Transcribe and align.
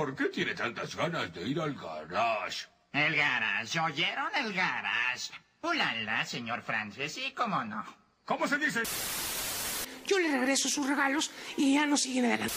¿Por 0.00 0.16
qué 0.16 0.30
tiene 0.30 0.54
tantas 0.54 0.96
ganas 0.96 1.30
de 1.34 1.46
ir 1.46 1.60
al 1.60 1.74
garage? 1.74 2.68
El 2.90 3.14
garage, 3.14 3.78
¿oyeron 3.80 4.30
el 4.34 4.54
garage? 4.54 5.30
Ulala, 5.60 6.24
señor 6.24 6.62
Francis, 6.62 7.12
sí, 7.12 7.34
cómo 7.36 7.62
no. 7.62 7.84
¿Cómo 8.24 8.46
se 8.48 8.56
dice? 8.56 8.80
Yo 10.06 10.18
le 10.18 10.30
regreso 10.30 10.70
sus 10.70 10.88
regalos 10.88 11.30
y 11.58 11.74
ya 11.74 11.84
no 11.84 11.98
siguen 11.98 12.24
adelante. 12.24 12.54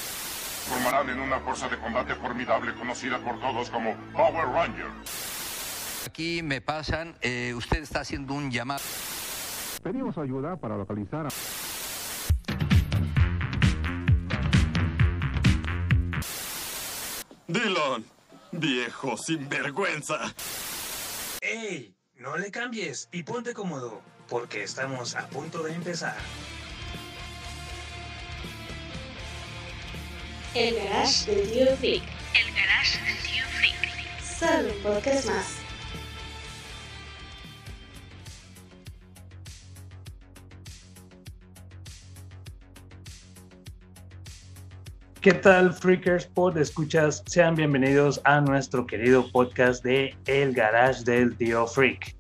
Formarán 0.70 1.09
en 1.09 1.20
una 1.20 1.41
fuerza 1.41 1.68
de 1.68 1.77
combate 1.80 2.16
formidable 2.16 2.73
conocida 2.76 3.20
por 3.20 3.38
todos 3.41 3.70
como 3.70 3.94
Power 4.14 4.48
Rangers. 4.48 6.05
Aquí 6.07 6.41
me 6.41 6.62
pasan, 6.62 7.18
eh, 7.20 7.54
usted 7.57 7.84
está 7.84 8.00
haciendo 8.00 8.36
un 8.36 8.52
llamado. 8.52 8.84
Pedimos 9.84 10.18
ayuda 10.18 10.55
para 10.55 10.78
localizar 10.78 11.27
a... 11.27 11.62
Dylan, 17.53 18.03
viejo 18.52 19.16
sinvergüenza. 19.16 20.34
¡Ey! 21.39 21.93
No 22.16 22.35
le 22.35 22.49
cambies 22.49 23.09
y 23.12 23.21
ponte 23.21 23.53
cómodo, 23.53 24.02
porque 24.27 24.63
estamos 24.63 25.16
a 25.16 25.27
punto 25.27 25.62
de 25.62 25.73
empezar. 25.73 26.17
El 30.55 30.76
garage 30.77 31.31
del 31.31 31.52
tío 31.52 31.77
Freak. 31.77 32.03
El 32.34 32.55
garage 32.55 32.99
del 33.05 33.17
tío 33.20 33.45
Freak. 33.55 34.23
Solo 34.23 34.73
un 34.73 34.81
podcast 34.81 35.26
más. 35.27 35.62
¿Qué 45.24 45.34
tal, 45.34 45.71
Freakers 45.71 46.26
Pod? 46.26 46.57
Escuchas, 46.57 47.24
sean 47.27 47.55
bienvenidos 47.55 48.20
a 48.26 48.41
nuestro 48.41 48.85
querido 48.85 49.32
podcast 49.32 49.82
de 49.82 50.13
El 50.26 50.52
Garage 50.52 51.05
del 51.05 51.38
Tío 51.38 51.66
Freak. 51.66 52.13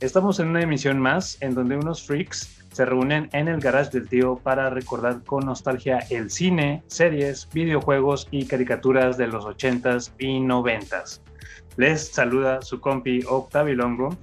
Estamos 0.00 0.40
en 0.40 0.48
una 0.48 0.62
emisión 0.62 0.98
más 0.98 1.40
en 1.40 1.54
donde 1.54 1.76
unos 1.76 2.04
freaks 2.04 2.64
se 2.72 2.84
reúnen 2.84 3.30
en 3.32 3.46
el 3.46 3.60
garage 3.60 3.90
del 3.92 4.08
tío 4.08 4.40
para 4.42 4.70
recordar 4.70 5.22
con 5.22 5.46
nostalgia 5.46 6.00
el 6.10 6.32
cine, 6.32 6.82
series, 6.88 7.48
videojuegos 7.52 8.26
y 8.32 8.44
caricaturas 8.44 9.16
de 9.16 9.28
los 9.28 9.44
80s 9.44 10.10
y 10.18 10.40
90s. 10.40 11.20
Les 11.76 12.08
saluda 12.08 12.60
su 12.62 12.80
compi 12.80 13.22
Octavio 13.28 13.76
Longo. 13.76 14.16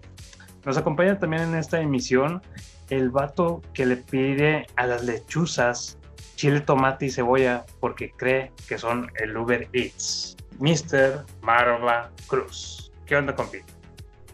Nos 0.66 0.76
acompaña 0.76 1.18
también 1.18 1.44
en 1.44 1.56
esta 1.56 1.80
emisión 1.80 2.42
el 2.90 3.12
vato 3.12 3.62
que 3.74 3.86
le 3.86 3.96
pide 3.96 4.68
a 4.76 4.88
las 4.88 5.06
lechuzas 5.06 5.98
chile, 6.36 6.62
tomate 6.62 7.08
y 7.08 7.12
cebolla 7.12 7.66
porque 7.80 8.12
cree 8.12 8.52
que 8.68 8.78
son 8.78 9.12
el 9.20 9.36
Uber 9.36 9.68
Eats. 9.74 10.36
Mr. 10.60 11.26
Marva 11.42 12.12
Cruz. 12.28 12.92
¿Qué 13.06 13.16
onda, 13.16 13.36
compi? 13.36 13.60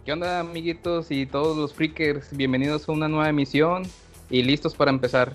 ¿Qué 0.06 0.14
onda, 0.14 0.40
amiguitos 0.40 1.12
y 1.12 1.26
todos 1.26 1.58
los 1.58 1.74
freakers? 1.74 2.36
Bienvenidos 2.36 2.88
a 2.88 2.92
una 2.92 3.08
nueva 3.08 3.30
emisión 3.30 3.84
y 4.30 4.44
listos 4.44 4.76
para 4.76 4.92
empezar. 4.92 5.34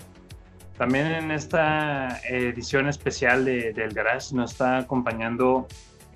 También 0.77 1.07
en 1.07 1.31
esta 1.31 2.19
edición 2.29 2.87
especial 2.87 3.45
de, 3.45 3.73
del 3.73 3.93
Garage 3.93 4.35
nos 4.35 4.51
está 4.51 4.77
acompañando 4.77 5.67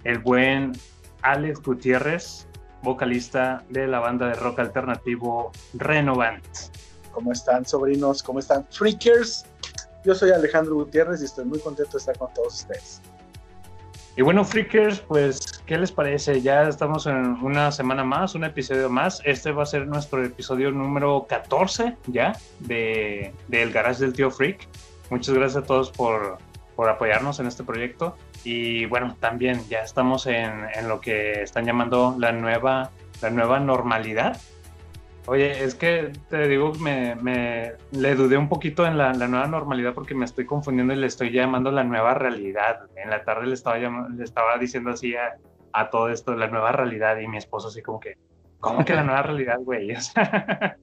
el 0.03 0.19
buen 0.19 0.73
Alex 1.21 1.61
Gutiérrez, 1.61 2.47
vocalista 2.83 3.63
de 3.69 3.87
la 3.87 3.99
banda 3.99 4.27
de 4.27 4.35
rock 4.35 4.59
alternativo 4.59 5.51
Renovant. 5.73 6.45
¿Cómo 7.11 7.31
están, 7.31 7.65
sobrinos? 7.65 8.23
¿Cómo 8.23 8.39
están, 8.39 8.65
freakers? 8.69 9.45
Yo 10.03 10.15
soy 10.15 10.31
Alejandro 10.31 10.75
Gutiérrez 10.75 11.21
y 11.21 11.25
estoy 11.25 11.45
muy 11.45 11.59
contento 11.59 11.91
de 11.93 11.97
estar 11.99 12.17
con 12.17 12.33
todos 12.33 12.61
ustedes. 12.61 13.01
Y 14.17 14.23
bueno, 14.23 14.43
freakers, 14.43 14.99
pues, 14.99 15.63
¿qué 15.65 15.77
les 15.77 15.91
parece? 15.91 16.41
Ya 16.41 16.67
estamos 16.67 17.05
en 17.05 17.15
una 17.41 17.71
semana 17.71 18.03
más, 18.03 18.35
un 18.35 18.43
episodio 18.43 18.89
más. 18.89 19.21
Este 19.23 19.51
va 19.51 19.63
a 19.63 19.65
ser 19.65 19.87
nuestro 19.87 20.23
episodio 20.23 20.69
número 20.71 21.25
14 21.29 21.95
ya 22.07 22.37
de, 22.59 23.33
de 23.47 23.61
El 23.61 23.71
Garage 23.71 24.01
del 24.01 24.13
Tío 24.13 24.29
Freak. 24.29 24.67
Muchas 25.09 25.33
gracias 25.33 25.63
a 25.63 25.65
todos 25.65 25.91
por, 25.91 26.39
por 26.75 26.89
apoyarnos 26.89 27.39
en 27.39 27.47
este 27.47 27.63
proyecto. 27.63 28.17
Y 28.43 28.85
bueno, 28.87 29.15
también 29.19 29.61
ya 29.69 29.79
estamos 29.79 30.25
en, 30.25 30.65
en 30.73 30.89
lo 30.89 30.99
que 30.99 31.43
están 31.43 31.65
llamando 31.65 32.15
la 32.19 32.33
nueva, 32.33 32.91
la 33.21 33.29
nueva 33.29 33.59
normalidad. 33.59 34.41
Oye, 35.27 35.63
es 35.63 35.75
que 35.75 36.11
te 36.29 36.47
digo, 36.47 36.73
me, 36.81 37.15
me 37.15 37.73
le 37.91 38.15
dudé 38.15 38.37
un 38.37 38.49
poquito 38.49 38.87
en 38.87 38.97
la, 38.97 39.13
la, 39.13 39.27
nueva 39.27 39.47
normalidad 39.47 39.93
porque 39.93 40.15
me 40.15 40.25
estoy 40.25 40.45
confundiendo 40.45 40.93
y 40.93 40.97
le 40.97 41.07
estoy 41.07 41.31
llamando 41.31 41.71
la 41.71 41.83
nueva 41.83 42.15
realidad. 42.15 42.87
En 42.95 43.09
la 43.09 43.23
tarde 43.23 43.45
le 43.45 43.53
estaba, 43.53 43.77
llamando, 43.77 44.09
le 44.09 44.23
estaba 44.23 44.57
diciendo 44.57 44.89
así 44.89 45.15
a, 45.15 45.35
a, 45.73 45.89
todo 45.91 46.09
esto, 46.09 46.35
la 46.35 46.47
nueva 46.47 46.71
realidad, 46.71 47.19
y 47.19 47.27
mi 47.27 47.37
esposo 47.37 47.67
así 47.67 47.83
como 47.83 47.99
que, 47.99 48.17
¿cómo 48.59 48.83
que 48.83 48.95
la 48.95 49.03
nueva 49.03 49.21
realidad, 49.23 49.59
güey? 49.59 49.91
O 49.95 50.01
sea, 50.01 50.77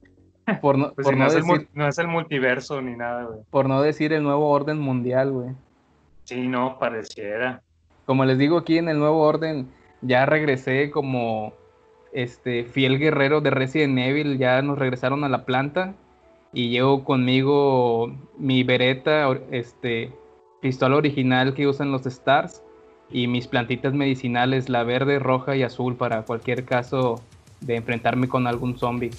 por 0.61 0.79
no, 0.79 0.93
pues 0.93 1.05
por 1.05 1.13
si 1.13 1.19
no, 1.19 1.25
no, 1.25 1.31
decir, 1.31 1.43
es 1.43 1.59
el, 1.59 1.67
no, 1.73 1.87
es 1.87 1.97
el, 1.99 2.07
multiverso 2.07 2.81
ni 2.81 2.95
nada, 2.95 3.25
güey. 3.25 3.39
Por 3.51 3.67
no 3.67 3.83
decir 3.83 4.13
el 4.13 4.23
nuevo 4.23 4.49
orden 4.49 4.79
mundial, 4.79 5.31
güey. 5.31 5.49
Sí, 6.23 6.47
no, 6.47 6.79
pareciera. 6.79 7.61
Como 8.05 8.25
les 8.25 8.39
digo 8.39 8.57
aquí 8.57 8.79
en 8.79 8.89
el 8.89 8.97
nuevo 8.97 9.21
orden, 9.21 9.69
ya 10.01 10.25
regresé 10.25 10.89
como 10.89 11.53
este 12.11 12.63
fiel 12.63 12.99
guerrero 12.99 13.41
de 13.41 13.51
Resident 13.51 13.97
Evil, 13.99 14.37
ya 14.37 14.61
nos 14.61 14.79
regresaron 14.79 15.23
a 15.23 15.29
la 15.29 15.45
planta 15.45 15.95
y 16.53 16.69
llevo 16.69 17.03
conmigo 17.03 18.11
mi 18.37 18.63
Beretta, 18.63 19.29
este 19.51 20.11
pistola 20.61 20.97
original 20.97 21.53
que 21.53 21.67
usan 21.67 21.91
los 21.91 22.05
Stars 22.05 22.63
y 23.09 23.27
mis 23.27 23.47
plantitas 23.47 23.93
medicinales, 23.93 24.69
la 24.69 24.83
verde, 24.83 25.19
roja 25.19 25.55
y 25.55 25.63
azul 25.63 25.95
para 25.95 26.23
cualquier 26.25 26.65
caso 26.65 27.21
de 27.61 27.75
enfrentarme 27.75 28.27
con 28.27 28.47
algún 28.47 28.77
zombie. 28.77 29.11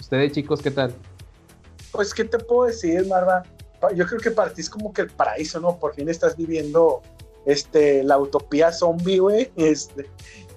Ustedes 0.00 0.32
chicos, 0.32 0.62
¿qué 0.62 0.70
tal? 0.70 0.94
Pues, 1.92 2.12
¿qué 2.12 2.24
te 2.24 2.38
puedo 2.38 2.68
decir, 2.68 3.06
Marva? 3.06 3.42
Yo 3.94 4.06
creo 4.06 4.20
que 4.20 4.30
para 4.30 4.52
ti 4.52 4.60
es 4.60 4.70
como 4.70 4.92
que 4.92 5.02
el 5.02 5.10
paraíso, 5.10 5.60
¿no? 5.60 5.76
Por 5.76 5.94
fin 5.94 6.08
estás 6.08 6.36
viviendo 6.36 7.02
este, 7.44 8.02
la 8.02 8.18
utopía 8.18 8.72
zombie, 8.72 9.18
güey. 9.18 9.50
Este, 9.56 10.06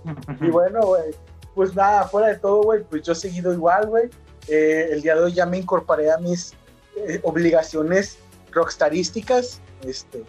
y 0.41 0.49
bueno, 0.49 0.81
güey, 0.81 1.11
pues 1.55 1.75
nada, 1.75 2.07
fuera 2.07 2.29
de 2.29 2.37
todo, 2.37 2.63
güey, 2.63 2.83
pues 2.83 3.03
yo 3.03 3.13
he 3.13 3.15
seguido 3.15 3.53
igual, 3.53 3.87
güey. 3.87 4.09
Eh, 4.47 4.89
el 4.91 5.01
día 5.01 5.15
de 5.15 5.21
hoy 5.21 5.33
ya 5.33 5.45
me 5.45 5.57
incorporé 5.57 6.11
a 6.11 6.17
mis 6.17 6.53
eh, 6.95 7.19
obligaciones 7.23 8.17
rockstarísticas. 8.51 9.61
Este, 9.83 10.23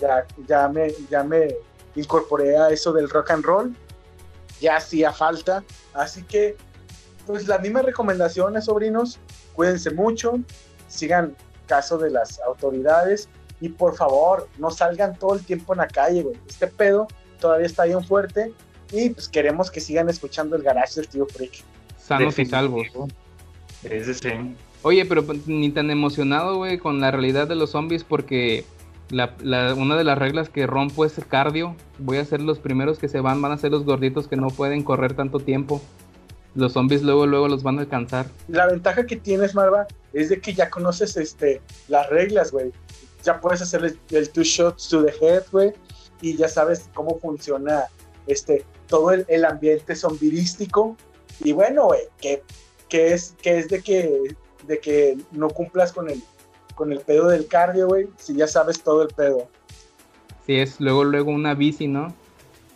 ya, 0.00 0.26
ya, 0.46 0.68
me, 0.68 0.92
ya 1.10 1.22
me 1.22 1.56
incorporé 1.94 2.56
a 2.56 2.70
eso 2.70 2.92
del 2.92 3.10
rock 3.10 3.30
and 3.30 3.44
roll. 3.44 3.76
Ya 4.60 4.76
hacía 4.76 5.12
falta. 5.12 5.64
Así 5.92 6.22
que, 6.22 6.56
pues 7.26 7.46
las 7.46 7.60
mismas 7.60 7.84
recomendaciones, 7.84 8.64
sobrinos. 8.64 9.18
Cuídense 9.54 9.90
mucho. 9.90 10.38
Sigan 10.88 11.36
caso 11.66 11.98
de 11.98 12.10
las 12.10 12.40
autoridades. 12.40 13.28
Y 13.60 13.70
por 13.70 13.96
favor, 13.96 14.48
no 14.58 14.70
salgan 14.70 15.18
todo 15.18 15.34
el 15.34 15.44
tiempo 15.44 15.72
en 15.72 15.78
la 15.78 15.88
calle, 15.88 16.22
güey. 16.22 16.38
Este 16.46 16.66
pedo 16.66 17.08
todavía 17.40 17.66
está 17.66 17.84
bien 17.84 18.04
fuerte 18.04 18.52
y 18.92 19.10
pues 19.10 19.28
queremos 19.28 19.70
que 19.70 19.80
sigan 19.80 20.08
escuchando 20.08 20.56
el 20.56 20.62
garage 20.62 21.00
del 21.00 21.08
tío 21.08 21.26
Freak. 21.26 21.64
Sanos 21.98 22.38
y 22.38 22.46
salvos. 22.46 22.86
Ese 23.82 24.14
sí. 24.14 24.28
Oye, 24.82 25.04
pero 25.04 25.24
ni 25.46 25.70
tan 25.70 25.90
emocionado, 25.90 26.56
güey, 26.56 26.78
con 26.78 27.00
la 27.00 27.10
realidad 27.10 27.48
de 27.48 27.56
los 27.56 27.70
zombies 27.70 28.04
porque 28.04 28.64
la, 29.10 29.34
la, 29.40 29.74
una 29.74 29.96
de 29.96 30.04
las 30.04 30.18
reglas 30.18 30.48
que 30.48 30.66
rompo 30.66 31.04
es 31.04 31.14
cardio. 31.28 31.74
Voy 31.98 32.18
a 32.18 32.24
ser 32.24 32.40
los 32.40 32.58
primeros 32.58 32.98
que 32.98 33.08
se 33.08 33.20
van, 33.20 33.42
van 33.42 33.52
a 33.52 33.58
ser 33.58 33.72
los 33.72 33.84
gorditos 33.84 34.28
que 34.28 34.36
no 34.36 34.48
pueden 34.48 34.82
correr 34.82 35.14
tanto 35.14 35.40
tiempo. 35.40 35.80
Los 36.54 36.72
zombies 36.72 37.02
luego, 37.02 37.26
luego 37.26 37.48
los 37.48 37.62
van 37.62 37.78
a 37.78 37.82
alcanzar. 37.82 38.26
La 38.48 38.66
ventaja 38.66 39.04
que 39.04 39.16
tienes, 39.16 39.54
Marva, 39.54 39.86
es 40.12 40.30
de 40.30 40.40
que 40.40 40.54
ya 40.54 40.70
conoces 40.70 41.16
este, 41.16 41.60
las 41.88 42.08
reglas, 42.08 42.50
güey. 42.50 42.72
Ya 43.22 43.40
puedes 43.40 43.60
hacer 43.60 43.84
el, 43.84 43.98
el 44.10 44.30
two 44.30 44.44
shots 44.44 44.88
to 44.88 45.04
the 45.04 45.12
head, 45.20 45.42
güey. 45.52 45.72
Y 46.22 46.36
ya 46.36 46.48
sabes 46.48 46.88
cómo 46.94 47.18
funciona 47.18 47.84
este, 48.26 48.64
todo 48.86 49.12
el, 49.12 49.24
el 49.28 49.44
ambiente 49.44 49.94
zombirístico. 49.94 50.96
Y 51.40 51.52
bueno, 51.52 51.86
güey, 51.86 52.00
que, 52.20 52.42
que, 52.88 53.12
es, 53.12 53.34
que 53.42 53.58
es 53.58 53.68
de 53.68 53.82
que, 53.82 54.34
de 54.66 54.78
que 54.80 55.16
no 55.32 55.48
cumplas 55.48 55.92
con 55.92 56.08
el, 56.08 56.22
con 56.74 56.92
el 56.92 57.00
pedo 57.00 57.28
del 57.28 57.46
cardio, 57.46 57.88
güey, 57.88 58.08
si 58.16 58.34
ya 58.34 58.46
sabes 58.46 58.82
todo 58.82 59.02
el 59.02 59.08
pedo. 59.08 59.48
Sí, 60.46 60.56
es 60.56 60.80
luego, 60.80 61.04
luego 61.04 61.30
una 61.30 61.54
bici, 61.54 61.88
¿no? 61.88 62.14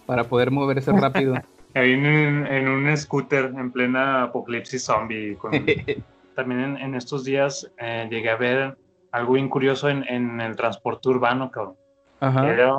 Para 0.06 0.24
poder 0.24 0.50
moverse 0.50 0.92
rápido. 0.92 1.34
Ahí 1.74 1.92
en, 1.92 2.46
en, 2.46 2.68
un 2.68 2.96
scooter 2.96 3.44
en 3.44 3.70
plena 3.70 4.24
apocalipsis 4.24 4.82
zombie. 4.82 5.36
Con... 5.36 5.52
También 6.34 6.60
en, 6.60 6.76
en, 6.78 6.94
estos 6.96 7.24
días 7.24 7.70
eh, 7.78 8.08
llegué 8.10 8.30
a 8.30 8.36
ver 8.36 8.76
algo 9.12 9.34
bien 9.34 9.48
curioso 9.48 9.88
en, 9.88 10.04
en 10.08 10.40
el 10.40 10.56
transporte 10.56 11.08
urbano, 11.08 11.50
cabrón. 11.50 11.76
Ajá. 12.18 12.52
Era, 12.52 12.72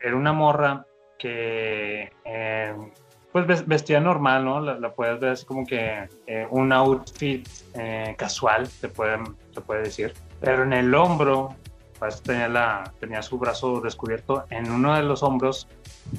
era 0.00 0.16
una 0.16 0.32
morra 0.32 0.86
que 1.22 2.12
eh, 2.24 2.74
pues 3.30 3.66
vestía 3.66 4.00
normal, 4.00 4.44
¿no? 4.44 4.60
La, 4.60 4.78
la, 4.78 4.92
puedes 4.92 5.20
ver 5.20 5.30
así 5.30 5.46
como 5.46 5.64
que 5.64 6.08
eh, 6.26 6.46
un 6.50 6.72
outfit 6.72 7.48
eh, 7.74 8.14
casual, 8.18 8.66
se 8.66 8.88
puede, 8.88 9.18
se 9.54 9.60
puede 9.60 9.84
decir. 9.84 10.12
Pero 10.40 10.64
en 10.64 10.72
el 10.72 10.92
hombro, 10.94 11.54
pues 11.98 12.20
tenía, 12.22 12.48
la, 12.48 12.92
tenía 12.98 13.22
su 13.22 13.38
brazo 13.38 13.80
descubierto, 13.80 14.44
en 14.50 14.70
uno 14.70 14.94
de 14.96 15.04
los 15.04 15.22
hombros 15.22 15.68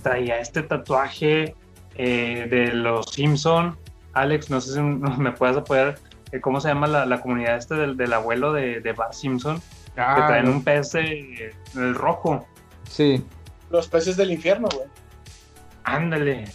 traía 0.02 0.40
este 0.40 0.64
tatuaje 0.64 1.54
de 1.96 2.72
los 2.74 3.08
Simpson. 3.12 3.78
Alex, 4.14 4.50
no 4.50 4.62
sé 4.62 4.74
si 4.76 4.82
me 5.20 5.32
puedes 5.34 5.58
apoyar. 5.58 5.96
¿Cómo 6.42 6.60
se 6.62 6.70
llama 6.70 6.88
la, 6.88 7.06
la 7.06 7.22
comunidad 7.22 7.58
este 7.58 7.76
del, 7.76 7.96
del 7.98 8.14
abuelo 8.14 8.54
de, 8.54 8.80
de 8.80 8.94
Bart 8.94 9.14
Simpson? 9.14 9.60
que 9.94 10.02
Ah, 10.02 10.26
traen 10.28 10.46
no. 10.46 10.52
un 10.54 10.64
pez 10.64 10.94
rojo. 11.94 12.48
Sí. 12.90 13.24
Los 13.74 13.88
peces 13.88 14.16
del 14.16 14.32
infierno, 14.32 14.68
güey. 14.74 14.88
Ándale. 15.84 16.46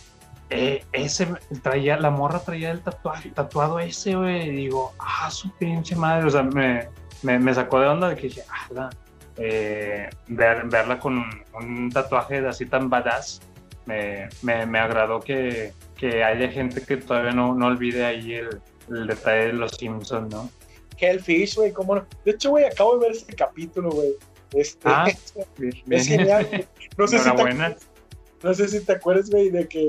Eh, 0.50 0.84
ese 0.92 1.28
traía, 1.62 1.98
la 1.98 2.10
morra 2.10 2.38
traía 2.38 2.70
el 2.70 2.80
tatuaje, 2.80 3.30
tatuado 3.30 3.78
ese, 3.80 4.14
güey. 4.14 4.50
Digo, 4.52 4.94
ah, 4.98 5.28
su 5.30 5.50
pinche 5.58 5.94
madre. 5.96 6.26
O 6.26 6.30
sea, 6.30 6.44
me, 6.44 6.88
me, 7.22 7.38
me 7.38 7.52
sacó 7.52 7.80
de 7.80 7.88
onda 7.88 8.08
de 8.08 8.14
que 8.16 8.22
dije, 8.28 8.44
ah, 8.50 8.66
la- 8.72 8.90
eh, 9.36 10.08
ver, 10.28 10.64
verla 10.68 10.98
con 10.98 11.18
un, 11.18 11.44
un 11.60 11.90
tatuaje 11.90 12.38
así 12.46 12.64
tan 12.66 12.88
badass. 12.88 13.40
Me, 13.86 14.28
me, 14.42 14.64
me 14.66 14.78
agradó 14.78 15.20
que, 15.20 15.72
que 15.96 16.22
haya 16.22 16.48
gente 16.50 16.82
que 16.82 16.98
todavía 16.98 17.32
no, 17.32 17.54
no 17.54 17.66
olvide 17.66 18.04
ahí 18.06 18.34
el, 18.34 18.60
el 18.90 19.06
detalle 19.08 19.46
de 19.48 19.52
los 19.54 19.72
Simpsons, 19.72 20.30
¿no? 20.32 20.48
Hellfish, 21.00 21.56
güey, 21.56 21.72
cómo 21.72 21.94
no. 21.96 22.06
De 22.24 22.32
hecho, 22.32 22.50
güey, 22.50 22.64
acabo 22.64 22.96
de 22.98 23.06
ver 23.08 23.16
este 23.16 23.34
capítulo, 23.34 23.90
güey. 23.90 24.10
Este, 24.54 24.80
Ah, 24.84 25.06
bien, 25.58 25.72
bien. 25.86 26.00
es 26.00 26.06
genial. 26.06 26.66
No 26.96 27.06
sé, 27.06 27.18
si 27.18 27.24
te, 27.24 27.30
Enhorabuena. 27.30 27.76
no 28.42 28.54
sé 28.54 28.68
si 28.68 28.80
te 28.84 28.92
acuerdas, 28.92 29.30
güey, 29.30 29.50
de 29.50 29.68
que 29.68 29.88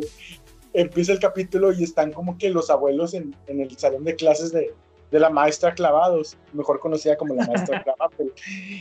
empieza 0.73 1.11
el 1.13 1.19
capítulo 1.19 1.71
y 1.73 1.83
están 1.83 2.11
como 2.11 2.37
que 2.37 2.49
los 2.49 2.69
abuelos 2.69 3.13
en, 3.13 3.35
en 3.47 3.61
el 3.61 3.75
salón 3.77 4.03
de 4.03 4.15
clases 4.15 4.51
de, 4.51 4.73
de 5.11 5.19
la 5.19 5.29
maestra 5.29 5.73
clavados, 5.73 6.37
mejor 6.53 6.79
conocida 6.79 7.17
como 7.17 7.33
la 7.35 7.47
maestra 7.47 7.81
clavados. 7.83 8.13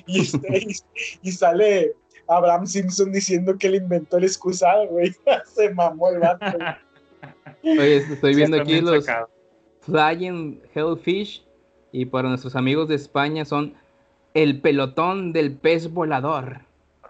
Y, 0.06 0.20
este, 0.20 0.58
y, 0.58 0.76
y 1.22 1.32
sale 1.32 1.94
Abraham 2.26 2.66
Simpson 2.66 3.10
diciendo 3.12 3.56
que 3.56 3.68
él 3.68 3.76
inventó 3.76 4.18
el 4.18 4.24
excusado, 4.24 4.86
güey. 4.88 5.14
Se 5.54 5.70
mamó 5.72 6.10
el 6.10 6.18
vato. 6.18 6.58
güey. 7.62 7.78
Oye, 7.78 7.96
estoy 7.98 8.34
viendo 8.34 8.60
aquí 8.60 8.80
los 8.80 9.04
sacado. 9.04 9.30
Flying 9.80 10.60
Hellfish. 10.74 11.44
Y 11.90 12.04
para 12.04 12.28
nuestros 12.28 12.54
amigos 12.54 12.88
de 12.88 12.96
España 12.96 13.46
son 13.46 13.72
el 14.34 14.60
pelotón 14.60 15.32
del 15.32 15.56
pez 15.56 15.92
volador. 15.92 16.60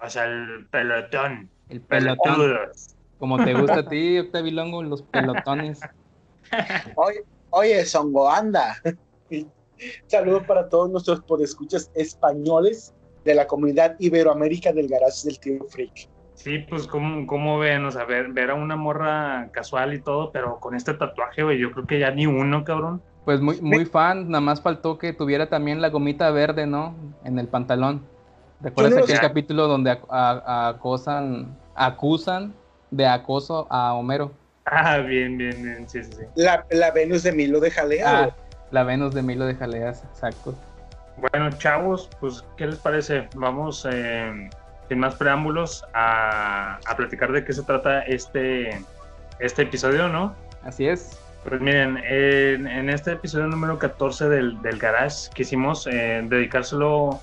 O 0.02 0.08
sea, 0.08 0.24
el 0.24 0.66
pelotón. 0.70 1.48
El 1.68 1.80
pelotón. 1.80 2.34
Pelotudos. 2.34 2.94
Como 3.18 3.44
te 3.44 3.52
gusta 3.54 3.80
a 3.80 3.88
ti, 3.88 4.18
Octavio 4.18 4.52
Longo, 4.52 4.82
los 4.82 5.02
pelotones. 5.02 5.80
Oye, 6.96 7.24
oye, 7.50 7.84
Songo, 7.84 8.30
anda. 8.30 8.76
Y 9.30 9.46
Saludo 10.06 10.42
para 10.44 10.68
todos 10.68 10.90
nuestros 10.90 11.20
podescuchas 11.20 11.90
españoles 11.94 12.94
de 13.24 13.34
la 13.34 13.46
comunidad 13.46 13.94
Iberoamérica 13.98 14.72
del 14.72 14.88
Garage 14.88 15.26
del 15.26 15.38
Tío 15.38 15.64
Freak. 15.68 16.08
Sí, 16.34 16.60
pues 16.60 16.86
como, 16.86 17.26
como 17.26 17.58
ven, 17.58 17.84
o 17.84 17.90
sea, 17.90 18.04
ver, 18.04 18.32
ver 18.32 18.50
a 18.50 18.54
una 18.54 18.76
morra 18.76 19.50
casual 19.52 19.92
y 19.92 20.00
todo, 20.00 20.32
pero 20.32 20.58
con 20.60 20.74
este 20.74 20.94
tatuaje, 20.94 21.42
güey, 21.42 21.58
yo 21.58 21.70
creo 21.72 21.86
que 21.86 21.98
ya 21.98 22.10
ni 22.10 22.26
uno, 22.26 22.64
cabrón. 22.64 23.02
Pues 23.28 23.42
muy, 23.42 23.60
muy 23.60 23.84
fan, 23.84 24.30
nada 24.30 24.40
más 24.40 24.62
faltó 24.62 24.96
que 24.96 25.12
tuviera 25.12 25.50
también 25.50 25.82
la 25.82 25.90
gomita 25.90 26.30
verde, 26.30 26.66
¿no? 26.66 26.94
En 27.24 27.38
el 27.38 27.46
pantalón. 27.46 28.06
¿Recuerdas 28.62 28.96
no 28.96 29.04
aquel 29.04 29.16
sé. 29.16 29.20
capítulo 29.20 29.68
donde 29.68 29.98
a- 30.08 30.68
acosan, 30.70 31.54
acusan 31.74 32.54
de 32.90 33.06
acoso 33.06 33.66
a 33.68 33.92
Homero? 33.92 34.32
Ah, 34.64 34.96
bien, 35.00 35.36
bien, 35.36 35.62
bien, 35.62 35.86
sí, 35.86 36.02
sí, 36.04 36.10
sí. 36.10 36.22
La, 36.36 36.64
la 36.70 36.90
Venus 36.90 37.22
de 37.22 37.32
Milo 37.32 37.60
de 37.60 37.70
Jalea. 37.70 38.22
Ah, 38.24 38.30
la 38.70 38.82
Venus 38.84 39.12
de 39.12 39.20
Milo 39.20 39.44
de 39.44 39.56
Jaleas, 39.56 40.04
exacto. 40.04 40.54
Bueno, 41.18 41.50
chavos, 41.58 42.08
pues, 42.20 42.42
¿qué 42.56 42.66
les 42.66 42.78
parece? 42.78 43.28
Vamos, 43.34 43.86
eh, 43.92 44.48
sin 44.88 45.00
más 45.00 45.14
preámbulos, 45.16 45.84
a, 45.92 46.78
a 46.82 46.96
platicar 46.96 47.30
de 47.32 47.44
qué 47.44 47.52
se 47.52 47.62
trata 47.62 48.00
este, 48.04 48.82
este 49.38 49.62
episodio, 49.64 50.08
¿no? 50.08 50.34
Así 50.62 50.88
es. 50.88 51.20
Pues 51.48 51.62
miren, 51.62 51.96
en, 52.04 52.90
este 52.90 53.12
episodio 53.12 53.46
número 53.46 53.78
14 53.78 54.28
del, 54.28 54.60
del 54.60 54.78
Garage 54.78 55.30
quisimos 55.32 55.86
eh, 55.86 56.22
dedicárselo 56.28 57.20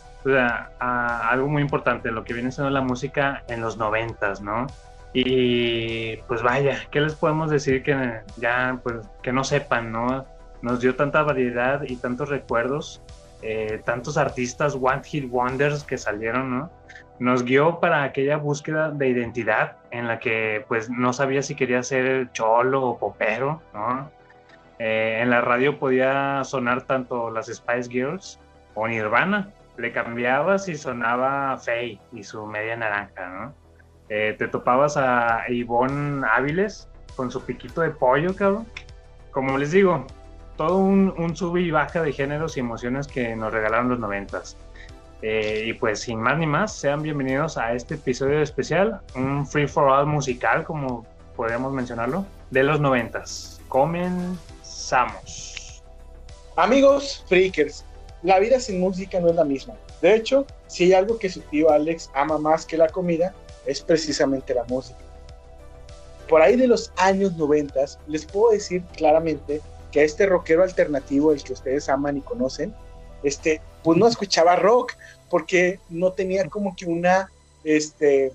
a 0.79 1.29
algo 1.29 1.47
muy 1.47 1.61
importante, 1.61 2.09
lo 2.11 2.23
que 2.23 2.33
viene 2.33 2.51
siendo 2.51 2.71
la 2.71 2.81
música 2.81 3.43
en 3.47 3.61
los 3.61 3.77
noventas, 3.77 4.41
¿no? 4.41 4.65
Y 5.13 6.17
pues 6.27 6.41
vaya, 6.41 6.79
¿qué 6.89 7.01
les 7.01 7.13
podemos 7.13 7.51
decir 7.51 7.83
que 7.83 8.21
ya, 8.37 8.79
pues, 8.81 8.95
que 9.21 9.31
no 9.31 9.43
sepan, 9.43 9.91
¿no? 9.91 10.25
Nos 10.63 10.79
dio 10.79 10.95
tanta 10.95 11.21
variedad 11.21 11.83
y 11.83 11.95
tantos 11.97 12.29
recuerdos, 12.29 13.03
eh, 13.43 13.79
tantos 13.85 14.17
artistas 14.17 14.75
One 14.81 15.03
Hit 15.03 15.29
Wonders 15.29 15.83
que 15.83 15.99
salieron, 15.99 16.49
¿no? 16.49 16.71
Nos 17.19 17.43
guió 17.43 17.79
para 17.79 18.03
aquella 18.03 18.37
búsqueda 18.37 18.91
de 18.91 19.07
identidad 19.07 19.77
en 19.91 20.07
la 20.07 20.19
que 20.19 20.65
pues 20.67 20.89
no 20.89 21.13
sabía 21.13 21.41
si 21.41 21.55
quería 21.55 21.81
ser 21.81 22.31
cholo 22.33 22.83
o 22.83 22.97
popero, 22.97 23.61
¿no? 23.73 24.09
Eh, 24.79 25.19
en 25.21 25.29
la 25.29 25.39
radio 25.39 25.79
podía 25.79 26.43
sonar 26.43 26.81
tanto 26.81 27.31
las 27.31 27.47
Spice 27.47 27.89
Girls 27.89 28.39
o 28.73 28.87
Nirvana. 28.87 29.49
Le 29.77 29.91
cambiabas 29.91 30.67
y 30.67 30.75
sonaba 30.75 31.57
Faye 31.57 31.99
y 32.11 32.23
su 32.23 32.45
media 32.45 32.75
naranja. 32.75 33.53
Eh, 34.09 34.35
te 34.37 34.47
topabas 34.47 34.97
a 34.97 35.43
Ivonne 35.49 36.25
Áviles 36.29 36.89
con 37.15 37.31
su 37.31 37.41
piquito 37.43 37.81
de 37.81 37.91
pollo, 37.91 38.35
cabrón. 38.35 38.65
Como 39.31 39.57
les 39.57 39.71
digo, 39.71 40.05
todo 40.57 40.77
un, 40.77 41.13
un 41.17 41.35
sube 41.35 41.61
y 41.61 41.71
baja 41.71 42.01
de 42.01 42.13
géneros 42.13 42.57
y 42.57 42.59
emociones 42.59 43.07
que 43.07 43.35
nos 43.35 43.51
regalaron 43.51 43.89
los 43.89 43.99
noventas. 43.99 44.57
Eh, 45.27 45.63
y 45.65 45.73
pues 45.73 46.01
sin 46.01 46.19
más 46.19 46.37
ni 46.37 46.45
más, 46.45 46.71
sean 46.71 47.01
bienvenidos 47.01 47.57
a 47.57 47.73
este 47.73 47.95
episodio 47.95 48.43
especial, 48.43 49.01
un 49.15 49.43
free 49.47 49.65
for 49.65 49.89
all 49.89 50.05
musical, 50.05 50.63
como 50.63 51.03
podríamos 51.35 51.73
mencionarlo, 51.73 52.27
de 52.51 52.61
los 52.61 52.79
noventas. 52.79 53.59
Comenzamos. 53.67 55.11
Amigos 56.55 57.25
freakers, 57.27 57.83
la 58.21 58.37
vida 58.37 58.59
sin 58.59 58.79
música 58.79 59.19
no 59.19 59.29
es 59.29 59.35
la 59.35 59.45
misma. 59.45 59.73
De 59.99 60.13
hecho, 60.13 60.45
si 60.67 60.83
hay 60.83 60.93
algo 60.93 61.17
que 61.17 61.27
su 61.27 61.41
tío 61.41 61.71
Alex 61.71 62.11
ama 62.13 62.37
más 62.37 62.63
que 62.63 62.77
la 62.77 62.89
comida, 62.89 63.33
es 63.65 63.81
precisamente 63.81 64.53
la 64.53 64.65
música. 64.65 64.99
Por 66.29 66.43
ahí 66.43 66.55
de 66.55 66.67
los 66.67 66.93
años 66.97 67.35
90, 67.35 67.83
les 68.05 68.27
puedo 68.27 68.51
decir 68.51 68.83
claramente 68.95 69.59
que 69.91 70.03
este 70.03 70.27
rockero 70.27 70.61
alternativo, 70.61 71.31
el 71.31 71.43
que 71.43 71.53
ustedes 71.53 71.89
aman 71.89 72.17
y 72.17 72.21
conocen, 72.21 72.75
este, 73.23 73.59
pues 73.83 73.97
no 73.97 74.07
escuchaba 74.07 74.55
rock, 74.55 74.93
porque 75.29 75.79
no 75.89 76.11
tenía 76.11 76.47
como 76.47 76.75
que 76.75 76.85
una, 76.85 77.29
este, 77.63 78.31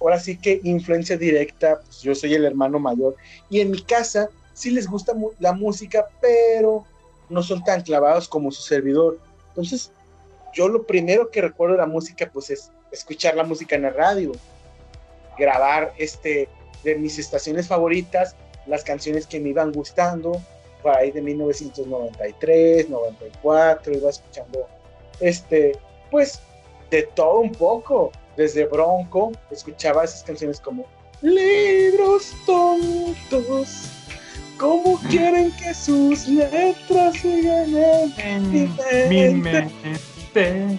ahora 0.00 0.18
sí 0.18 0.36
que 0.36 0.60
influencia 0.64 1.16
directa, 1.16 1.80
pues 1.84 2.02
yo 2.02 2.14
soy 2.14 2.34
el 2.34 2.44
hermano 2.44 2.78
mayor, 2.78 3.16
y 3.48 3.60
en 3.60 3.70
mi 3.70 3.82
casa 3.82 4.28
sí 4.54 4.70
les 4.70 4.86
gusta 4.86 5.14
la 5.38 5.52
música, 5.52 6.06
pero 6.20 6.84
no 7.28 7.42
son 7.42 7.62
tan 7.64 7.82
clavados 7.82 8.28
como 8.28 8.50
su 8.50 8.62
servidor. 8.62 9.18
Entonces, 9.48 9.92
yo 10.52 10.68
lo 10.68 10.84
primero 10.84 11.30
que 11.30 11.40
recuerdo 11.40 11.74
de 11.74 11.80
la 11.80 11.86
música, 11.86 12.28
pues 12.32 12.50
es 12.50 12.70
escuchar 12.90 13.36
la 13.36 13.44
música 13.44 13.76
en 13.76 13.82
la 13.82 13.90
radio, 13.90 14.32
grabar 15.38 15.94
este, 15.96 16.48
de 16.82 16.96
mis 16.96 17.18
estaciones 17.18 17.68
favoritas, 17.68 18.34
las 18.66 18.84
canciones 18.84 19.26
que 19.26 19.40
me 19.40 19.50
iban 19.50 19.72
gustando, 19.72 20.40
por 20.82 20.96
ahí 20.96 21.10
de 21.10 21.22
1993, 21.22 22.88
94, 22.88 23.92
iba 23.92 24.10
escuchando, 24.10 24.66
este, 25.20 25.72
pues, 26.10 26.40
de 26.90 27.02
todo 27.14 27.40
un 27.40 27.52
poco, 27.52 28.12
desde 28.36 28.66
Bronco, 28.66 29.32
escuchaba 29.50 30.04
esas 30.04 30.22
canciones 30.22 30.60
como 30.60 30.86
Libros 31.22 32.32
tontos, 32.46 33.90
¿cómo 34.56 34.98
quieren 35.10 35.52
que 35.52 35.74
sus 35.74 36.26
letras 36.26 37.14
sigan 37.20 37.76
en 38.16 38.50
mi 38.50 39.34
mente? 39.34 39.70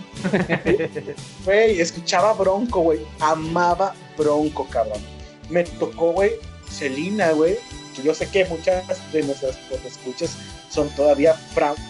Güey, 1.46 1.82
escuchaba 1.82 2.34
Bronco, 2.34 2.82
güey. 2.82 3.02
Amaba 3.20 3.94
Bronco, 4.18 4.66
cabrón. 4.70 5.02
Me 5.50 5.64
tocó, 5.64 6.14
güey, 6.14 6.32
Selena, 6.70 7.32
güey. 7.32 7.58
Que 7.96 8.02
yo 8.02 8.16
sé 8.16 8.28
que 8.30 8.46
muchas 8.46 9.12
de 9.12 9.24
nuestras 9.24 9.60
escuchas 9.86 10.38
son 10.70 10.90
todavía 10.96 11.34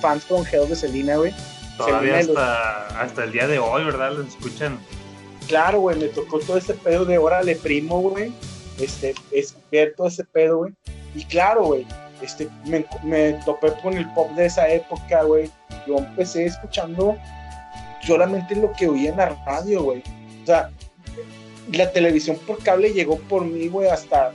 fans 0.01 0.23
from 0.25 0.43
hell 0.51 0.67
de 0.67 0.75
Selena, 0.75 1.17
güey. 1.17 1.33
Todavía 1.77 2.17
los- 2.17 2.29
hasta, 2.29 3.01
hasta 3.01 3.23
el 3.23 3.31
día 3.31 3.47
de 3.47 3.59
hoy, 3.59 3.83
¿verdad? 3.83 4.11
Lo 4.13 4.23
escuchan. 4.23 4.79
Claro, 5.47 5.79
güey, 5.81 5.97
me 5.97 6.07
tocó 6.07 6.39
todo 6.39 6.57
ese 6.57 6.73
pedo 6.73 7.05
de 7.05 7.17
órale 7.17 7.55
primo, 7.55 7.99
güey. 8.01 8.31
Este, 8.79 9.13
es 9.31 9.55
ver 9.71 9.93
todo 9.95 10.07
ese 10.07 10.23
pedo, 10.23 10.57
güey. 10.59 10.73
Y 11.15 11.25
claro, 11.25 11.65
güey, 11.65 11.85
este, 12.21 12.47
me, 12.65 12.85
me 13.03 13.33
topé 13.45 13.73
con 13.81 13.97
el 13.97 14.11
pop 14.13 14.31
de 14.31 14.45
esa 14.45 14.69
época, 14.69 15.23
güey. 15.23 15.49
Yo 15.87 15.97
empecé 15.97 16.45
escuchando 16.45 17.15
solamente 18.05 18.55
lo 18.55 18.71
que 18.73 18.87
oía 18.87 19.09
en 19.11 19.17
la 19.17 19.29
radio, 19.45 19.83
güey. 19.83 20.03
O 20.43 20.45
sea, 20.45 20.69
la 21.71 21.91
televisión 21.91 22.37
por 22.47 22.59
cable 22.63 22.93
llegó 22.93 23.17
por 23.19 23.43
mí, 23.45 23.67
güey, 23.67 23.89
hasta 23.89 24.31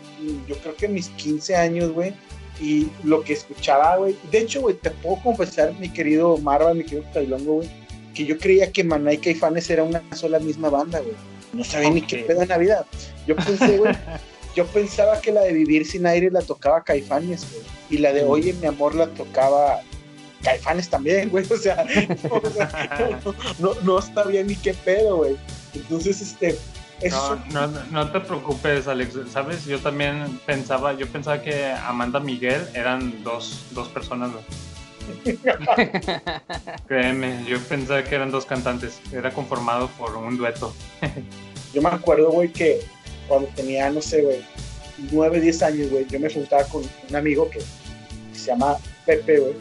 yo 0.46 0.56
creo 0.58 0.76
que 0.76 0.88
mis 0.88 1.08
15 1.10 1.56
años, 1.56 1.92
güey. 1.92 2.14
Y 2.60 2.88
lo 3.04 3.22
que 3.22 3.34
escuchaba, 3.34 3.96
güey. 3.96 4.16
De 4.30 4.38
hecho, 4.38 4.62
güey, 4.62 4.74
te 4.76 4.90
puedo 4.90 5.16
confesar, 5.22 5.74
mi 5.78 5.90
querido 5.90 6.38
Marva, 6.38 6.72
mi 6.74 6.84
querido 6.84 7.04
Tailongo, 7.12 7.54
güey, 7.56 7.68
que 8.14 8.24
yo 8.24 8.38
creía 8.38 8.72
que 8.72 8.82
Maná 8.82 9.12
y 9.12 9.18
Caifanes 9.18 9.68
era 9.68 9.82
una 9.82 10.02
sola 10.14 10.38
misma 10.38 10.70
banda, 10.70 11.00
güey. 11.00 11.14
no 11.52 11.64
sabía 11.64 11.90
ni 11.90 12.02
qué 12.02 12.18
pedo 12.18 12.42
en 12.42 12.48
Navidad. 12.48 12.86
Yo 13.26 13.36
pensé, 13.36 13.76
güey, 13.76 13.94
yo 14.56 14.66
pensaba 14.66 15.20
que 15.20 15.32
la 15.32 15.42
de 15.42 15.52
Vivir 15.52 15.86
sin 15.86 16.06
aire 16.06 16.30
la 16.30 16.40
tocaba 16.40 16.82
Caifanes, 16.82 17.46
güey. 17.50 17.62
Y 17.90 17.98
la 17.98 18.12
de 18.12 18.24
Oye, 18.24 18.54
mi 18.54 18.66
amor 18.66 18.94
la 18.94 19.06
tocaba 19.08 19.80
Caifanes 20.42 20.88
también, 20.88 21.28
güey. 21.28 21.44
O 21.50 21.56
sea, 21.56 21.84
no, 22.24 22.40
no, 23.58 23.74
no, 23.74 23.80
no 23.82 24.02
sabía 24.02 24.42
ni 24.42 24.56
qué 24.56 24.72
pedo, 24.72 25.18
güey. 25.18 25.36
Entonces, 25.74 26.20
este. 26.22 26.56
No, 27.10 27.36
no, 27.52 27.84
no 27.90 28.10
te 28.10 28.20
preocupes, 28.20 28.88
Alex. 28.88 29.14
Sabes, 29.30 29.64
yo 29.66 29.78
también 29.78 30.40
pensaba, 30.46 30.94
yo 30.94 31.06
pensaba 31.06 31.42
que 31.42 31.66
Amanda 31.66 32.20
Miguel 32.20 32.66
eran 32.74 33.22
dos, 33.22 33.66
dos 33.72 33.88
personas. 33.88 34.30
Créeme, 36.88 37.44
yo 37.46 37.60
pensaba 37.60 38.02
que 38.02 38.14
eran 38.14 38.30
dos 38.30 38.46
cantantes. 38.46 39.00
Era 39.12 39.30
conformado 39.32 39.88
por 39.98 40.16
un 40.16 40.36
dueto. 40.36 40.74
Yo 41.74 41.82
me 41.82 41.90
acuerdo, 41.90 42.30
güey, 42.30 42.50
que 42.50 42.80
cuando 43.28 43.48
tenía, 43.48 43.90
no 43.90 44.00
sé, 44.00 44.22
güey, 44.22 44.42
9, 45.10 45.40
10 45.40 45.62
años, 45.62 45.90
güey, 45.90 46.06
yo 46.06 46.18
me 46.18 46.30
juntaba 46.30 46.64
con 46.64 46.82
un 47.10 47.16
amigo 47.16 47.50
que 47.50 47.60
se 48.32 48.46
llama 48.46 48.78
Pepe, 49.04 49.40
güey. 49.40 49.52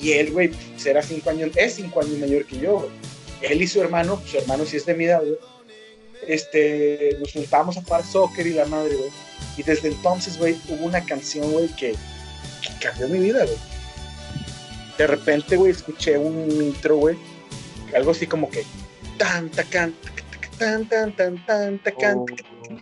Y 0.00 0.12
él, 0.12 0.32
güey, 0.32 0.48
pues, 0.48 0.84
era 0.84 1.02
5 1.02 1.30
años, 1.30 1.50
es 1.54 1.74
5 1.74 2.00
años 2.00 2.18
mayor 2.18 2.44
que 2.46 2.58
yo, 2.58 2.80
güey. 2.80 2.90
Él 3.42 3.62
y 3.62 3.66
su 3.68 3.80
hermano, 3.80 4.20
su 4.26 4.38
hermano 4.38 4.64
sí 4.64 4.76
es 4.76 4.86
de 4.86 4.94
mi 4.94 5.04
edad, 5.04 5.20
güey. 5.20 5.38
Este, 6.28 7.16
nos 7.20 7.32
juntábamos 7.32 7.76
a 7.76 7.82
jugar 7.82 8.04
soccer 8.04 8.46
y 8.46 8.54
la 8.54 8.66
madre, 8.66 8.94
güey. 8.96 9.10
Y 9.56 9.62
desde 9.62 9.88
entonces, 9.88 10.38
güey, 10.38 10.56
hubo 10.68 10.86
una 10.86 11.04
canción, 11.04 11.50
güey, 11.52 11.68
que, 11.76 11.92
que 11.92 12.88
cambió 12.88 13.08
mi 13.08 13.18
vida, 13.18 13.44
güey. 13.44 13.56
De 14.98 15.06
repente, 15.06 15.56
güey, 15.56 15.72
escuché 15.72 16.16
un 16.18 16.50
intro, 16.62 16.96
güey, 16.96 17.16
algo 17.94 18.12
así 18.12 18.26
como 18.26 18.48
que 18.50 18.64
tan, 19.18 19.48
tacan, 19.50 19.94
tan, 20.58 20.88
tan, 20.88 21.14
tan, 21.16 21.44
tan, 21.46 21.78
tacan, 21.78 22.24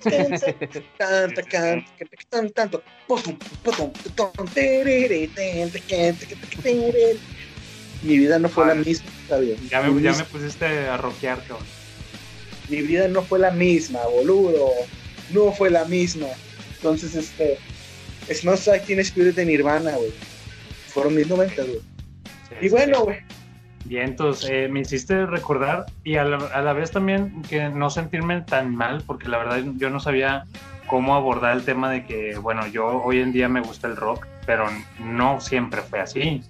tan, 0.02 0.40
tan, 0.99 1.34
tacan, 1.34 1.84
tan, 2.30 2.50
tanto. 2.50 2.82
Mi 8.02 8.18
vida 8.18 8.38
no 8.38 8.49
fue 8.49 8.66
la 8.66 8.75
misma, 8.75 9.11
está 9.22 9.38
bien. 9.38 9.56
Ya 9.68 9.80
me 9.80 10.25
pusiste 10.25 10.66
a 10.66 10.96
rockear, 10.96 11.38
cabrón. 11.46 11.81
Mi 12.69 12.83
vida 12.83 13.09
no 13.09 13.23
fue 13.23 13.38
la 13.38 13.50
misma, 13.50 14.00
boludo. 14.07 14.71
No 15.33 15.52
fue 15.52 15.71
la 15.71 15.85
misma. 15.85 16.28
Entonces, 16.76 17.14
este. 17.14 17.59
Smells 18.33 18.66
Like 18.66 18.87
Teen 18.87 19.00
Spirit 19.00 19.35
de 19.35 19.45
Nirvana, 19.45 19.92
güey. 19.97 20.12
Fueron 20.88 21.14
mis 21.14 21.28
90, 21.28 21.62
güey. 21.62 21.81
Y 22.61 22.69
bueno, 22.69 23.04
güey. 23.04 23.19
Vientos, 23.85 24.49
eh, 24.49 24.69
me 24.69 24.81
hiciste 24.81 25.26
recordar 25.26 25.87
y 26.04 26.14
a 26.14 26.25
la, 26.25 26.37
a 26.37 26.62
la 26.62 26.73
vez 26.73 26.92
también 26.92 27.42
que 27.42 27.69
no 27.69 27.90
sentirme 27.90 28.40
tan 28.42 28.76
mal, 28.76 29.02
porque 29.04 29.28
la 29.28 29.38
verdad 29.38 29.61
yo 29.76 29.90
no 29.90 29.99
sabía 29.99 30.45
cómo 30.87 31.16
abordar 31.16 31.57
el 31.57 31.64
tema 31.64 31.90
de 31.90 32.04
que, 32.07 32.37
bueno, 32.37 32.66
yo 32.69 33.02
hoy 33.02 33.19
en 33.19 33.33
día 33.33 33.49
me 33.49 33.61
gusta 33.61 33.88
el 33.88 33.97
rock, 33.97 34.26
pero 34.47 34.66
no 35.00 35.40
siempre 35.40 35.83
fue 35.83 36.00
así. 36.00 36.42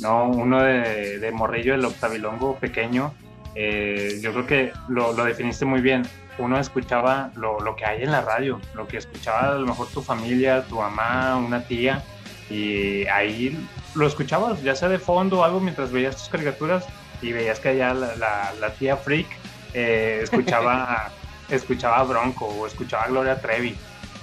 No, 0.00 0.28
uno 0.28 0.62
de, 0.62 1.18
de 1.18 1.30
morrillo, 1.30 1.74
el 1.74 1.84
octavilongo 1.84 2.56
pequeño, 2.56 3.12
eh, 3.60 4.20
yo 4.22 4.32
creo 4.32 4.46
que 4.46 4.72
lo, 4.88 5.12
lo 5.12 5.24
definiste 5.24 5.64
muy 5.64 5.80
bien. 5.80 6.02
Uno 6.38 6.58
escuchaba 6.60 7.32
lo, 7.34 7.58
lo 7.60 7.74
que 7.74 7.84
hay 7.84 8.04
en 8.04 8.12
la 8.12 8.20
radio, 8.20 8.60
lo 8.74 8.86
que 8.86 8.98
escuchaba 8.98 9.48
a 9.52 9.54
lo 9.58 9.66
mejor 9.66 9.88
tu 9.88 10.00
familia, 10.00 10.62
tu 10.68 10.76
mamá, 10.76 11.36
una 11.36 11.64
tía, 11.66 12.00
y 12.48 13.04
ahí 13.08 13.58
lo 13.96 14.06
escuchabas, 14.06 14.62
ya 14.62 14.76
sea 14.76 14.88
de 14.88 15.00
fondo 15.00 15.40
o 15.40 15.44
algo, 15.44 15.58
mientras 15.60 15.90
veías 15.90 16.16
tus 16.16 16.28
caricaturas 16.28 16.86
y 17.20 17.32
veías 17.32 17.58
que 17.58 17.70
allá 17.70 17.92
la, 17.94 18.14
la- 18.14 18.52
la 18.60 18.72
tía 18.74 18.96
Freak 18.96 19.26
eh, 19.74 20.20
escuchaba, 20.22 21.10
escuchaba 21.50 22.04
Bronco 22.04 22.46
o 22.46 22.66
escuchaba 22.68 23.04
a 23.04 23.08
Gloria 23.08 23.40
Trevi, 23.40 23.76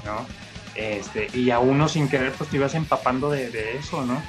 ¿no? 0.05 0.25
Este, 0.75 1.27
y 1.33 1.51
a 1.51 1.59
uno 1.59 1.87
sin 1.89 2.07
querer 2.07 2.31
pues 2.31 2.49
te 2.49 2.55
ibas 2.55 2.73
empapando 2.75 3.29
de, 3.29 3.49
de 3.49 3.77
eso, 3.77 4.05
¿no? 4.05 4.21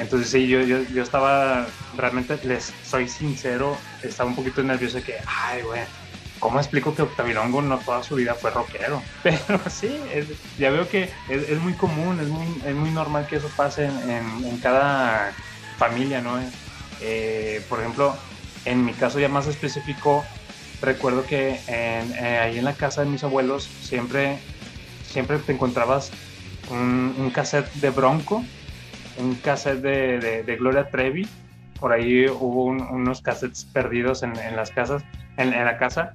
Entonces 0.00 0.30
sí, 0.30 0.48
yo, 0.48 0.62
yo, 0.62 0.78
yo 0.90 1.02
estaba, 1.02 1.74
realmente 1.92 2.38
les 2.42 2.78
soy 2.82 3.08
sincero, 3.08 3.88
estaba 4.00 4.30
un 4.30 4.36
poquito 4.36 4.62
nervioso 4.62 4.98
de 4.98 5.02
que, 5.04 5.14
ay, 5.26 5.62
güey, 5.62 5.86
¿cómo 6.38 6.58
explico 6.58 6.94
que 6.94 7.02
Octavilongo 7.02 7.60
no 7.62 7.82
toda 7.82 8.02
su 8.02 8.14
vida 8.16 8.34
fue 8.36 8.50
rockero? 8.50 9.10
Pero 9.22 9.68
sí, 9.70 10.04
ya 10.56 10.70
veo 10.70 10.88
que 10.88 11.12
es, 11.26 11.60
muy 11.60 11.76
común, 11.76 12.20
es 12.20 12.28
muy, 12.28 12.60
es 12.64 12.74
muy 12.74 12.90
normal 12.92 13.26
que 13.26 13.36
eso 13.36 13.52
pase 13.54 13.84
en, 13.86 14.10
en- 14.10 14.58
cada 14.60 15.36
familia, 15.76 16.20
¿no? 16.22 16.40
Eh, 16.98 17.64
por 17.68 17.80
ejemplo, 17.80 18.24
en 18.64 18.84
mi 18.84 18.96
caso 18.96 19.18
ya 19.20 19.28
más 19.28 19.46
específico, 19.46 20.32
recuerdo 20.80 21.26
que 21.26 21.64
en- 21.66 22.12
eh, 22.14 22.38
ahí 22.38 22.58
en 22.58 22.64
la 22.64 22.76
casa 22.76 23.02
de 23.02 23.06
mis 23.08 23.24
abuelos 23.24 23.76
siempre, 23.78 24.46
siempre 25.00 25.40
te 25.40 25.52
encontrabas 25.52 26.18
un 26.66 27.30
cassette 27.32 27.70
de 27.74 27.90
Bronco, 27.90 28.52
un 29.18 29.34
cassette 29.36 29.80
de, 29.82 30.18
de- 30.18 30.42
de 30.44 30.56
Gloria 30.56 30.88
Trevi, 30.88 31.28
por 31.78 31.92
ahí 31.92 32.26
hubo 32.28 32.64
un- 32.64 32.82
unos 32.82 33.20
cassettes 33.22 33.64
perdidos 33.64 34.22
en, 34.22 34.36
en 34.38 34.56
las 34.56 34.70
casas, 34.70 35.02
en, 35.36 35.52
en 35.52 35.64
la 35.64 35.78
casa, 35.78 36.12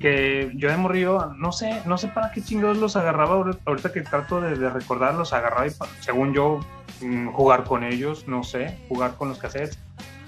que 0.00 0.50
yo 0.54 0.68
de 0.70 0.76
morrido, 0.76 1.32
no 1.38 1.52
sé, 1.52 1.80
no 1.86 1.96
sé 1.98 2.08
para 2.08 2.32
qué 2.32 2.42
chingados 2.42 2.78
los 2.78 2.96
agarraba, 2.96 3.44
ahorita- 3.64 3.92
que 3.92 4.00
trato 4.02 4.40
de, 4.40 4.56
de 4.56 4.70
recordar, 4.70 5.14
los 5.14 5.32
agarraba 5.32 5.66
y 5.66 5.70
según 6.00 6.34
yo 6.34 6.60
mm, 7.00 7.28
jugar 7.28 7.64
con 7.64 7.84
ellos, 7.84 8.26
no 8.26 8.42
sé, 8.42 8.78
jugar 8.88 9.14
con 9.16 9.28
los 9.28 9.38
cassettes. 9.38 9.78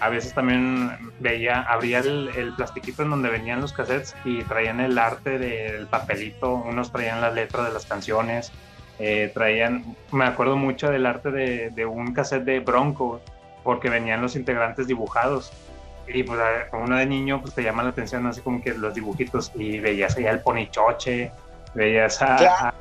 A 0.00 0.08
veces 0.08 0.34
también 0.34 0.90
veía, 1.20 1.62
abría 1.62 2.00
el, 2.00 2.28
el 2.36 2.52
plastiquito 2.54 3.04
en 3.04 3.10
donde 3.10 3.30
venían 3.30 3.60
los 3.60 3.72
cassettes 3.72 4.14
y 4.24 4.42
traían 4.42 4.80
el 4.80 4.98
arte 4.98 5.38
del 5.38 5.86
papelito, 5.86 6.52
unos 6.54 6.90
traían 6.92 7.20
las 7.20 7.32
letras 7.34 7.66
de 7.68 7.72
las 7.72 7.86
canciones, 7.86 8.52
eh, 8.98 9.30
traían, 9.34 9.96
me 10.12 10.24
acuerdo 10.24 10.56
mucho 10.56 10.90
del 10.90 11.06
arte 11.06 11.30
de, 11.30 11.70
de 11.70 11.86
un 11.86 12.12
cassette 12.12 12.44
de 12.44 12.60
Bronco, 12.60 13.20
porque 13.62 13.88
venían 13.88 14.20
los 14.22 14.36
integrantes 14.36 14.86
dibujados. 14.86 15.52
Y 16.06 16.22
pues 16.22 16.38
a 16.38 16.76
uno 16.76 16.98
de 16.98 17.06
niño 17.06 17.40
pues 17.40 17.54
te 17.54 17.62
llama 17.62 17.82
la 17.82 17.88
atención 17.88 18.26
así 18.26 18.42
como 18.42 18.62
que 18.62 18.74
los 18.74 18.94
dibujitos 18.94 19.50
y 19.54 19.78
veías 19.78 20.16
allá 20.16 20.32
el 20.32 20.40
ponichoche, 20.40 21.30
veías 21.74 22.20
a, 22.20 22.68
a, 22.68 22.74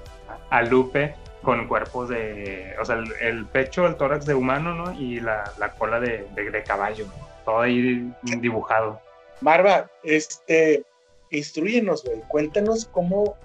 a 0.50 0.62
Lupe 0.64 1.16
con 1.42 1.68
cuerpos 1.68 2.10
de, 2.10 2.76
o 2.82 2.86
sea, 2.86 2.96
el, 2.96 3.14
el 3.22 3.46
pecho, 3.46 3.88
el 3.88 3.96
tórax 3.96 4.26
de 4.26 4.34
humano, 4.34 4.74
¿no? 4.74 4.94
Y 4.94 5.22
la, 5.22 5.52
la 5.58 5.72
cola 5.72 6.00
de, 6.00 6.28
de, 6.36 6.52
de 6.52 6.64
caballo, 6.64 7.06
todo 7.46 7.62
ahí 7.62 8.12
dibujado. 8.24 9.00
Marva, 9.42 9.90
este, 10.04 10.84
instruyenos, 11.32 12.04
güey. 12.04 12.22
Cuéntanos 12.28 12.86
cómo 12.86 13.38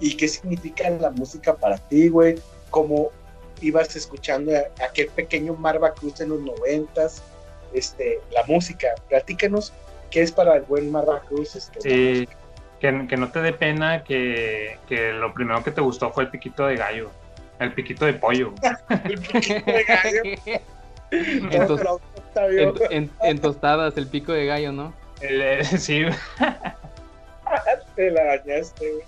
y 0.00 0.16
qué 0.16 0.28
significa 0.28 0.90
la 0.90 1.10
música 1.10 1.54
para 1.54 1.78
ti, 1.78 2.08
güey. 2.08 2.36
Cómo 2.70 3.10
ibas 3.60 3.94
escuchando 3.96 4.52
a, 4.56 4.84
aquel 4.84 5.08
pequeño 5.08 5.54
Marva 5.54 5.94
Cruz 5.94 6.20
en 6.20 6.30
los 6.30 6.40
noventas, 6.40 7.22
este, 7.72 8.20
la 8.32 8.44
música. 8.46 8.88
Platícanos 9.08 9.72
qué 10.10 10.22
es 10.22 10.32
para 10.32 10.56
el 10.56 10.62
buen 10.62 10.90
Marva 10.90 11.20
Cruz. 11.28 11.56
Este, 11.56 11.80
sí, 11.80 12.28
que, 12.80 13.06
que, 13.08 13.16
no 13.16 13.30
te 13.30 13.40
dé 13.40 13.52
pena 13.52 14.04
que, 14.04 14.78
que, 14.88 15.12
lo 15.12 15.32
primero 15.32 15.62
que 15.62 15.70
te 15.70 15.80
gustó 15.80 16.10
fue 16.12 16.24
el 16.24 16.30
piquito 16.30 16.66
de 16.66 16.76
gallo, 16.76 17.10
el 17.58 17.72
piquito 17.72 18.04
de 18.04 18.14
pollo. 18.14 18.52
el 19.04 19.18
piquito 19.18 19.70
de 19.70 19.84
gallo. 19.84 20.60
en, 21.50 21.66
tos, 21.66 21.80
en, 22.36 22.74
en, 22.90 23.10
en, 23.22 23.38
tostadas, 23.40 23.96
el 23.96 24.08
pico 24.08 24.32
de 24.32 24.46
gallo, 24.46 24.72
¿no? 24.72 24.92
El, 25.20 25.40
eh, 25.40 25.64
sí. 25.78 26.02
te 27.94 28.10
la 28.10 28.24
bañaste, 28.24 28.90
güey. 28.90 29.04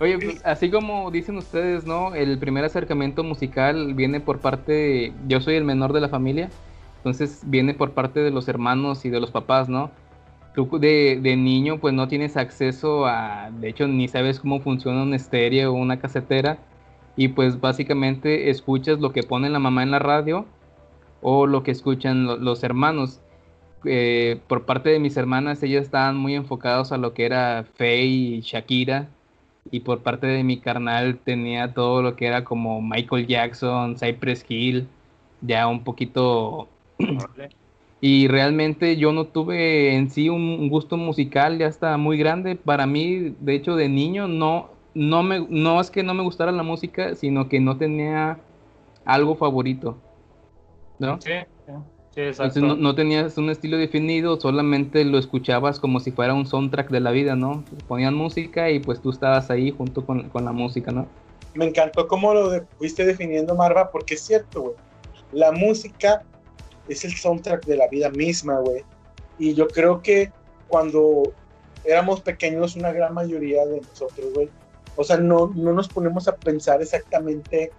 Oye, 0.00 0.16
pues, 0.18 0.40
así 0.44 0.70
como 0.70 1.10
dicen 1.10 1.36
ustedes, 1.38 1.84
¿no? 1.84 2.14
El 2.14 2.38
primer 2.38 2.64
acercamiento 2.64 3.24
musical 3.24 3.94
viene 3.94 4.20
por 4.20 4.38
parte, 4.38 4.72
de, 4.72 5.12
yo 5.26 5.40
soy 5.40 5.56
el 5.56 5.64
menor 5.64 5.92
de 5.92 6.00
la 6.00 6.08
familia, 6.08 6.50
entonces 6.98 7.42
viene 7.46 7.74
por 7.74 7.92
parte 7.92 8.20
de 8.20 8.30
los 8.30 8.46
hermanos 8.46 9.04
y 9.04 9.10
de 9.10 9.18
los 9.20 9.32
papás, 9.32 9.68
¿no? 9.68 9.90
Tú 10.54 10.78
de, 10.78 11.18
de, 11.20 11.36
niño 11.36 11.78
pues 11.78 11.94
no 11.94 12.08
tienes 12.08 12.36
acceso 12.36 13.06
a, 13.06 13.50
de 13.50 13.68
hecho 13.68 13.86
ni 13.88 14.08
sabes 14.08 14.40
cómo 14.40 14.60
funciona 14.60 15.02
un 15.02 15.14
estéreo 15.14 15.72
o 15.72 15.74
una 15.74 16.00
casetera 16.00 16.58
y 17.16 17.28
pues 17.28 17.60
básicamente 17.60 18.50
escuchas 18.50 19.00
lo 19.00 19.12
que 19.12 19.22
pone 19.22 19.50
la 19.50 19.58
mamá 19.58 19.82
en 19.82 19.90
la 19.90 19.98
radio 20.00 20.46
o 21.22 21.46
lo 21.46 21.62
que 21.62 21.72
escuchan 21.72 22.24
lo, 22.24 22.36
los 22.36 22.62
hermanos. 22.62 23.20
Eh, 23.84 24.40
por 24.48 24.64
parte 24.64 24.90
de 24.90 24.98
mis 25.00 25.16
hermanas, 25.16 25.62
ellas 25.62 25.84
estaban 25.84 26.16
muy 26.16 26.34
enfocados 26.34 26.92
a 26.92 26.98
lo 26.98 27.14
que 27.14 27.26
era 27.26 27.64
Faye 27.76 28.04
y 28.04 28.40
Shakira 28.40 29.08
y 29.70 29.80
por 29.80 30.00
parte 30.00 30.26
de 30.26 30.44
mi 30.44 30.58
carnal 30.58 31.18
tenía 31.18 31.74
todo 31.74 32.02
lo 32.02 32.16
que 32.16 32.26
era 32.26 32.44
como 32.44 32.80
Michael 32.80 33.26
Jackson, 33.26 33.96
Cypress 33.96 34.44
Hill, 34.48 34.88
ya 35.40 35.66
un 35.66 35.84
poquito... 35.84 36.68
y 38.00 38.28
realmente 38.28 38.96
yo 38.96 39.12
no 39.12 39.24
tuve 39.24 39.94
en 39.94 40.10
sí 40.10 40.28
un 40.28 40.68
gusto 40.68 40.96
musical 40.96 41.58
ya 41.58 41.66
hasta 41.66 41.96
muy 41.96 42.18
grande. 42.18 42.56
Para 42.56 42.86
mí, 42.86 43.34
de 43.40 43.54
hecho, 43.54 43.76
de 43.76 43.88
niño 43.88 44.28
no, 44.28 44.70
no, 44.94 45.22
me, 45.22 45.46
no 45.48 45.80
es 45.80 45.90
que 45.90 46.02
no 46.02 46.14
me 46.14 46.22
gustara 46.22 46.52
la 46.52 46.62
música, 46.62 47.14
sino 47.14 47.48
que 47.48 47.60
no 47.60 47.76
tenía 47.76 48.38
algo 49.04 49.36
favorito. 49.36 49.96
¿No? 50.98 51.20
Sí, 51.20 51.32
sí, 51.66 51.72
Entonces 52.18 52.62
no, 52.62 52.74
no, 52.74 52.96
tenías 52.96 53.38
un 53.38 53.48
estilo 53.48 53.76
definido, 53.76 54.40
solamente 54.40 55.04
lo 55.04 55.18
escuchabas 55.18 55.78
como 55.78 56.00
si 56.00 56.10
fuera 56.10 56.34
un 56.34 56.46
soundtrack 56.46 56.90
de 56.90 56.98
la 56.98 57.12
vida, 57.12 57.36
¿no? 57.36 57.62
Ponían 57.86 58.14
música 58.14 58.70
y 58.70 58.80
pues 58.80 59.00
tú 59.00 59.10
estabas 59.10 59.50
ahí 59.50 59.70
junto 59.70 60.04
con, 60.04 60.28
con 60.30 60.44
la 60.44 60.50
música, 60.50 60.90
¿no? 60.90 61.06
Me 61.54 61.66
encantó 61.66 62.08
cómo 62.08 62.34
lo 62.34 62.50
de, 62.50 62.62
fuiste 62.76 63.04
definiendo, 63.04 63.54
Marva, 63.54 63.90
porque 63.92 64.14
es 64.14 64.20
cierto, 64.22 64.62
güey. 64.62 64.74
La 65.30 65.52
música 65.52 66.24
es 66.88 67.04
el 67.04 67.14
soundtrack 67.14 67.64
de 67.66 67.76
la 67.76 67.86
vida 67.86 68.10
misma, 68.10 68.58
güey. 68.58 68.82
Y 69.38 69.54
yo 69.54 69.68
creo 69.68 70.02
que 70.02 70.32
cuando 70.66 71.32
éramos 71.84 72.20
pequeños, 72.20 72.74
una 72.74 72.92
gran 72.92 73.14
mayoría 73.14 73.64
de 73.64 73.80
nosotros, 73.80 74.32
güey, 74.34 74.50
o 74.96 75.04
sea, 75.04 75.18
no, 75.18 75.52
no 75.54 75.72
nos 75.72 75.86
ponemos 75.86 76.26
a 76.26 76.34
pensar 76.34 76.82
exactamente 76.82 77.70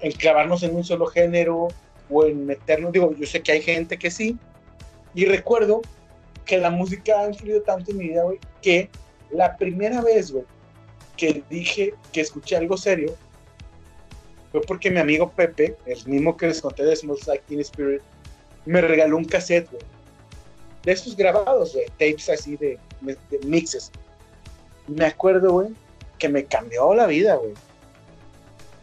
en 0.00 0.12
clavarnos 0.12 0.62
en 0.62 0.74
un 0.74 0.84
solo 0.84 1.04
género 1.06 1.68
o 2.14 2.24
en 2.24 2.46
meternos, 2.46 2.92
digo, 2.92 3.12
yo 3.12 3.26
sé 3.26 3.42
que 3.42 3.52
hay 3.52 3.60
gente 3.60 3.98
que 3.98 4.10
sí, 4.10 4.38
y 5.14 5.24
recuerdo 5.24 5.82
que 6.44 6.58
la 6.58 6.70
música 6.70 7.20
ha 7.20 7.28
influido 7.28 7.62
tanto 7.62 7.90
en 7.90 7.98
mi 7.98 8.08
vida, 8.08 8.22
güey, 8.22 8.38
que 8.62 8.88
la 9.30 9.56
primera 9.56 10.00
vez, 10.00 10.30
güey, 10.30 10.44
que 11.16 11.42
dije 11.50 11.92
que 12.12 12.20
escuché 12.20 12.56
algo 12.56 12.76
serio 12.76 13.16
fue 14.52 14.60
porque 14.60 14.90
mi 14.92 15.00
amigo 15.00 15.30
Pepe, 15.30 15.76
el 15.86 16.06
mismo 16.06 16.36
que 16.36 16.46
les 16.46 16.60
conté 16.60 16.84
de 16.84 16.94
Smells 16.94 17.26
Like 17.26 17.44
Teen 17.48 17.60
Spirit, 17.60 18.02
me 18.64 18.80
regaló 18.80 19.16
un 19.16 19.24
cassette, 19.24 19.68
güey, 19.70 19.82
de 20.84 20.92
esos 20.92 21.16
grabados, 21.16 21.72
de 21.72 21.86
tapes 21.98 22.28
así 22.28 22.56
de, 22.56 22.78
de 23.00 23.38
mixes. 23.44 23.90
Me 24.86 25.06
acuerdo, 25.06 25.50
güey, 25.50 25.68
que 26.18 26.28
me 26.28 26.44
cambió 26.44 26.94
la 26.94 27.06
vida, 27.06 27.34
güey. 27.34 27.54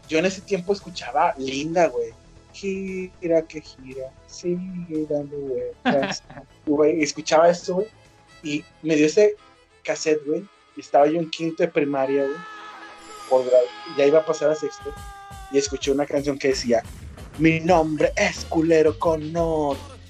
Yo 0.08 0.18
en 0.18 0.26
ese 0.26 0.42
tiempo 0.42 0.74
escuchaba 0.74 1.34
Linda, 1.38 1.86
güey 1.86 2.12
gira 2.52 3.42
que 3.42 3.60
gira, 3.60 4.12
sigue 4.26 5.06
dando 5.08 5.36
vueltas. 5.36 6.22
escuchaba 7.00 7.48
esto, 7.48 7.74
güey, 7.74 7.86
y 8.42 8.64
me 8.82 8.96
dio 8.96 9.06
ese 9.06 9.36
cassette, 9.82 10.24
güey, 10.26 10.44
y 10.76 10.80
estaba 10.80 11.06
yo 11.06 11.18
en 11.18 11.30
quinto 11.30 11.62
de 11.62 11.68
primaria, 11.68 12.24
güey, 12.24 12.36
por 13.28 13.44
grado, 13.46 13.64
ya 13.96 14.06
iba 14.06 14.20
a 14.20 14.26
pasar 14.26 14.50
a 14.50 14.54
sexto, 14.54 14.92
y 15.50 15.58
escuché 15.58 15.90
una 15.90 16.06
canción 16.06 16.38
que 16.38 16.48
decía, 16.48 16.82
mi 17.38 17.60
nombre 17.60 18.12
es 18.16 18.44
culero 18.44 18.98
con 18.98 19.32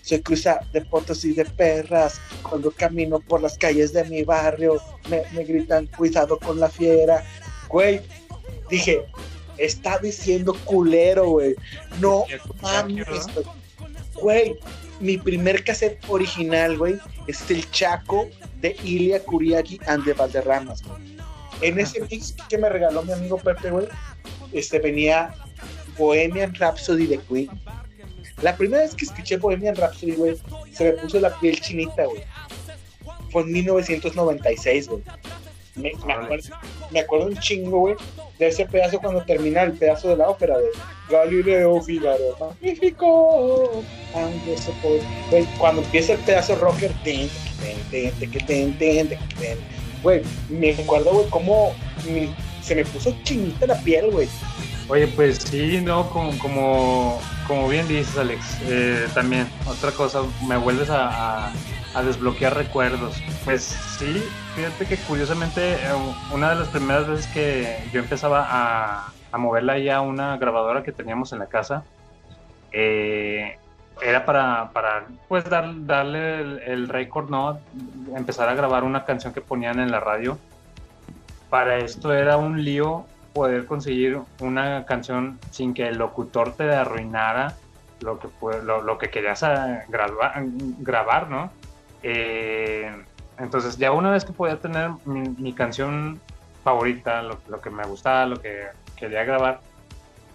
soy 0.03 0.21
cruza 0.21 0.61
de 0.73 0.81
potos 0.81 1.25
y 1.25 1.33
de 1.33 1.45
perras, 1.45 2.21
cuando 2.43 2.73
camino 2.73 3.21
por 3.21 3.41
las 3.41 3.57
calles 3.57 3.93
de 3.93 4.05
mi 4.05 4.25
barrio, 4.25 4.81
me, 5.09 5.23
me 5.33 5.45
gritan, 5.45 5.87
cuidado 5.87 6.39
con 6.39 6.59
la 6.59 6.69
fiera, 6.69 7.25
güey, 7.69 8.01
dije, 8.69 9.05
está 9.59 9.99
diciendo 9.99 10.57
culero, 10.65 11.29
güey. 11.29 11.55
No 12.01 12.25
mames, 12.61 13.27
güey. 14.15 14.59
Mi 15.01 15.19
primer 15.19 15.65
cassette 15.65 15.99
original, 16.09 16.79
güey, 16.79 16.97
es 17.27 17.51
el 17.51 17.69
Chaco 17.73 18.29
de 18.61 18.77
Ilia 18.85 19.21
Kuriaki 19.25 19.81
and 19.87 20.05
the 20.05 20.13
Valderramas, 20.13 20.83
En 21.61 21.79
ese 21.81 22.01
mix 22.03 22.35
que 22.49 22.57
me 22.57 22.69
regaló 22.69 23.03
mi 23.03 23.13
amigo 23.13 23.37
Pepe, 23.37 23.71
güey, 23.71 23.89
este 24.53 24.79
venía 24.79 25.35
Bohemian 25.99 26.55
Rhapsody 26.55 27.07
de 27.07 27.19
Queen. 27.19 27.51
La 28.43 28.57
primera 28.57 28.83
vez 28.83 28.95
que 28.95 29.05
escuché 29.05 29.37
Bohemian 29.39 29.75
Rhapsody, 29.75 30.13
güey, 30.13 30.37
se 30.73 30.85
me 30.85 30.93
puso 30.93 31.19
la 31.19 31.37
piel 31.41 31.61
chinita, 31.61 32.05
güey. 32.05 32.23
Fue 33.31 33.43
en 33.43 33.53
1996, 33.53 34.89
güey. 34.89 35.03
Me, 35.75 35.93
me, 36.07 36.13
acuerdo, 36.13 36.49
me 36.91 37.01
acuerdo 37.01 37.27
un 37.27 37.37
chingo, 37.39 37.79
güey, 37.79 37.95
ese 38.49 38.67
pedazo 38.67 38.99
cuando 38.99 39.23
termina 39.25 39.63
el 39.63 39.73
pedazo 39.73 40.11
de 40.11 40.17
la 40.17 40.29
ópera 40.29 40.59
de 40.59 40.67
Galileo 41.11 41.81
Figaro, 41.83 42.37
magnífico. 42.41 43.83
Cuando 45.59 45.83
empieza 45.83 46.13
el 46.15 46.19
pedazo 46.21 46.57
rocker, 46.57 46.93
güey, 50.03 50.23
me 50.49 50.73
acuerdo, 50.73 51.12
güey, 51.12 51.27
cómo 51.31 51.75
se 52.62 52.75
me 52.75 52.85
puso 52.85 53.14
chinita 53.25 53.66
la 53.66 53.81
piel, 53.83 54.11
güey. 54.11 54.29
Oye, 54.88 55.07
pues 55.09 55.38
sí, 55.38 55.81
no, 55.81 56.11
como, 56.11 56.37
como, 56.38 57.21
como 57.47 57.69
bien 57.69 57.87
dices, 57.88 58.16
Alex, 58.19 58.45
eh, 58.66 59.07
también, 59.14 59.49
otra 59.66 59.93
cosa, 59.93 60.23
me 60.47 60.57
vuelves 60.57 60.90
a 60.90 61.53
a 61.94 62.02
desbloquear 62.02 62.57
recuerdos. 62.57 63.22
Pues 63.44 63.62
sí, 63.62 64.22
fíjate 64.55 64.87
que 64.87 64.96
curiosamente 64.96 65.74
eh, 65.74 65.92
una 66.33 66.50
de 66.50 66.57
las 66.57 66.68
primeras 66.68 67.07
veces 67.07 67.26
que 67.28 67.78
yo 67.92 68.00
empezaba 68.00 68.46
a, 68.48 69.12
moverla 69.38 69.78
ya 69.78 69.96
a 69.96 70.00
una 70.02 70.37
grabadora 70.37 70.83
que 70.83 70.92
teníamos 70.92 71.33
en 71.33 71.38
la 71.38 71.46
casa, 71.46 71.85
eh, 72.70 73.59
era 74.00 74.24
para, 74.24 75.07
pues 75.28 75.44
dar, 75.48 75.87
darle 75.87 76.40
el, 76.40 76.59
el 76.61 76.88
récord, 76.88 77.31
¿no? 77.31 77.61
Empezar 78.14 78.48
a 78.48 78.55
grabar 78.55 78.85
una 78.85 79.05
canción 79.05 79.33
que 79.33 79.40
ponían 79.40 79.78
en 79.81 79.90
la 79.90 80.00
radio. 80.00 80.38
Para 81.50 81.78
esto 81.78 82.12
era 82.12 82.37
un 82.37 82.64
lío 82.64 83.07
poder 83.33 83.66
conseguir 83.66 84.20
una 84.40 84.85
canción 84.85 85.38
sin 85.50 85.74
que 85.74 85.88
el 85.88 85.98
locutor 85.98 86.55
te 86.55 86.70
arruinara 86.74 87.57
lo 88.02 88.18
que, 88.18 88.28
lo, 88.64 88.98
que 88.98 89.11
querías 89.11 89.42
eh, 89.42 89.85
grabar, 89.88 90.42
grabar, 90.78 91.31
¿no? 91.31 91.50
Eh, 92.03 92.91
entonces, 93.38 93.77
ya 93.77 93.93
una 93.93 94.11
vez 94.11 94.25
que 94.25 94.33
podía 94.33 94.59
tener 94.59 94.91
mi, 95.05 95.53
canción 95.53 96.21
favorita, 96.65 97.23
lo, 97.23 97.61
que 97.61 97.71
me 97.71 97.85
gustaba, 97.85 98.27
lo 98.27 98.41
que 98.41 98.67
quería 98.97 99.25
grabar, 99.25 99.61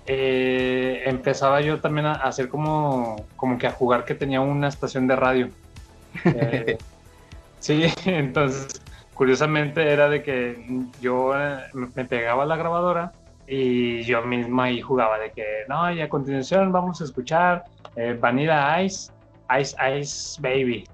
eh, 0.06 1.03
empezaba 1.06 1.62
yo 1.62 1.80
también 1.80 2.08
a, 2.08 2.13
hacer 2.13 2.49
como, 2.49 3.25
como 3.36 3.58
que 3.58 3.67
a 3.67 3.71
jugar 3.71 4.06
que 4.06 4.15
tenía 4.15 4.41
una 4.41 4.67
estación 4.67 5.08
de 5.08 5.15
radio. 5.15 5.49
Eh, 6.25 6.77
sí, 7.60 7.86
entonces, 8.06 8.82
curiosamente 9.13 9.91
era 9.91 10.10
de 10.10 10.23
que 10.23 10.84
yo 11.01 11.34
me 11.73 12.06
pegaba 12.06 12.43
a 12.43 12.45
la 12.45 12.56
grabadora 12.56 13.12
y 13.47 14.03
yo 14.03 14.21
misma 14.23 14.65
ahí 14.65 14.82
jugaba 14.82 15.17
de 15.19 15.32
que, 15.32 15.45
no, 15.69 15.91
y 15.91 16.01
a 16.01 16.10
continuación 16.10 16.71
vamos 16.71 16.99
a 16.99 17.06
escuchar 17.06 17.63
Vanilla 18.19 18.82
Ice, 18.82 19.12
Ice 19.58 19.75
Ice 19.97 20.41
Baby. 20.41 20.86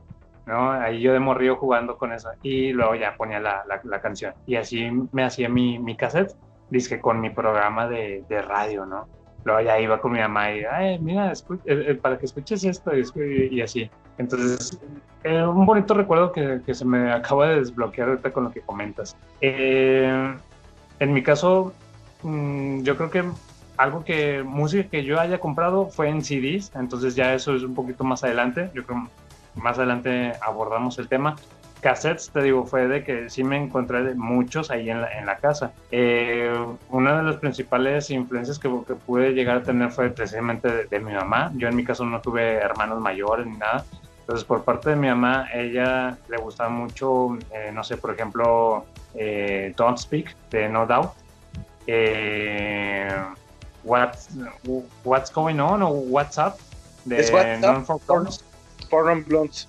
¿No? 0.45 0.71
Ahí 0.71 1.01
yo 1.01 1.13
de 1.13 1.19
morrido 1.19 1.55
jugando 1.55 1.97
con 1.97 2.11
eso 2.11 2.29
y 2.41 2.71
luego 2.73 2.95
ya 2.95 3.15
ponía 3.15 3.39
la, 3.39 3.63
la, 3.65 4.01
canción. 4.01 4.33
Y 4.45 4.55
así 4.55 4.89
me 5.11 5.23
hacía 5.23 5.49
mi, 5.49 5.79
mi 5.79 5.95
cassette, 5.95 6.35
disque 6.69 6.99
con 6.99 7.21
mi 7.21 7.29
programa 7.29 7.87
de, 7.87 8.23
de, 8.27 8.41
radio, 8.41 8.85
¿no? 8.85 9.07
Luego 9.45 9.61
ya 9.61 9.79
iba 9.79 9.99
con 9.99 10.13
mi 10.13 10.19
mamá 10.19 10.51
y, 10.53 10.63
ay, 10.63 10.99
mira, 10.99 11.31
eh, 11.31 11.35
eh, 11.65 11.95
para 11.95 12.17
que 12.17 12.25
escuches 12.25 12.63
esto 12.63 12.91
y, 12.95 13.61
así. 13.61 13.89
Entonces, 14.17 14.79
eh, 15.23 15.43
un 15.43 15.65
bonito 15.65 15.93
recuerdo 15.93 16.31
que, 16.31 16.61
que, 16.65 16.73
se 16.73 16.85
me 16.85 17.11
acaba 17.11 17.49
de 17.49 17.55
desbloquear 17.57 18.09
ahorita 18.09 18.31
con 18.31 18.45
lo 18.45 18.51
que 18.51 18.61
comentas. 18.61 19.17
en 19.41 20.37
mi 20.99 21.23
caso, 21.23 21.73
mm, 22.23 22.83
yo 22.83 22.95
creo 22.95 23.09
que 23.09 23.23
algo 23.77 24.03
que 24.03 24.43
música 24.43 24.87
que 24.89 25.03
yo 25.03 25.19
haya 25.19 25.39
comprado 25.39 25.87
fue 25.87 26.09
en 26.09 26.23
CDs, 26.23 26.71
entonces 26.75 27.15
ya 27.15 27.33
eso 27.33 27.55
es 27.55 27.63
un 27.63 27.73
poquito 27.73 28.03
más 28.03 28.23
adelante. 28.23 28.69
Yo 28.73 28.85
creo 28.85 29.09
más 29.55 29.77
adelante 29.77 30.33
abordamos 30.41 30.97
el 30.99 31.07
tema. 31.07 31.35
Cassettes, 31.83 32.29
te 32.31 32.41
digo, 32.41 32.65
fue 32.65 32.87
de 32.87 33.03
que 33.03 33.29
sí 33.29 33.43
me 33.43 33.57
encontré 33.57 34.15
muchos 34.15 34.71
ahí 34.71 34.89
en 34.89 35.01
la, 35.01 35.19
en 35.19 35.25
la 35.25 35.37
casa. 35.37 35.73
Eh, 35.91 36.51
una 36.89 37.17
de 37.17 37.23
las 37.23 37.35
principales 37.35 38.09
influencias 38.09 38.57
que, 38.57 38.69
que, 38.87 38.95
pude 38.95 39.33
llegar 39.33 39.57
a 39.57 39.63
tener 39.63 39.91
fue 39.91 40.09
precisamente 40.09 40.87
de, 40.87 40.99
mi 41.01 41.11
mamá. 41.11 41.51
Yo 41.55 41.67
en 41.67 41.75
mi 41.75 41.83
caso 41.83 42.05
no 42.05 42.21
tuve 42.21 42.53
hermanos 42.53 43.01
mayores 43.01 43.45
ni 43.45 43.57
nada. 43.57 43.83
Entonces, 44.21 44.45
por 44.45 44.63
parte 44.63 44.91
de 44.91 44.95
mi 44.95 45.09
mamá, 45.09 45.49
ella 45.53 46.17
le 46.29 46.37
gustaba 46.37 46.69
mucho, 46.69 47.37
eh, 47.51 47.71
no 47.73 47.83
sé, 47.83 47.97
por 47.97 48.13
ejemplo, 48.13 48.85
eh, 49.13 49.73
Don't 49.75 49.97
Speak 49.97 50.33
de 50.51 50.69
No 50.69 50.87
Doubt. 50.87 51.11
What's, 53.83 54.29
What's 55.03 55.33
Going 55.33 55.59
On 55.59 55.81
o 55.81 55.89
What's 55.89 56.37
Up 56.37 56.53
de 57.03 57.59
Non 57.59 57.85
Foreign 58.93 59.25
Blondes. 59.25 59.67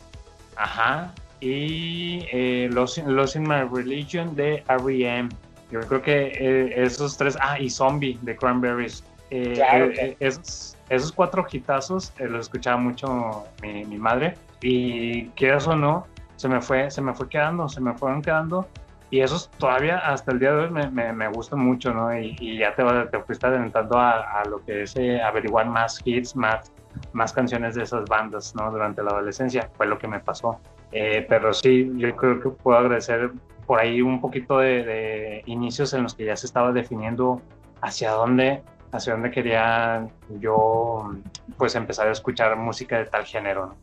Ajá. 0.57 1.11
Y 1.41 2.27
eh, 2.31 2.69
Los, 2.71 2.99
in 2.99 3.43
My 3.43 3.63
Religion 3.73 4.37
de 4.37 4.63
R.E.M. 4.69 5.31
Yo 5.71 5.81
creo 5.81 6.03
que 6.03 6.27
eh, 6.39 6.85
esos 6.85 7.17
tres. 7.17 7.39
Ah, 7.41 7.59
y 7.59 7.71
Zombie 7.71 8.19
de 8.21 8.37
Cranberries. 8.37 9.03
Eh, 9.31 9.55
claro, 9.55 9.87
eh, 9.87 10.15
esos, 10.21 10.77
esos, 10.91 11.11
cuatro 11.11 11.47
hitazos 11.51 12.13
los 12.19 12.43
escuchaba 12.43 12.77
mucho 12.77 13.45
mi, 13.63 13.85
mi, 13.87 13.97
madre. 13.97 14.37
Y 14.61 15.29
quieras 15.31 15.67
o 15.67 15.75
no, 15.75 16.07
se 16.37 16.47
me, 16.49 16.61
fue, 16.61 16.91
se 16.91 17.01
me 17.01 17.15
fue 17.15 17.27
quedando, 17.31 17.67
se 17.69 17.81
me 17.81 17.95
fueron 17.95 18.21
quedando. 18.21 18.69
Y 19.11 19.21
esos 19.21 19.51
todavía 19.53 19.99
hasta 19.99 20.33
el 20.33 20.39
día 20.39 20.53
de 20.53 20.65
hoy 20.65 20.71
me, 20.71 20.91
me, 20.91 21.13
me 21.15 21.29
gustan 21.29 21.61
mucho, 21.61 21.95
¿no? 21.95 22.17
Y, 22.17 22.37
y 22.39 22.59
ya 22.59 22.75
te, 22.75 22.85
te 23.11 23.19
fuiste 23.21 23.47
adelantando 23.47 23.99
a, 23.99 24.41
a, 24.41 24.45
lo 24.45 24.63
que 24.65 24.83
es 24.83 24.95
averiguar 25.25 25.67
más 25.67 26.01
hits, 26.05 26.37
más 26.37 26.74
más 27.13 27.33
canciones 27.33 27.75
de 27.75 27.83
esas 27.83 28.05
bandas, 28.07 28.55
¿no? 28.55 28.71
Durante 28.71 29.03
la 29.03 29.11
adolescencia, 29.11 29.71
fue 29.77 29.87
lo 29.87 29.99
que 29.99 30.09
me 30.09 30.21
pasó. 30.21 30.61
Eh, 30.93 31.25
pero 31.29 31.53
sí, 31.53 31.91
yo 31.97 32.15
creo 32.15 32.41
que 32.41 32.51
puedo 32.51 32.79
agradecer 32.79 33.31
por 33.67 33.81
ahí 33.81 34.03
un 34.03 34.21
poquito 34.21 34.59
de, 34.59 35.43
inicios 35.47 35.93
en 35.95 36.03
los 36.03 36.15
que 36.15 36.25
ya 36.25 36.37
se 36.37 36.47
estaba 36.47 36.73
definiendo 36.73 37.41
hacia 37.81 38.11
dónde, 38.13 38.63
hacia 38.93 39.15
dónde 39.15 39.31
quería 39.31 40.09
yo, 40.41 41.11
pues, 41.57 41.75
empezar 41.75 42.09
a 42.09 42.13
escuchar 42.13 42.57
música 42.57 42.99
de 42.99 43.07
tal 43.07 43.25
género, 43.25 43.67
¿no? 43.67 43.77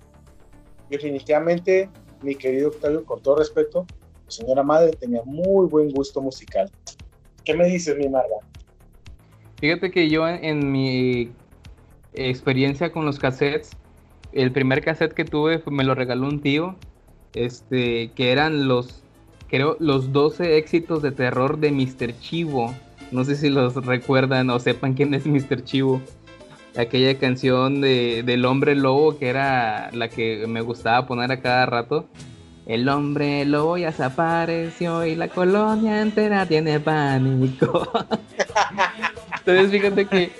definitivamente, 0.91 1.89
mi 2.21 2.35
querido 2.35 2.67
Octavio, 2.67 3.05
con 3.05 3.21
todo 3.21 3.37
respeto, 3.37 3.85
señora 4.27 4.61
madre 4.61 4.91
tenía 4.91 5.21
muy 5.23 5.67
buen 5.67 5.89
gusto 5.89 6.21
musical. 6.21 6.69
¿Qué 7.43 7.55
me 7.55 7.65
dices, 7.65 7.97
mi 7.97 8.09
Marga? 8.09 8.35
Fíjate 9.59 9.89
que 9.89 10.09
yo 10.09 10.27
en, 10.27 10.43
en 10.43 10.71
mi 10.71 11.31
experiencia 12.13 12.91
con 12.91 13.05
los 13.05 13.19
cassettes, 13.19 13.71
el 14.33 14.51
primer 14.51 14.83
cassette 14.83 15.13
que 15.13 15.25
tuve 15.25 15.61
me 15.69 15.83
lo 15.83 15.95
regaló 15.95 16.27
un 16.27 16.41
tío, 16.41 16.75
este, 17.33 18.11
que 18.15 18.31
eran 18.31 18.67
los, 18.67 19.03
creo, 19.49 19.77
los 19.79 20.11
12 20.11 20.57
éxitos 20.57 21.01
de 21.01 21.11
terror 21.11 21.57
de 21.59 21.71
Mr. 21.71 22.17
Chivo. 22.19 22.73
No 23.11 23.25
sé 23.25 23.35
si 23.35 23.49
los 23.49 23.75
recuerdan 23.85 24.49
o 24.49 24.59
sepan 24.59 24.93
quién 24.93 25.13
es 25.13 25.25
Mr. 25.25 25.63
Chivo. 25.63 26.01
Aquella 26.77 27.17
canción 27.19 27.81
de, 27.81 28.23
del 28.25 28.45
hombre 28.45 28.75
lobo 28.75 29.17
que 29.17 29.27
era 29.27 29.89
la 29.91 30.07
que 30.07 30.45
me 30.47 30.61
gustaba 30.61 31.05
poner 31.05 31.31
a 31.31 31.41
cada 31.41 31.65
rato. 31.65 32.07
El 32.65 32.87
hombre 32.87 33.43
lobo 33.43 33.77
ya 33.77 33.91
se 33.91 34.03
apareció 34.03 35.05
y 35.05 35.15
la 35.15 35.27
colonia 35.27 36.01
entera 36.01 36.45
tiene 36.45 36.79
pánico. 36.79 37.91
Entonces 39.39 39.71
fíjate 39.71 40.05
que 40.05 40.31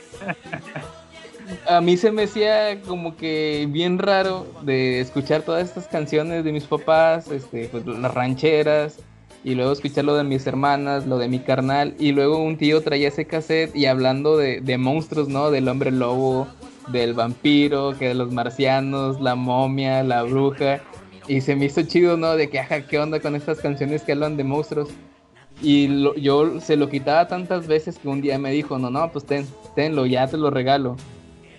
a 1.67 1.81
mí 1.81 1.97
se 1.97 2.11
me 2.11 2.23
hacía 2.23 2.81
como 2.81 3.15
que 3.15 3.67
bien 3.69 3.97
raro 3.99 4.45
de 4.63 4.99
escuchar 4.99 5.43
todas 5.43 5.63
estas 5.67 5.87
canciones 5.87 6.43
de 6.43 6.51
mis 6.51 6.63
papás, 6.65 7.29
este, 7.29 7.67
pues, 7.69 7.85
las 7.85 8.13
rancheras, 8.13 8.97
y 9.43 9.55
luego 9.55 9.71
escuchar 9.71 10.05
lo 10.05 10.15
de 10.15 10.23
mis 10.23 10.45
hermanas, 10.45 11.07
lo 11.07 11.17
de 11.17 11.27
mi 11.27 11.39
carnal, 11.39 11.95
y 11.99 12.11
luego 12.11 12.37
un 12.37 12.57
tío 12.57 12.81
traía 12.81 13.07
ese 13.07 13.25
cassette 13.25 13.75
y 13.75 13.85
hablando 13.87 14.37
de, 14.37 14.61
de 14.61 14.77
monstruos, 14.77 15.29
¿no? 15.29 15.49
Del 15.51 15.67
hombre 15.67 15.91
lobo, 15.91 16.47
del 16.87 17.13
vampiro, 17.13 17.97
que 17.97 18.09
de 18.09 18.13
los 18.13 18.31
marcianos, 18.31 19.19
la 19.21 19.35
momia, 19.35 20.03
la 20.03 20.23
bruja, 20.23 20.79
y 21.27 21.41
se 21.41 21.55
me 21.55 21.65
hizo 21.65 21.81
chido, 21.83 22.17
¿no? 22.17 22.35
De 22.35 22.49
que, 22.49 22.59
ajá, 22.59 22.81
¿qué 22.81 22.99
onda 22.99 23.19
con 23.19 23.35
estas 23.35 23.59
canciones 23.59 24.01
que 24.03 24.11
hablan 24.11 24.37
de 24.37 24.43
monstruos? 24.43 24.89
Y 25.61 25.87
lo- 25.87 26.15
yo 26.15 26.59
se 26.59 26.75
lo 26.75 26.89
quitaba 26.89 27.27
tantas 27.27 27.67
veces 27.67 27.97
que 27.99 28.07
un 28.07 28.21
día 28.21 28.37
me 28.39 28.51
dijo, 28.51 28.77
no, 28.79 28.89
no, 28.89 29.11
pues 29.11 29.25
ten, 29.25 29.45
tenlo, 29.75 30.05
ya 30.07 30.27
te 30.27 30.37
lo 30.37 30.49
regalo. 30.49 30.97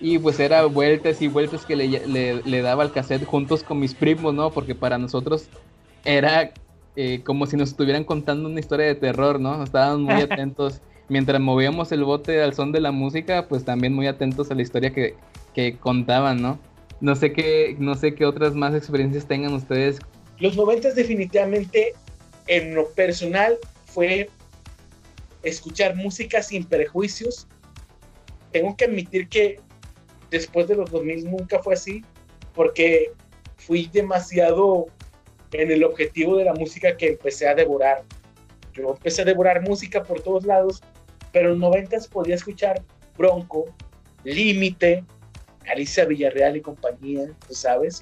Y 0.05 0.19
pues 0.19 0.37
era 0.41 0.65
vueltas 0.65 1.21
y 1.21 1.29
vueltas 1.29 1.65
que 1.65 1.77
le, 1.77 1.87
le- 1.87 2.43
le 2.43 2.61
daba 2.61 2.83
al 2.83 2.91
cassette 2.91 3.23
juntos 3.23 3.63
con 3.63 3.79
mis 3.79 3.95
primos, 3.95 4.33
¿no? 4.33 4.51
Porque 4.51 4.75
para 4.75 4.97
nosotros 4.97 5.47
era 6.03 6.51
eh, 6.97 7.21
como 7.23 7.45
si 7.45 7.55
nos 7.55 7.69
estuvieran 7.69 8.03
contando 8.03 8.49
una 8.49 8.59
historia 8.59 8.85
de 8.85 8.95
terror, 8.95 9.39
¿no? 9.39 9.63
Estábamos 9.63 10.01
muy 10.01 10.21
atentos. 10.21 10.81
Mientras 11.07 11.39
movíamos 11.39 11.93
el 11.93 12.03
bote 12.03 12.41
al 12.41 12.53
son 12.53 12.73
de 12.73 12.81
la 12.81 12.91
música, 12.91 13.47
pues 13.47 13.63
también 13.63 13.93
muy 13.93 14.07
atentos 14.07 14.51
a 14.51 14.55
la 14.55 14.61
historia 14.61 14.93
que, 14.93 15.15
que 15.53 15.77
contaban, 15.77 16.41
¿no? 16.41 16.59
No 16.99 17.15
sé 17.15 17.31
qué, 17.31 17.77
no 17.79 17.95
sé 17.95 18.13
qué 18.13 18.25
otras 18.25 18.55
más 18.55 18.75
experiencias 18.75 19.25
tengan 19.25 19.53
ustedes. 19.53 19.99
Los 20.37 20.57
noventas 20.57 20.95
definitivamente, 20.95 21.93
en 22.47 22.75
lo 22.75 22.89
personal, 22.89 23.55
fue 23.85 24.29
escuchar 25.43 25.95
música 25.95 26.41
sin 26.43 26.65
prejuicios. 26.65 27.47
Tengo 28.51 28.75
que 28.75 28.83
admitir 28.83 29.29
que 29.29 29.59
después 30.33 30.67
de 30.67 30.75
los 30.75 30.89
2000 30.91 31.29
nunca 31.29 31.59
fue 31.59 31.75
así, 31.75 32.03
porque 32.53 33.11
fui 33.55 33.89
demasiado 33.93 34.87
en 35.51 35.71
el 35.71 35.83
objetivo 35.83 36.35
de 36.35 36.45
la 36.45 36.53
música 36.53 36.97
que 36.97 37.09
empecé 37.09 37.47
a 37.47 37.55
devorar. 37.55 38.03
Yo 38.73 38.89
empecé 38.91 39.21
a 39.21 39.25
devorar 39.25 39.61
música 39.61 40.03
por 40.03 40.21
todos 40.21 40.43
lados, 40.45 40.81
pero 41.31 41.45
en 41.45 41.51
los 41.51 41.59
noventas 41.59 42.07
podía 42.07 42.35
escuchar 42.35 42.81
Bronco, 43.17 43.65
Límite, 44.23 45.03
Alicia 45.71 46.05
Villarreal 46.05 46.57
y 46.57 46.61
compañía, 46.61 47.27
tú 47.47 47.53
sabes. 47.53 47.99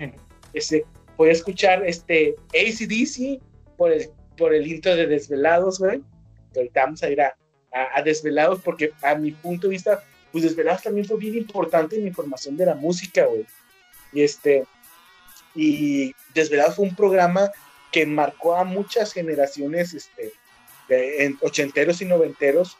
Este, 0.54 0.86
podía 1.17 1.34
escuchar 1.34 1.86
este 1.86 2.36
ACDC 2.54 3.41
por 3.78 3.91
el, 3.91 4.10
por 4.38 4.54
el 4.54 4.65
intro 4.67 4.96
de 4.96 5.08
Desvelados, 5.08 5.80
güey. 5.80 6.02
Ahorita 6.56 6.84
vamos 6.86 7.04
a 7.04 7.10
ir 7.10 7.22
a, 7.22 7.36
a- 7.74 8.00
a 8.00 8.02
Desvelados 8.02 8.62
porque 8.62 8.91
a 9.02 9.15
mi 9.15 9.32
punto 9.32 9.67
de 9.67 9.72
vista, 9.72 10.04
pues 10.32 10.44
Desvelados 10.44 10.84
también 10.84 11.06
fue 11.06 11.17
bien 11.17 11.36
importante 11.36 11.98
en 11.98 12.04
mi 12.04 12.12
formación 12.12 12.56
de 12.58 12.65
la 12.65 12.76
música, 12.76 13.26
güey. 13.26 13.46
Y 14.13 14.24
este, 14.24 14.65
y 15.56 16.15
Desvelados 16.34 16.76
fue 16.76 16.86
un 16.86 16.96
programa 16.96 17.52
que 17.91 18.06
marcó 18.06 18.56
a 18.56 18.63
muchas 18.63 19.13
generaciones, 19.13 19.94
este, 19.94 20.34
en 20.89 21.38
ochenteros 21.41 22.02
y 22.02 22.06
noventeros, 22.06 22.78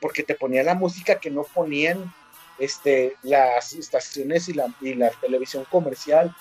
porque 0.00 0.22
te 0.22 0.34
ponía 0.34 0.62
la 0.62 0.74
música 0.74 1.18
que 1.18 1.30
no 1.30 1.44
ponían 1.44 2.12
este, 2.58 3.16
las 3.22 3.72
estaciones 3.72 4.48
y 4.48 4.54
la, 4.54 4.66
y 4.80 4.94
la 4.94 5.10
televisión 5.10 5.64
comercial. 5.70 6.34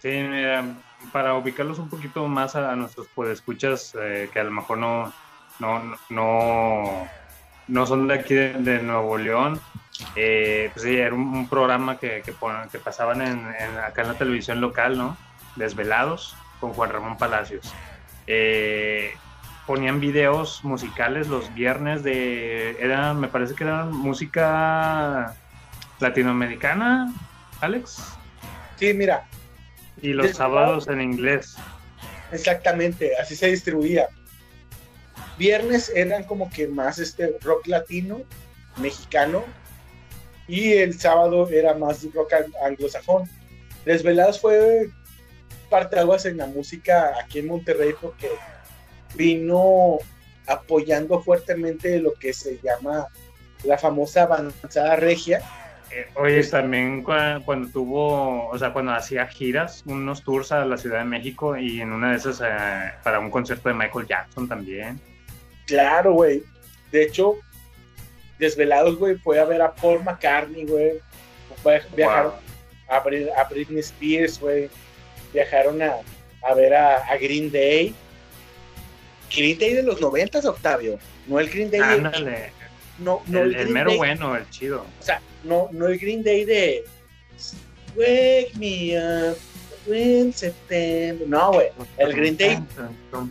Sí, 0.00 0.08
mira, 0.08 0.64
para 1.12 1.34
ubicarlos 1.34 1.78
un 1.78 1.88
poquito 1.88 2.26
más 2.26 2.56
a, 2.56 2.74
nuestros 2.76 3.06
podescuchas 3.08 3.94
eh, 4.00 4.30
que 4.32 4.40
a 4.40 4.44
lo 4.44 4.50
mejor 4.50 4.78
no, 4.78 5.12
no, 5.58 5.96
no, 6.08 7.08
no 7.70 7.86
son 7.86 8.08
de 8.08 8.14
aquí 8.14 8.34
de, 8.34 8.52
de 8.54 8.82
Nuevo 8.82 9.16
León, 9.16 9.60
eh, 10.16 10.70
pues 10.72 10.84
sí, 10.84 10.96
era 10.96 11.14
un, 11.14 11.22
un 11.34 11.48
programa 11.48 11.98
que, 11.98 12.22
que, 12.24 12.34
que 12.72 12.78
pasaban 12.78 13.22
en, 13.22 13.38
en- 13.58 13.78
acá 13.78 14.02
en 14.02 14.08
la 14.08 14.14
televisión 14.14 14.60
local, 14.60 14.96
¿no? 14.98 15.16
Desvelados 15.56 16.36
con 16.60 16.72
Juan 16.72 16.90
Ramón 16.90 17.16
Palacios. 17.16 17.72
Eh, 18.26 19.12
ponían 19.66 20.00
videos 20.00 20.64
musicales 20.64 21.28
los 21.28 21.52
viernes 21.54 22.02
de, 22.02 22.76
era, 22.80 23.14
me 23.14 23.28
parece 23.28 23.54
que 23.54 23.64
era 23.64 23.84
música 23.84 25.34
latinoamericana, 26.00 27.12
Alex. 27.60 28.02
Sí, 28.76 28.92
mira, 28.94 29.24
Y 30.02 30.12
los 30.12 30.30
sábados 30.32 30.88
en 30.88 31.00
inglés. 31.00 31.56
Exactamente, 32.32 33.12
así 33.20 33.36
se 33.36 33.48
distribuía. 33.48 34.08
Viernes 35.44 35.90
eran 35.96 36.24
como 36.24 36.50
que 36.50 36.68
más 36.68 36.98
este 36.98 37.34
rock 37.40 37.66
latino, 37.66 38.20
mexicano, 38.76 39.42
y 40.46 40.72
el 40.74 41.00
sábado 41.00 41.48
era 41.48 41.72
más 41.72 42.04
rock 42.12 42.34
an- 42.34 42.52
anglosajón. 42.62 43.26
Desvelados 43.86 44.38
fue 44.38 44.90
parteaguas 45.70 46.26
en 46.26 46.36
la 46.36 46.46
música 46.46 47.12
aquí 47.24 47.38
en 47.38 47.46
Monterrey 47.46 47.94
porque 47.98 48.28
vino 49.14 49.96
apoyando 50.46 51.22
fuertemente 51.22 51.98
lo 52.00 52.12
que 52.12 52.34
se 52.34 52.58
llama 52.62 53.06
la 53.64 53.78
famosa 53.78 54.24
avanzada 54.24 54.96
regia. 54.96 55.40
Eh, 55.90 56.06
Oye, 56.16 56.44
también 56.44 57.02
cua- 57.02 57.42
cuando 57.46 57.68
tuvo, 57.70 58.46
o 58.48 58.58
sea, 58.58 58.74
cuando 58.74 58.92
hacía 58.92 59.26
giras, 59.26 59.82
unos 59.86 60.22
tours 60.22 60.52
a 60.52 60.66
la 60.66 60.76
Ciudad 60.76 60.98
de 60.98 61.04
México 61.06 61.56
y 61.56 61.80
en 61.80 61.92
una 61.92 62.10
de 62.10 62.16
esas 62.18 62.42
eh, 62.44 62.92
para 63.02 63.18
un 63.20 63.30
concierto 63.30 63.70
de 63.70 63.74
Michael 63.74 64.06
Jackson 64.06 64.46
también. 64.46 65.00
Claro, 65.70 66.12
güey. 66.14 66.42
De 66.92 67.02
hecho, 67.04 67.36
Desvelados, 68.38 68.96
güey, 68.98 69.16
fue 69.16 69.38
a 69.38 69.44
ver 69.44 69.60
a 69.62 69.74
Paul 69.74 70.02
McCartney, 70.02 70.64
güey. 70.66 71.00
Viajaron 71.94 72.32
a, 72.88 73.02
Bri- 73.04 73.30
a 73.36 73.44
Britney 73.44 73.80
Spears, 73.80 74.40
güey. 74.40 74.68
Viajaron 75.32 75.80
a, 75.82 75.96
a 76.42 76.54
ver 76.54 76.74
a, 76.74 76.96
a 77.04 77.16
Green 77.18 77.50
Day. 77.52 77.94
Green 79.34 79.58
Day 79.58 79.74
de 79.74 79.82
los 79.82 80.00
noventas, 80.00 80.44
Octavio. 80.44 80.98
No 81.26 81.38
el 81.38 81.48
Green 81.50 81.70
Day 81.70 81.80
de- 81.80 81.86
Ándale, 81.86 82.52
no, 82.98 83.22
no 83.26 83.40
el, 83.42 83.48
el 83.54 83.54
Green 83.60 83.72
mero 83.72 83.90
Day- 83.90 83.98
bueno, 83.98 84.36
el 84.36 84.48
chido. 84.50 84.80
O 84.98 85.02
sea, 85.02 85.20
no, 85.44 85.68
no 85.72 85.86
el 85.86 85.98
Green 85.98 86.22
Day 86.24 86.44
de 86.44 86.84
Wake 87.96 88.52
me 88.58 88.96
up 88.98 89.36
when 89.86 90.32
September. 90.32 91.26
No, 91.28 91.52
güey. 91.52 91.68
El 91.98 92.12
Green 92.14 92.36
Day. 92.36 92.58
el 93.12 93.30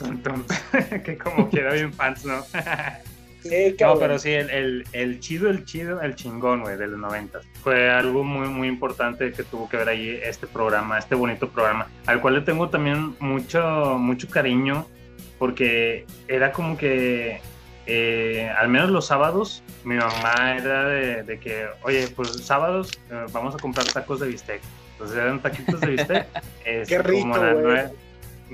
Green- 0.00 1.02
que 1.04 1.18
como 1.18 1.48
quiera 1.50 1.72
bien 1.72 1.92
fans, 1.92 2.24
¿no? 2.24 2.44
Sí, 3.42 3.76
No, 3.80 3.96
pero 3.96 4.18
sí, 4.18 4.32
el, 4.32 4.50
el, 4.50 4.84
el 4.92 5.20
chido, 5.20 5.48
el 5.48 5.64
chido, 5.64 6.00
el 6.00 6.16
chingón, 6.16 6.62
güey, 6.62 6.76
de 6.76 6.88
los 6.88 6.98
90. 6.98 7.38
Fue 7.62 7.88
algo 7.88 8.24
muy, 8.24 8.48
muy 8.48 8.66
importante 8.66 9.30
que 9.30 9.44
tuvo 9.44 9.68
que 9.68 9.76
ver 9.76 9.88
ahí 9.88 10.18
este 10.20 10.48
programa, 10.48 10.98
este 10.98 11.14
bonito 11.14 11.48
programa, 11.48 11.86
al 12.06 12.20
cual 12.20 12.34
le 12.34 12.40
tengo 12.40 12.70
también 12.70 13.14
mucho, 13.20 13.98
mucho 14.00 14.28
cariño, 14.28 14.88
porque 15.38 16.06
era 16.26 16.50
como 16.50 16.76
que, 16.76 17.40
eh, 17.86 18.50
al 18.58 18.68
menos 18.68 18.90
los 18.90 19.06
sábados, 19.06 19.62
mi 19.84 19.94
mamá 19.94 20.56
era 20.56 20.88
de, 20.88 21.22
de 21.22 21.38
que, 21.38 21.66
oye, 21.82 22.08
pues 22.16 22.30
sábados 22.44 22.90
eh, 23.12 23.26
vamos 23.32 23.54
a 23.54 23.58
comprar 23.58 23.86
tacos 23.86 24.18
de 24.18 24.26
bistec. 24.26 24.60
Entonces 24.94 25.16
eran 25.18 25.40
taquitos 25.40 25.80
de 25.82 25.86
bistec. 25.86 26.26
este, 26.64 26.96
Qué 26.96 27.00
rico, 27.02 27.20
como 27.20 27.34
a 27.36 27.38
las 27.38 27.56
nueve- 27.62 27.90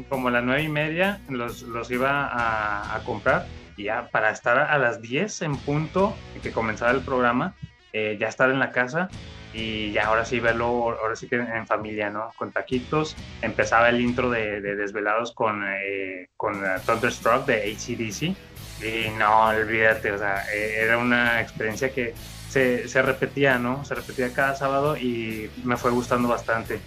como 0.09 0.28
a 0.28 0.31
las 0.31 0.44
nueve 0.44 0.62
y 0.62 0.68
media 0.68 1.20
los, 1.28 1.62
los 1.62 1.90
iba 1.90 2.28
a, 2.33 2.98
comprar 3.05 3.46
y 3.76 3.85
ya 3.85 4.09
para 4.11 4.31
estar 4.31 4.59
a 4.59 4.78
las 4.78 5.00
10 5.00 5.42
en 5.42 5.57
punto 5.57 6.14
que 6.42 6.52
comenzaba 6.52 6.90
el 6.92 7.00
programa, 7.00 7.55
eh, 7.92 8.16
ya 8.20 8.28
estar 8.28 8.50
en 8.50 8.59
la 8.59 8.70
casa 8.70 9.09
y 9.55 9.92
ya 9.92 10.07
ahora 10.07 10.24
sí 10.24 10.40
verlo, 10.40 10.66
ahora 10.98 11.16
sí 11.16 11.28
que 11.28 11.37
en 11.37 11.66
familia, 11.66 12.11
¿no? 12.11 12.31
Con 12.37 12.52
taquitos. 12.52 13.16
Empezaba 13.42 13.88
el 13.88 14.00
intro 14.00 14.31
de, 14.31 14.61
de 14.61 14.76
Desvelados 14.76 15.33
con, 15.33 15.64
eh, 15.66 16.28
con 16.37 16.64
eh, 16.64 16.78
Thunderstruck 16.87 17.44
de 17.46 17.72
ACDC 17.72 18.37
y 18.85 19.11
no, 19.18 19.46
olvídate, 19.46 20.12
o 20.12 20.18
sea, 20.18 20.44
eh, 20.52 20.78
era 20.81 20.98
una 20.98 21.40
experiencia 21.40 21.92
que 21.92 22.14
se, 22.48 22.88
se 22.88 23.02
repetía, 23.02 23.59
¿no? 23.59 23.85
Se 23.85 23.94
repetía 23.94 24.33
cada 24.33 24.55
sábado 24.55 24.96
y 24.96 25.50
me 25.64 25.76
fue 25.76 25.90
gustando 25.90 26.28
bastante. 26.28 26.81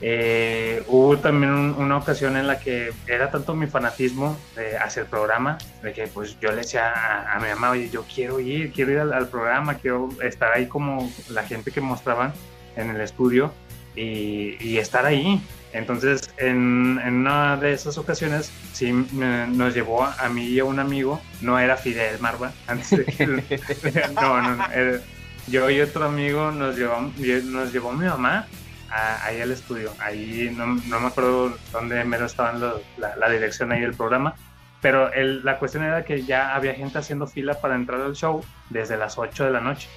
Eh, 0.00 0.82
hubo 0.86 1.18
también 1.18 1.52
un- 1.52 1.74
una 1.74 1.96
ocasión 1.96 2.36
en 2.36 2.46
la 2.46 2.60
que 2.60 2.92
era 3.06 3.30
tanto 3.30 3.54
mi 3.54 3.66
fanatismo 3.66 4.38
de- 4.54 4.78
hacia 4.78 5.00
el 5.02 5.06
programa, 5.08 5.58
de 5.82 5.92
que 5.92 6.06
pues 6.06 6.38
yo 6.40 6.50
le 6.50 6.58
decía 6.58 6.92
a, 6.92 7.34
a 7.36 7.40
mi 7.40 7.48
mamá, 7.48 7.70
oye, 7.70 7.90
yo 7.90 8.04
quiero 8.12 8.38
ir, 8.38 8.72
quiero 8.72 8.92
ir 8.92 8.98
al, 9.00 9.12
al 9.12 9.28
programa, 9.28 9.74
quiero 9.74 10.08
estar 10.22 10.52
ahí 10.52 10.66
como 10.66 11.10
la 11.30 11.42
gente 11.42 11.72
que 11.72 11.80
mostraban 11.80 12.32
en 12.76 12.90
el 12.90 13.00
estudio 13.00 13.52
y, 13.96 14.56
y 14.60 14.78
estar 14.78 15.04
ahí. 15.04 15.42
Entonces, 15.72 16.30
en, 16.38 16.98
en 17.04 17.14
una 17.14 17.56
de 17.56 17.72
esas 17.72 17.98
ocasiones, 17.98 18.50
sí 18.72 18.92
me- 18.92 19.48
nos 19.48 19.74
llevó 19.74 20.04
a, 20.04 20.14
a 20.14 20.28
mí 20.28 20.44
y 20.46 20.60
a 20.60 20.64
un 20.64 20.78
amigo, 20.78 21.20
no 21.40 21.58
era 21.58 21.76
Fidel 21.76 22.18
Marva, 22.20 22.52
antes 22.68 22.90
de 22.90 23.04
que... 23.04 23.26
no, 24.14 24.40
no, 24.42 24.54
no, 24.56 24.64
era- 24.72 25.00
yo 25.48 25.68
y 25.70 25.80
otro 25.80 26.04
amigo 26.04 26.52
nos 26.52 26.76
llevó, 26.76 27.00
nos 27.00 27.72
llevó 27.72 27.92
mi 27.92 28.04
mamá 28.06 28.46
a- 28.90 29.24
ahí 29.24 29.40
al 29.40 29.50
estudio. 29.52 29.92
Ahí 30.00 30.52
no, 30.56 30.66
no 30.66 31.00
me 31.00 31.06
acuerdo 31.08 31.56
dónde 31.72 32.02
mero 32.04 32.26
estaban 32.26 32.60
los- 32.60 32.80
la, 32.96 33.16
la 33.16 33.28
dirección 33.28 33.72
ahí 33.72 33.80
del 33.80 33.94
programa, 33.94 34.34
pero 34.80 35.10
la 35.14 35.58
cuestión 35.58 35.84
era 35.84 36.04
que 36.04 36.22
ya 36.22 36.54
había 36.54 36.74
gente 36.74 36.98
haciendo 36.98 37.26
fila 37.26 37.54
para 37.60 37.74
entrar 37.74 38.00
al 38.00 38.14
show 38.14 38.44
desde 38.70 38.96
las 38.96 39.18
8 39.18 39.44
de 39.44 39.50
la 39.50 39.60
noche. 39.60 39.88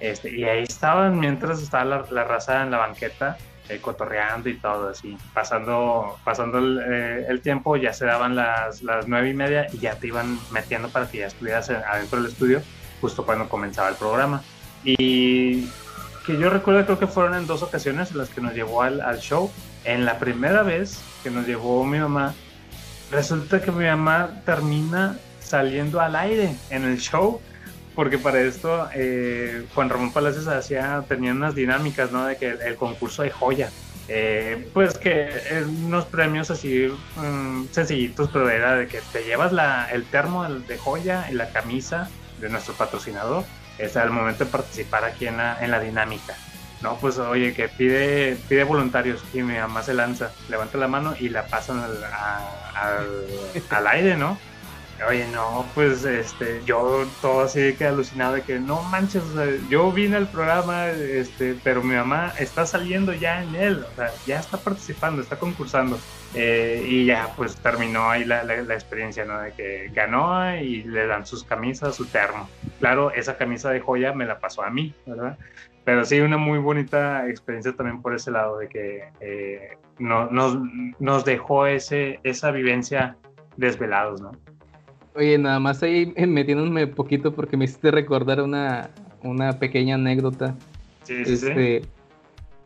Este, 0.00 0.30
y 0.30 0.44
ahí 0.44 0.62
estaban 0.64 1.18
mientras 1.18 1.62
estaba 1.62 1.84
la, 1.84 2.04
la 2.10 2.24
raza 2.24 2.62
en 2.62 2.70
la 2.70 2.76
banqueta, 2.76 3.38
eh, 3.70 3.78
cotorreando 3.80 4.48
y 4.50 4.54
todo 4.58 4.90
así. 4.90 5.16
Pasando, 5.32 6.18
pasando 6.22 6.58
el, 6.58 6.80
eh, 6.86 7.38
tiempo, 7.42 7.76
ya 7.76 7.92
se 7.94 8.04
daban 8.04 8.36
las, 8.36 8.82
las 8.82 9.08
nueve 9.08 9.30
y 9.30 9.34
media 9.34 9.66
y 9.72 9.78
ya 9.78 9.94
te 9.94 10.08
iban 10.08 10.38
metiendo 10.52 10.88
para 10.90 11.08
que 11.10 11.18
ya 11.18 11.26
estuvieras 11.28 11.70
en- 11.70 11.76
adentro 11.76 12.20
del 12.20 12.30
estudio 12.30 12.62
justo 13.00 13.24
cuando 13.24 13.48
comenzaba 13.48 13.88
el 13.88 13.94
programa. 13.96 14.42
Y 14.84 15.68
que 16.26 16.36
yo 16.38 16.50
recuerdo 16.50 16.84
creo 16.84 16.98
que 16.98 17.06
fueron 17.06 17.34
en 17.34 17.46
dos 17.46 17.62
ocasiones 17.62 18.14
las 18.14 18.28
que 18.28 18.40
nos 18.40 18.54
llevó 18.54 18.82
al, 18.82 19.00
al 19.00 19.18
show. 19.18 19.50
En 19.84 20.04
la 20.04 20.18
primera 20.18 20.62
vez 20.62 21.00
que 21.22 21.30
nos 21.30 21.46
llevó 21.46 21.84
mi 21.84 21.98
mamá, 21.98 22.34
resulta 23.10 23.60
que 23.62 23.70
mi 23.70 23.84
mamá 23.84 24.42
termina 24.44 25.18
saliendo 25.40 26.00
al 26.00 26.16
aire 26.16 26.56
en 26.70 26.84
el 26.84 26.98
show 26.98 27.40
porque 27.96 28.18
para 28.18 28.40
esto 28.42 28.88
eh, 28.94 29.64
Juan 29.74 29.88
Ramón 29.88 30.12
Palacios 30.12 30.46
hacía, 30.46 31.02
tenía 31.08 31.32
unas 31.32 31.54
dinámicas, 31.54 32.12
¿no? 32.12 32.26
De 32.26 32.36
que 32.36 32.50
el, 32.50 32.60
el 32.60 32.76
concurso 32.76 33.22
de 33.22 33.30
joya, 33.30 33.70
eh, 34.08 34.68
pues 34.74 34.98
que 34.98 35.30
eh, 35.30 35.64
unos 35.64 36.04
premios 36.04 36.50
así 36.50 36.88
mm, 37.16 37.64
sencillitos, 37.72 38.28
pero 38.30 38.50
era 38.50 38.76
de 38.76 38.86
que 38.86 39.00
te 39.12 39.24
llevas 39.24 39.52
la, 39.52 39.88
el 39.90 40.04
termo 40.04 40.44
de 40.44 40.76
joya 40.76 41.26
y 41.30 41.34
la 41.34 41.48
camisa 41.48 42.10
de 42.38 42.50
nuestro 42.50 42.74
patrocinador, 42.74 43.44
es 43.78 43.96
al 43.96 44.10
momento 44.10 44.44
de 44.44 44.50
participar 44.50 45.04
aquí 45.04 45.26
en 45.26 45.36
la, 45.36 45.62
en 45.62 45.70
la 45.70 45.80
dinámica. 45.80 46.36
No, 46.82 46.96
pues 46.98 47.18
oye, 47.18 47.54
que 47.54 47.68
pide, 47.68 48.36
pide 48.48 48.64
voluntarios 48.64 49.22
y 49.32 49.42
mi 49.42 49.54
mamá 49.54 49.82
se 49.82 49.94
lanza, 49.94 50.30
levanta 50.48 50.76
la 50.76 50.88
mano 50.88 51.14
y 51.18 51.30
la 51.30 51.46
pasan 51.46 51.80
al, 51.80 52.04
al, 52.74 53.26
al 53.70 53.86
aire, 53.86 54.16
¿no? 54.16 54.38
Oye, 55.06 55.26
no, 55.28 55.66
pues 55.74 56.04
este, 56.04 56.62
yo 56.64 57.06
todo 57.20 57.42
así 57.42 57.74
que 57.74 57.86
alucinado 57.86 58.34
de 58.34 58.42
que 58.42 58.58
no 58.58 58.82
manches, 58.82 59.22
o 59.24 59.34
sea, 59.34 59.46
yo 59.68 59.92
vine 59.92 60.16
al 60.16 60.28
programa, 60.28 60.88
este, 60.88 61.54
pero 61.62 61.82
mi 61.82 61.94
mamá 61.94 62.32
está 62.38 62.64
saliendo 62.64 63.12
ya 63.12 63.42
en 63.42 63.54
él, 63.56 63.84
o 63.92 63.94
sea, 63.94 64.10
ya 64.26 64.40
está 64.40 64.56
participando, 64.56 65.20
está 65.20 65.38
concursando. 65.38 65.98
Eh, 66.34 66.84
y 66.86 67.06
ya 67.06 67.32
pues 67.36 67.56
terminó 67.56 68.10
ahí 68.10 68.24
la, 68.24 68.42
la- 68.44 68.62
la 68.62 68.74
experiencia, 68.74 69.24
¿no? 69.24 69.40
De 69.40 69.52
que 69.52 69.90
ganó 69.94 70.54
y 70.56 70.82
le 70.82 71.06
dan 71.06 71.24
sus 71.24 71.44
camisas, 71.44 71.96
su 71.96 72.06
termo. 72.06 72.48
Claro, 72.78 73.10
esa 73.12 73.36
camisa 73.38 73.70
de 73.70 73.80
joya 73.80 74.12
me 74.12 74.26
la 74.26 74.38
pasó 74.38 74.62
a 74.62 74.70
mí, 74.70 74.92
¿verdad? 75.06 75.38
Pero 75.84 76.04
sí, 76.04 76.18
una 76.20 76.36
muy 76.36 76.58
bonita 76.58 77.28
experiencia 77.28 77.72
también 77.74 78.02
por 78.02 78.14
ese 78.14 78.30
lado, 78.32 78.58
de 78.58 78.68
que 78.68 79.04
eh, 79.20 79.78
no- 79.98 80.28
nos, 80.30 80.58
nos 80.98 81.24
dejó 81.24 81.66
ese, 81.66 82.18
esa 82.24 82.50
vivencia 82.50 83.16
desvelados, 83.56 84.20
¿no? 84.20 84.32
Oye, 85.14 85.38
nada 85.38 85.58
más 85.60 85.82
ahí 85.82 86.12
metiéndome 86.26 86.86
poquito 86.86 87.34
porque 87.34 87.56
me 87.56 87.64
hiciste 87.64 87.90
recordar 87.90 88.42
una, 88.42 88.90
una 89.22 89.58
pequeña 89.58 89.94
anécdota. 89.94 90.54
Sí, 91.04 91.24
sí, 91.24 91.36
sí. 91.36 91.46
Este, 91.46 91.82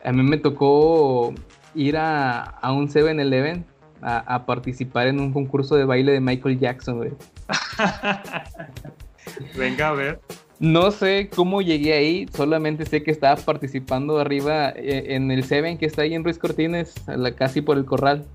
A 0.03 0.11
mí 0.11 0.23
me 0.23 0.37
tocó 0.37 1.33
ir 1.75 1.97
a, 1.97 2.41
a 2.43 2.73
un 2.73 2.89
7-Eleven 2.89 3.63
a, 4.01 4.17
a 4.35 4.45
participar 4.45 5.07
en 5.07 5.19
un 5.19 5.31
concurso 5.31 5.75
de 5.75 5.85
baile 5.85 6.11
de 6.11 6.19
Michael 6.19 6.59
Jackson, 6.59 6.97
güey. 6.97 7.11
Venga 9.57 9.89
a 9.89 9.93
ver. 9.93 10.19
No 10.59 10.91
sé 10.91 11.29
cómo 11.35 11.61
llegué 11.61 11.93
ahí, 11.93 12.27
solamente 12.35 12.85
sé 12.85 13.01
que 13.01 13.09
estaba 13.11 13.35
participando 13.35 14.19
arriba 14.19 14.69
eh, 14.75 15.15
en 15.15 15.31
el 15.31 15.43
Seven 15.43 15.77
que 15.77 15.87
está 15.87 16.03
ahí 16.03 16.13
en 16.13 16.23
Ruiz 16.23 16.37
Cortines, 16.37 16.93
casi 17.35 17.61
por 17.61 17.77
el 17.77 17.85
corral. 17.85 18.25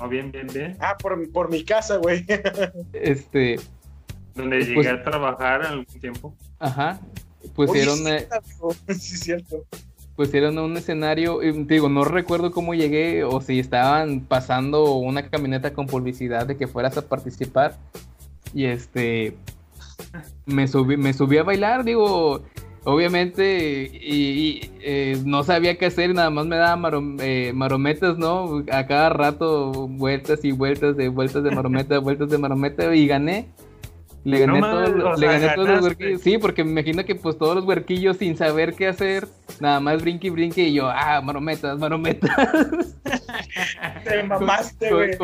Oh, 0.00 0.08
bien, 0.08 0.30
bien, 0.30 0.46
bien. 0.52 0.76
Ah, 0.78 0.96
por, 0.96 1.28
por 1.32 1.50
mi 1.50 1.64
casa, 1.64 1.96
güey. 1.96 2.24
Este, 2.92 3.58
Donde 4.36 4.58
Pues- 4.58 4.68
llegué 4.68 4.88
a 4.88 5.02
trabajar 5.02 5.62
algún 5.62 5.84
tiempo. 5.86 6.32
ajá, 6.60 7.00
pusieron, 7.56 8.06
Oye, 8.06 8.16
eh, 8.18 8.28
sí, 8.30 8.38
amigo, 8.38 8.72
sí, 8.72 8.92
es 9.14 9.20
cierto. 9.20 9.64
Pusieron 10.18 10.58
un 10.58 10.76
escenario, 10.76 11.38
te 11.38 11.74
digo, 11.74 11.88
no 11.88 12.02
recuerdo 12.02 12.50
cómo 12.50 12.74
llegué 12.74 13.22
o 13.22 13.40
si 13.40 13.60
estaban 13.60 14.18
pasando 14.22 14.94
una 14.94 15.30
camioneta 15.30 15.72
con 15.72 15.86
publicidad 15.86 16.44
de 16.44 16.56
que 16.56 16.66
fueras 16.66 16.98
a 16.98 17.08
participar. 17.08 17.76
Y 18.52 18.64
este, 18.64 19.36
me 20.44 20.66
subí, 20.66 20.96
me 20.96 21.12
subí 21.12 21.38
a 21.38 21.44
bailar, 21.44 21.84
digo, 21.84 22.42
obviamente, 22.82 23.92
y, 23.94 24.16
y, 24.16 24.70
eh, 24.80 25.22
no 25.24 25.44
sabía 25.44 25.78
qué 25.78 25.86
hacer, 25.86 26.12
nada 26.12 26.30
más 26.30 26.46
me 26.46 26.56
daba 26.56 26.76
marom- 26.76 27.20
eh, 27.22 27.52
marometas, 27.54 28.18
¿no? 28.18 28.64
A 28.72 28.88
cada 28.88 29.10
rato, 29.10 29.86
vueltas 29.86 30.44
y 30.44 30.50
vueltas 30.50 30.96
de 30.96 31.10
vueltas 31.10 31.44
de 31.44 31.52
marometa, 31.52 31.96
vueltas 32.00 32.28
de 32.28 32.38
marometa, 32.38 32.92
y 32.92 33.06
gané. 33.06 33.46
Le 34.30 34.40
gané, 34.40 34.60
todos- 34.60 34.88
o 35.16 35.20
le 35.20 35.26
gané 35.26 35.48
todos 35.54 35.68
los 35.68 35.82
huerquillos. 35.82 36.20
Sí, 36.22 36.38
porque 36.38 36.64
me 36.64 36.70
imagino 36.72 37.04
que 37.04 37.14
pues 37.14 37.38
todos 37.38 37.54
los 37.56 37.64
huerquillos 37.64 38.16
sin 38.18 38.36
saber 38.36 38.74
qué 38.74 38.88
hacer, 38.88 39.26
nada 39.60 39.80
más 39.80 40.00
brinque 40.02 40.26
y 40.26 40.30
brinque, 40.30 40.62
y 40.68 40.74
yo, 40.74 40.88
ah, 40.88 41.20
marometas, 41.22 41.78
marometas. 41.78 42.30
Te 44.04 44.22
mamaste, 44.24 44.88
Con- 44.90 44.98
güey. 44.98 45.16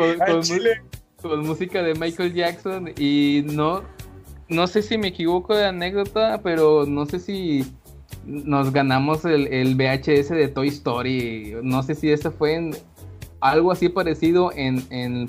con- 1.21 1.45
música 1.47 1.81
de 1.81 1.95
Michael 1.95 2.33
Jackson 2.33 2.91
y 2.97 3.43
no 3.51 3.81
no 4.47 4.67
sé 4.67 4.83
si 4.83 4.95
me 4.99 5.07
equivoco 5.07 5.55
de 5.55 5.65
anécdota, 5.65 6.39
pero 6.43 6.85
no 6.85 7.07
sé 7.07 7.19
si 7.19 7.65
nos 8.25 8.71
ganamos 8.71 9.25
el, 9.25 9.47
el 9.47 9.73
VHS 9.75 10.29
de 10.29 10.47
Toy 10.49 10.67
Story. 10.67 11.55
No 11.63 11.81
sé 11.81 11.95
si 11.95 12.11
eso 12.11 12.31
fue 12.31 12.53
en 12.55 12.75
algo 13.41 13.71
así 13.71 13.89
parecido 13.89 14.51
en, 14.55 14.83
en 14.91 15.27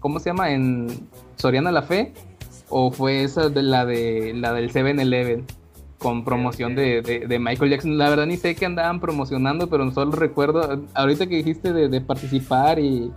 ¿cómo 0.00 0.18
se 0.18 0.30
llama? 0.30 0.50
En 0.50 0.88
Soriana 1.36 1.70
La 1.70 1.82
Fe 1.82 2.12
o 2.70 2.90
fue 2.90 3.22
esa 3.24 3.48
de 3.50 3.62
la 3.62 3.84
de 3.84 4.32
la 4.34 4.52
del 4.54 4.72
7-Eleven 4.72 5.44
con 5.98 6.24
promoción 6.24 6.74
de, 6.74 7.02
de- 7.02 7.26
de 7.26 7.38
Michael 7.38 7.70
Jackson. 7.72 7.98
La 7.98 8.08
verdad 8.08 8.24
ni 8.26 8.36
sé 8.38 8.54
qué 8.54 8.64
andaban 8.64 9.00
promocionando, 9.00 9.68
pero 9.68 9.90
solo 9.92 10.12
recuerdo 10.12 10.82
ahorita 10.94 11.26
que 11.26 11.36
dijiste 11.36 11.72
de, 11.74 11.88
de 11.88 12.00
participar 12.00 12.78
y 12.78 13.10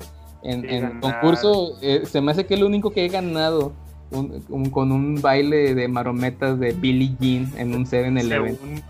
en, 0.44 0.62
Sí, 0.62 0.68
en 0.70 0.82
ganar. 0.82 1.00
concurso, 1.00 1.78
eh, 1.82 2.02
se 2.06 2.20
me 2.20 2.32
hace 2.32 2.46
que 2.46 2.56
es 2.56 2.60
lo 2.60 2.66
único 2.68 2.90
que 2.92 3.06
he 3.06 3.08
ganado 3.08 3.72
un- 4.12 4.44
un- 4.50 4.70
con 4.70 4.92
un 4.92 5.22
baile 5.22 5.74
de 5.74 5.88
marometas 5.88 6.60
de 6.60 6.74
Billie 6.74 7.16
Jean 7.20 7.50
en 7.58 7.74
un 7.74 7.86
7-Eleven. 7.86 8.56
Según, 8.58 8.84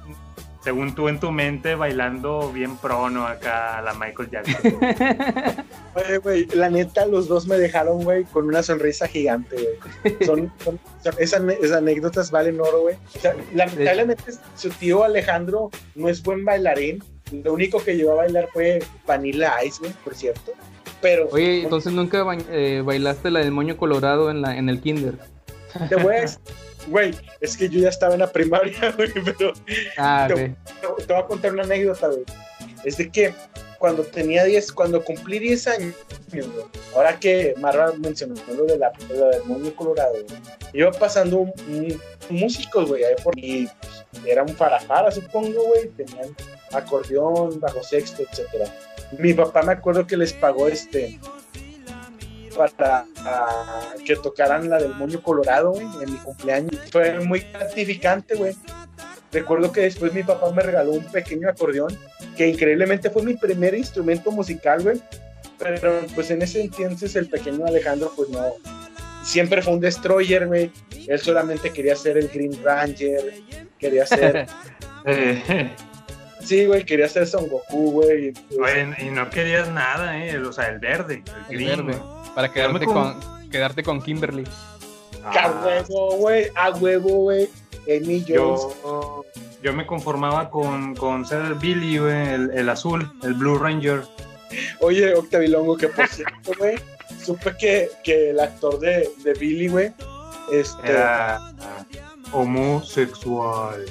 según 0.63 0.95
tú 0.95 1.09
en 1.09 1.19
tu 1.19 1.31
mente, 1.31 1.75
bailando 1.75 2.51
bien 2.53 2.77
prono 2.77 3.27
acá 3.27 3.77
a 3.79 3.81
la 3.81 3.93
Michael 3.93 4.29
Jackson. 4.31 4.77
Oye, 5.95 6.17
güey, 6.19 6.45
la 6.55 6.69
neta, 6.69 7.05
los 7.05 7.27
dos 7.27 7.45
me 7.47 7.57
dejaron, 7.57 8.03
güey, 8.03 8.23
con 8.23 8.45
una 8.47 8.63
sonrisa 8.63 9.07
gigante, 9.07 9.55
güey. 9.55 10.15
Son, 10.25 10.51
son- 10.63 10.79
son- 11.03 11.13
esas, 11.19 11.41
anécdotas 11.73 12.31
valen 12.31 12.59
oro, 12.59 12.81
güey. 12.81 12.95
O 13.15 13.19
sea, 13.19 13.35
lamentablemente 13.53 14.23
su 14.55 14.69
tío 14.69 15.03
Alejandro 15.03 15.69
no 15.95 16.09
es 16.09 16.23
buen 16.23 16.45
bailarín. 16.45 17.03
Lo 17.31 17.53
único 17.53 17.83
que 17.83 17.95
llevó 17.95 18.13
a 18.13 18.15
bailar 18.15 18.47
fue 18.53 18.81
Vanilla 19.05 19.63
Ice, 19.65 19.79
güey, 19.79 19.91
por 20.03 20.15
cierto. 20.15 20.51
Pero 21.01 21.27
Oye, 21.31 21.63
entonces 21.63 21.91
nunca 21.93 22.23
ba- 22.23 22.37
eh, 22.49 22.81
bailaste 22.85 23.29
la 23.31 23.39
del 23.39 23.51
moño 23.51 23.75
colorado 23.77 24.31
en, 24.31 24.41
la, 24.41 24.57
en 24.57 24.69
el 24.69 24.79
kinder. 24.81 25.15
te 25.89 25.95
voy 25.97 26.15
a 26.15 26.21
decir, 26.21 26.39
güey, 26.87 27.13
es 27.41 27.55
que 27.57 27.69
yo 27.69 27.79
ya 27.79 27.89
estaba 27.89 28.13
en 28.13 28.19
la 28.21 28.31
primaria, 28.31 28.91
güey, 28.97 29.11
pero 29.13 29.53
Ah, 29.97 30.25
te, 30.27 30.33
ok. 30.33 30.39
te- 30.97 31.03
te 31.05 31.13
voy 31.13 31.21
a 31.23 31.25
contar 31.27 31.53
una 31.53 31.63
anécdota, 31.63 32.07
güey. 32.07 32.23
Es 32.83 32.97
de 32.97 33.09
que 33.09 33.33
cuando 33.79 34.03
tenía 34.03 34.43
10, 34.45 34.71
cuando 34.71 35.03
cumplí 35.03 35.39
10 35.39 35.67
años, 35.67 35.95
güey, 36.31 36.45
ahora 36.95 37.19
que 37.19 37.53
Marra 37.57 37.91
mencionó 37.93 38.35
lo, 38.55 38.65
de 38.65 38.77
la, 38.77 38.91
lo 39.09 39.27
del 39.29 39.43
mundo 39.43 39.75
colorado, 39.75 40.13
güey, 40.13 40.25
iba 40.73 40.91
pasando 40.91 41.37
un, 41.39 41.53
un- 41.67 42.01
músicos, 42.29 42.87
güey, 42.87 43.03
ahí 43.03 43.15
por 43.23 43.37
y 43.37 43.67
pues, 44.11 44.25
era 44.25 44.43
un 44.43 44.55
farafara, 44.55 45.11
supongo, 45.11 45.63
güey, 45.67 45.89
tenían 45.89 46.33
acordeón, 46.71 47.59
bajo 47.59 47.83
sexto, 47.83 48.23
etcétera. 48.23 48.65
Mi 49.19 49.33
papá 49.33 49.61
me 49.61 49.73
acuerdo 49.73 50.07
que 50.07 50.17
les 50.17 50.33
pagó 50.33 50.67
este 50.67 51.19
para 52.55 53.05
ah, 53.19 53.93
que 54.05 54.15
tocaran 54.15 54.69
la 54.69 54.77
del 54.77 54.93
moño 54.95 55.21
colorado, 55.21 55.71
güey, 55.71 55.87
en 56.01 56.13
mi 56.13 56.17
cumpleaños. 56.19 56.75
Fue 56.91 57.19
muy 57.19 57.39
gratificante, 57.39 58.35
güey. 58.35 58.55
Recuerdo 59.31 59.71
que 59.71 59.81
después 59.81 60.13
mi 60.13 60.23
papá 60.23 60.51
me 60.51 60.61
regaló 60.61 60.91
un 60.91 61.05
pequeño 61.05 61.49
acordeón 61.49 61.97
que 62.37 62.47
increíblemente 62.47 63.09
fue 63.09 63.23
mi 63.23 63.33
primer 63.33 63.73
instrumento 63.73 64.31
musical, 64.31 64.83
güey. 64.83 65.01
Pero 65.57 66.01
pues 66.13 66.29
en 66.29 66.41
ese 66.41 66.61
entonces 66.61 67.15
el 67.15 67.27
pequeño 67.27 67.65
Alejandro, 67.65 68.11
pues 68.15 68.29
no, 68.29 68.53
siempre 69.23 69.61
fue 69.61 69.73
un 69.73 69.79
destroyer, 69.79 70.47
güey. 70.47 70.71
Él 71.07 71.19
solamente 71.19 71.71
quería 71.71 71.95
ser 71.95 72.17
el 72.17 72.27
Green 72.27 72.57
Ranger, 72.63 73.33
quería 73.79 74.05
ser... 74.05 74.47
sí, 76.41 76.65
güey, 76.65 76.85
quería 76.85 77.09
ser 77.09 77.25
Son 77.25 77.47
Goku, 77.47 77.91
güey. 77.91 78.33
Güey, 78.51 78.85
y 78.99 79.09
no 79.09 79.29
querías 79.29 79.69
nada, 79.69 80.25
eh, 80.25 80.37
o 80.37 80.53
sea, 80.53 80.67
el 80.67 80.79
verde, 80.79 81.23
el, 81.49 81.55
El 81.55 81.65
green, 81.65 81.87
verde. 81.87 82.01
Para 82.35 82.51
quedarte 82.51 82.79
Quedarme 82.79 82.85
con, 83.19 83.49
quedarte 83.49 83.83
con 83.83 84.01
Kimberly. 84.01 84.43
A 85.23 85.63
huevo, 85.65 86.17
güey, 86.17 86.47
a 86.55 86.69
huevo, 86.71 87.09
güey. 87.09 87.49
Amy 87.87 88.21
Jones. 88.27 88.61
Yo, 88.83 89.25
yo 89.61 89.73
me 89.73 89.85
conformaba 89.85 90.49
con, 90.49 90.95
con 90.95 91.25
ser 91.25 91.55
Billy, 91.55 91.97
güey, 91.97 92.29
el, 92.33 92.51
el 92.51 92.69
azul, 92.69 93.11
el 93.23 93.33
Blue 93.33 93.57
Ranger. 93.57 94.03
Oye, 94.79 95.13
Octavilongo, 95.15 95.75
que 95.77 95.87
por 95.89 96.07
cierto, 96.07 96.51
güey, 96.57 96.75
supe 97.23 97.55
que, 97.57 97.89
que 98.03 98.29
el 98.29 98.39
actor 98.39 98.79
de, 98.79 99.09
de 99.23 99.33
Billy, 99.33 99.67
güey, 99.67 99.91
este... 100.51 100.91
Era 100.91 101.39
homosexual. 102.31 103.85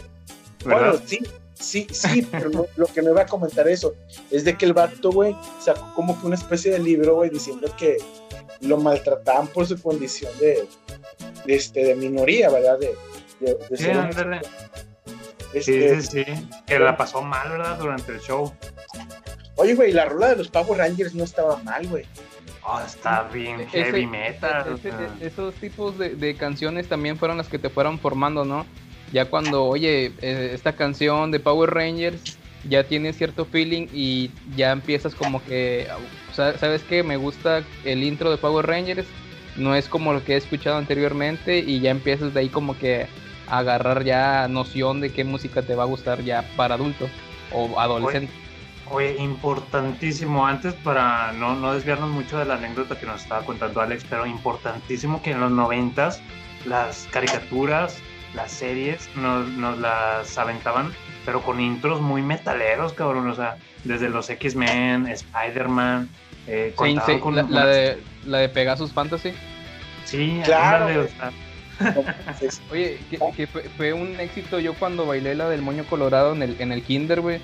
Bueno, 0.65 0.95
sí, 1.05 1.19
sí, 1.55 1.87
sí, 1.91 2.27
pero 2.31 2.51
no- 2.51 2.67
lo 2.77 2.87
que 2.87 3.03
me 3.03 3.11
va 3.11 3.23
a 3.23 3.27
comentar 3.27 3.69
eso 3.69 3.95
es 4.31 4.45
de 4.45 4.57
que 4.57 4.65
el 4.67 4.73
vato, 4.73 5.11
güey, 5.11 5.37
sacó 5.61 5.93
como 5.95 6.19
que 6.21 6.27
una 6.27 6.37
especie 6.37 6.73
de 6.73 6.79
libro, 6.79 7.17
güey, 7.17 7.31
diciendo 7.31 7.73
que 7.77 7.97
lo 8.63 8.79
maltrataban 8.79 9.47
por 9.49 9.67
su 9.67 9.81
condición 9.81 10.31
de, 10.41 10.67
de, 11.45 11.55
este, 11.55 11.85
de 11.85 11.95
minoría, 11.95 12.49
¿verdad? 12.51 12.79
De, 12.79 12.95
de, 13.41 13.55
de 13.69 13.77
Sí, 13.77 13.85
ser 13.85 13.97
ándale. 13.99 14.41
Este, 15.55 16.01
Sí, 16.01 16.23
sí, 16.23 16.25
sí. 16.25 16.49
Que 16.67 16.79
la 16.79 16.97
pasó 16.97 17.21
mal, 17.23 17.51
¿verdad? 17.51 17.77
Durante 17.79 18.13
el 18.13 18.21
show. 18.21 18.53
Oye, 19.57 19.75
güey, 19.75 19.93
la 19.93 20.07
rola 20.07 20.29
de 20.31 20.37
los 20.37 20.49
Power 20.49 20.79
Rangers 20.79 21.15
no 21.15 21.25
estaba 21.25 21.57
mal, 21.59 21.87
güey. 21.89 22.05
Ah, 22.65 22.85
está 22.87 23.25
bien 23.25 23.61
Ese- 23.61 23.85
heavy 23.85 24.07
metal. 24.07 24.75
ese- 24.79 24.91
sea. 24.91 25.15
esos 25.21 25.55
tipos 25.57 25.99
de, 25.99 26.11
de 26.11 26.37
canciones 26.37 26.89
también 26.89 27.19
fueron 27.19 27.37
las 27.37 27.49
que 27.49 27.59
te 27.59 27.69
fueron 27.69 27.99
formando, 27.99 28.45
¿no? 28.45 28.65
Ya 29.13 29.27
cuando, 29.29 29.65
oye, 29.67 30.13
eh, 30.23 30.53
esta 30.55 30.75
canción 30.75 31.31
de 31.33 31.41
Power 31.41 31.69
Rangers 31.71 32.39
ya 32.69 32.85
tiene 32.85 33.13
cierto 33.13 33.45
feeling 33.45 33.87
y 33.93 34.31
ya 34.57 34.73
empiezas 34.73 35.15
como 35.15 35.43
que, 35.45 35.87
¿sabes 36.33 36.83
qué? 36.83 37.03
Me 37.03 37.17
gusta 37.17 37.63
el 37.85 38.03
intro 38.03 38.31
de 38.31 38.37
Power 38.37 38.67
Rangers, 38.67 39.07
no 39.57 39.75
es 39.75 39.89
como 39.89 40.13
lo 40.13 40.25
que 40.25 40.35
he 40.35 40.37
escuchado 40.37 40.77
anteriormente 40.77 41.59
y 41.59 41.81
ya 41.81 41.91
empiezas 41.91 42.33
de 42.35 42.41
ahí 42.41 42.49
como 42.49 42.79
que 42.79 43.07
a 43.49 43.59
agarrar 43.59 44.05
ya 44.05 44.49
noción 44.49 45.01
de 45.01 45.13
qué 45.13 45.25
música 45.25 45.63
te 45.63 45.75
va 45.75 45.83
a 45.83 45.87
gustar 45.87 46.23
ya 46.23 46.49
para 46.57 46.75
adulto 46.77 47.09
o 47.53 47.79
adolescente. 47.79 48.33
Oye, 48.91 49.17
importantísimo, 49.19 50.47
antes 50.47 50.75
para 50.75 51.33
no, 51.33 51.55
no 51.55 51.73
desviarnos 51.73 52.11
mucho 52.11 52.39
de 52.39 52.45
la 52.45 52.55
anécdota 52.55 52.99
que 52.99 53.07
nos 53.07 53.23
estaba 53.23 53.45
contando 53.45 53.81
Alex, 53.81 54.05
pero 54.09 54.27
importantísimo 54.27 55.23
que 55.23 55.31
en 55.31 55.41
los 55.41 55.51
noventas 55.51 56.21
las 56.67 57.09
caricaturas, 57.11 57.99
las 58.35 58.51
series, 58.53 59.09
nos, 59.17 59.49
nos 59.49 59.79
las 59.79 60.37
aventaban, 60.37 60.93
pero 61.25 61.43
con 61.43 61.61
intros 61.61 62.01
muy 62.01 62.23
metaleros, 62.23 62.93
cabrón, 62.93 63.29
o 63.29 63.35
sea, 63.35 63.57
desde 63.85 64.09
los 64.09 64.29
X-Men, 64.31 65.07
Spider-Man, 65.07 66.09
eh, 66.47 66.75
con 66.77 67.35
la, 67.35 67.67
de, 67.67 67.99
la 68.27 68.39
de 68.39 68.49
Pegasus 68.49 68.93
Fantasy. 68.93 69.33
Sí, 70.05 70.41
Claro, 70.45 70.87
ándale, 70.87 70.99
o 70.99 71.09
sea, 71.09 71.33
Oye, 72.71 72.99
que, 73.11 73.19
que 73.37 73.47
fue, 73.47 73.63
fue 73.77 73.93
un 73.93 74.19
éxito 74.21 74.61
yo 74.61 74.75
cuando 74.75 75.07
bailé 75.07 75.35
la 75.35 75.49
del 75.49 75.63
moño 75.63 75.85
colorado 75.85 76.33
en 76.33 76.43
el, 76.43 76.57
en 76.61 76.73
el 76.73 76.83
kinder, 76.83 77.21
güey. 77.21 77.41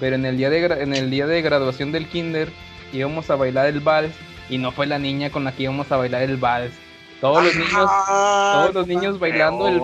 Pero 0.00 0.16
en 0.16 0.24
el, 0.24 0.36
día 0.36 0.50
de 0.50 0.64
en 0.82 0.94
el 0.94 1.10
día 1.10 1.26
de 1.26 1.42
graduación 1.42 1.92
del 1.92 2.08
kinder 2.08 2.48
íbamos 2.92 3.30
a 3.30 3.36
bailar 3.36 3.66
el 3.66 3.80
vals 3.80 4.14
y 4.48 4.58
no 4.58 4.72
fue 4.72 4.86
la 4.86 4.98
niña 4.98 5.30
con 5.30 5.44
la 5.44 5.52
que 5.52 5.64
íbamos 5.64 5.90
a 5.92 5.96
bailar 5.96 6.22
el 6.22 6.36
vals. 6.36 6.72
Todos 7.22 7.44
los 7.44 7.54
niños, 7.54 7.90
todos 8.08 8.74
los 8.74 8.86
niños 8.88 9.18
bailando 9.20 9.68
el, 9.68 9.80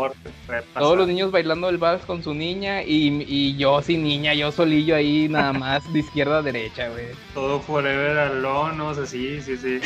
todos 0.74 0.98
los 0.98 1.06
niños 1.06 1.30
bailando 1.30 1.68
el 1.68 1.78
vals 1.78 2.04
con 2.04 2.20
su 2.20 2.34
niña 2.34 2.82
y, 2.82 3.24
y 3.28 3.56
yo 3.56 3.80
sin 3.80 4.02
niña, 4.02 4.34
yo 4.34 4.50
solillo 4.50 4.96
ahí 4.96 5.28
nada 5.28 5.52
más 5.52 5.90
de 5.92 6.00
izquierda 6.00 6.38
a 6.38 6.42
derecha, 6.42 6.88
güey. 6.88 7.06
Todo 7.34 7.60
forever 7.60 8.18
alone, 8.18 8.76
no 8.76 8.92
sé, 8.92 9.06
sí, 9.06 9.40
sí, 9.40 9.56
sí. 9.56 9.80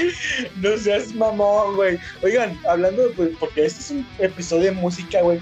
No 0.56 0.74
seas 0.78 1.14
mamón, 1.14 1.76
güey. 1.76 1.98
Oigan, 2.22 2.58
hablando, 2.66 3.02
pues, 3.16 3.28
porque 3.38 3.66
este 3.66 3.80
es 3.80 3.90
un 3.90 4.06
episodio 4.18 4.64
de 4.64 4.72
música, 4.72 5.20
güey. 5.20 5.38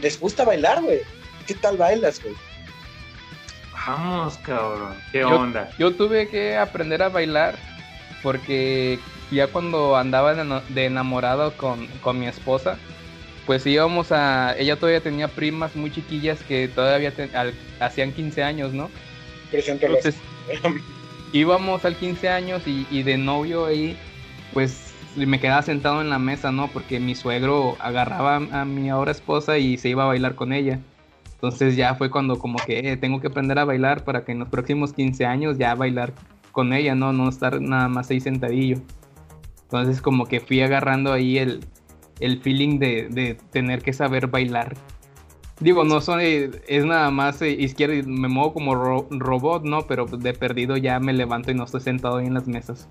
¿Les 0.00 0.18
gusta 0.18 0.46
bailar, 0.46 0.80
güey? 0.82 1.00
¿Qué 1.46 1.52
tal 1.52 1.76
bailas, 1.76 2.22
güey? 2.22 2.34
Vamos, 3.86 4.38
cabrón, 4.38 4.94
qué 5.12 5.20
Yo- 5.20 5.28
onda. 5.40 5.68
Yo 5.78 5.94
tuve 5.94 6.26
que 6.28 6.56
aprender 6.56 7.02
a 7.02 7.10
bailar 7.10 7.54
porque 8.22 8.98
ya 9.34 9.48
cuando 9.48 9.96
andaba 9.96 10.34
de, 10.34 10.84
enamorado 10.86 11.52
con, 11.56 11.86
con 12.02 12.18
mi 12.18 12.26
esposa, 12.26 12.78
pues 13.46 13.66
íbamos 13.66 14.10
a... 14.12 14.54
Ella 14.58 14.76
todavía 14.76 15.00
tenía 15.00 15.28
primas 15.28 15.76
muy 15.76 15.90
chiquillas 15.90 16.42
que 16.42 16.68
todavía 16.68 17.12
al- 17.34 17.54
hacían 17.80 18.12
15 18.12 18.42
años, 18.42 18.72
¿no? 18.72 18.90
Preséntalas. 19.50 19.98
Entonces 20.04 20.20
íbamos 21.32 21.84
al 21.84 21.96
15 21.96 22.28
años 22.28 22.62
y, 22.66 22.86
y 22.90 23.02
de 23.02 23.18
novio 23.18 23.66
ahí, 23.66 23.96
pues 24.52 24.92
me 25.16 25.38
quedaba 25.40 25.62
sentado 25.62 26.00
en 26.00 26.10
la 26.10 26.18
mesa, 26.18 26.52
¿no? 26.52 26.68
Porque 26.68 27.00
mi 27.00 27.14
suegro 27.14 27.76
agarraba 27.80 28.36
a 28.36 28.64
mi 28.64 28.88
ahora 28.90 29.12
esposa 29.12 29.58
y 29.58 29.76
se 29.78 29.88
iba 29.88 30.04
a 30.04 30.06
bailar 30.06 30.34
con 30.34 30.52
ella. 30.52 30.80
Entonces 31.34 31.76
ya 31.76 31.94
fue 31.94 32.10
cuando 32.10 32.38
como 32.38 32.58
que 32.64 32.78
eh, 32.92 32.96
tengo 32.96 33.20
que 33.20 33.26
aprender 33.26 33.58
a 33.58 33.64
bailar 33.64 34.04
para 34.04 34.24
que 34.24 34.32
en 34.32 34.38
los 34.38 34.48
próximos 34.48 34.92
15 34.92 35.26
años 35.26 35.58
ya 35.58 35.74
bailar 35.74 36.12
con 36.52 36.72
ella, 36.72 36.94
¿no? 36.94 37.12
No 37.12 37.28
estar 37.28 37.60
nada 37.60 37.88
más 37.88 38.10
ahí 38.10 38.20
sentadillo. 38.20 38.78
Entonces 39.64 40.00
como 40.00 40.26
que 40.26 40.40
fui 40.40 40.60
agarrando 40.62 41.12
ahí 41.12 41.38
el, 41.38 41.64
el 42.20 42.40
feeling 42.40 42.78
de, 42.78 43.08
de 43.10 43.34
tener 43.50 43.82
que 43.82 43.92
saber 43.92 44.28
bailar. 44.28 44.74
Digo, 45.60 45.84
no 45.84 46.00
soy, 46.00 46.50
es 46.66 46.84
nada 46.84 47.10
más 47.10 47.40
eh, 47.42 47.50
izquierda 47.50 47.94
y 47.94 48.02
me 48.02 48.28
muevo 48.28 48.52
como 48.52 48.74
ro- 48.74 49.06
robot, 49.10 49.64
¿no? 49.64 49.82
Pero 49.86 50.06
de 50.06 50.32
perdido 50.34 50.76
ya 50.76 50.98
me 50.98 51.12
levanto 51.12 51.50
y 51.50 51.54
no 51.54 51.64
estoy 51.64 51.80
sentado 51.80 52.16
ahí 52.18 52.26
en 52.26 52.34
las 52.34 52.46
mesas. 52.48 52.88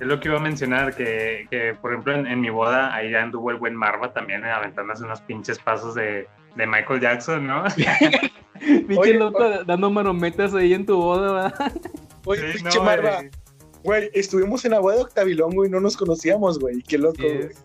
Es 0.00 0.06
lo 0.06 0.18
que 0.20 0.28
iba 0.28 0.38
a 0.38 0.40
mencionar, 0.42 0.94
que, 0.94 1.46
que, 1.50 1.74
por 1.80 1.92
ejemplo 1.92 2.14
en, 2.14 2.26
en 2.26 2.40
mi 2.40 2.50
boda 2.50 2.94
ahí 2.94 3.10
ya 3.12 3.22
anduvo 3.22 3.50
el 3.50 3.56
buen 3.58 3.74
Marva 3.74 4.12
también 4.12 4.44
eh, 4.44 4.50
aventándose 4.50 5.04
unos 5.04 5.20
pinches 5.22 5.58
pasos 5.58 5.94
de, 5.94 6.26
de 6.54 6.66
Michael 6.66 7.00
Jackson, 7.00 7.46
¿no? 7.46 7.64
Pinche 8.88 9.14
loco 9.14 9.64
dando 9.64 9.90
marometas 9.90 10.54
ahí 10.54 10.72
en 10.74 10.86
tu 10.86 10.96
boda, 10.96 11.32
¿verdad? 11.50 11.72
Oye, 12.24 12.40
Sí, 12.52 12.58
pinche 12.58 12.78
no, 12.78 12.84
Marva. 12.84 13.20
eh. 13.20 13.30
Güey, 13.86 14.10
estuvimos 14.14 14.64
en 14.64 14.72
la 14.72 14.80
boda 14.80 14.96
de 14.96 15.02
Octavilongo 15.02 15.64
y 15.64 15.70
no 15.70 15.78
nos 15.78 15.96
conocíamos, 15.96 16.58
güey. 16.58 16.82
Qué 16.82 16.98
loco, 16.98 17.14
Así 17.20 17.28
güey. 17.28 17.46
es. 17.46 17.64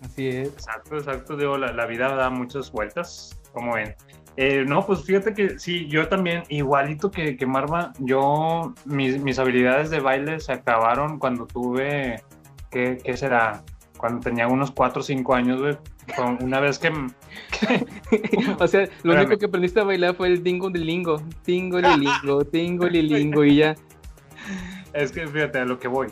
Así 0.00 0.28
es. 0.28 0.48
Exacto, 0.48 0.96
exacto, 0.96 1.36
digo, 1.36 1.58
la, 1.58 1.72
la 1.72 1.86
vida 1.86 2.14
da 2.14 2.30
muchas 2.30 2.70
vueltas, 2.70 3.36
como 3.52 3.74
ven. 3.74 3.96
Eh, 4.36 4.64
no, 4.64 4.86
pues 4.86 5.02
fíjate 5.02 5.34
que 5.34 5.58
sí, 5.58 5.88
yo 5.88 6.06
también, 6.08 6.44
igualito 6.50 7.10
que, 7.10 7.36
que 7.36 7.46
Marva, 7.46 7.92
yo, 7.98 8.74
mis, 8.84 9.20
mis 9.20 9.40
habilidades 9.40 9.90
de 9.90 9.98
baile 9.98 10.38
se 10.38 10.52
acabaron 10.52 11.18
cuando 11.18 11.46
tuve, 11.46 12.22
¿qué, 12.70 12.98
qué 13.02 13.16
será? 13.16 13.64
Cuando 13.98 14.20
tenía 14.20 14.46
unos 14.46 14.70
4 14.70 15.00
o 15.00 15.02
5 15.02 15.34
años, 15.34 15.60
güey. 15.60 15.76
Una 16.40 16.60
vez 16.60 16.78
que, 16.78 16.90
O 18.60 18.68
sea, 18.68 18.82
lo 19.02 19.14
Espérame. 19.14 19.26
único 19.26 19.38
que 19.38 19.46
aprendiste 19.46 19.80
a 19.80 19.84
bailar 19.84 20.14
fue 20.14 20.28
el 20.28 20.42
dingo 20.44 20.70
de 20.70 20.78
lingo. 20.78 21.20
Tingo 21.42 21.80
lilingo, 21.80 22.44
tingo 22.44 22.86
lilingo 22.86 23.44
y 23.44 23.56
ya. 23.56 23.74
Es 24.96 25.12
que 25.12 25.26
fíjate 25.26 25.58
a 25.58 25.64
lo 25.64 25.78
que 25.78 25.88
voy. 25.88 26.08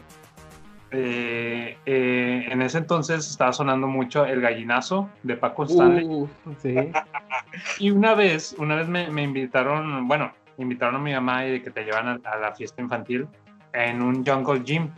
Eh, 0.90 1.76
eh, 1.86 2.46
en 2.50 2.62
ese 2.62 2.78
entonces 2.78 3.28
estaba 3.28 3.52
sonando 3.52 3.88
mucho 3.88 4.24
el 4.26 4.40
gallinazo 4.40 5.10
de 5.22 5.36
Paco 5.36 5.64
Stanley. 5.64 6.04
Uh, 6.06 6.28
sí. 6.62 6.76
Y 7.78 7.90
una 7.90 8.14
vez, 8.14 8.54
una 8.58 8.74
vez 8.76 8.88
me, 8.88 9.08
me 9.10 9.22
invitaron, 9.22 10.06
bueno, 10.08 10.32
invitaron 10.58 10.96
a 10.96 10.98
mi 10.98 11.12
mamá 11.12 11.46
y 11.46 11.52
de 11.52 11.62
que 11.62 11.70
te 11.70 11.84
llevan 11.84 12.08
a, 12.08 12.20
a 12.30 12.36
la 12.38 12.52
fiesta 12.52 12.82
infantil 12.82 13.26
en 13.72 14.02
un 14.02 14.24
Jungle 14.26 14.60
Gym. 14.64 14.90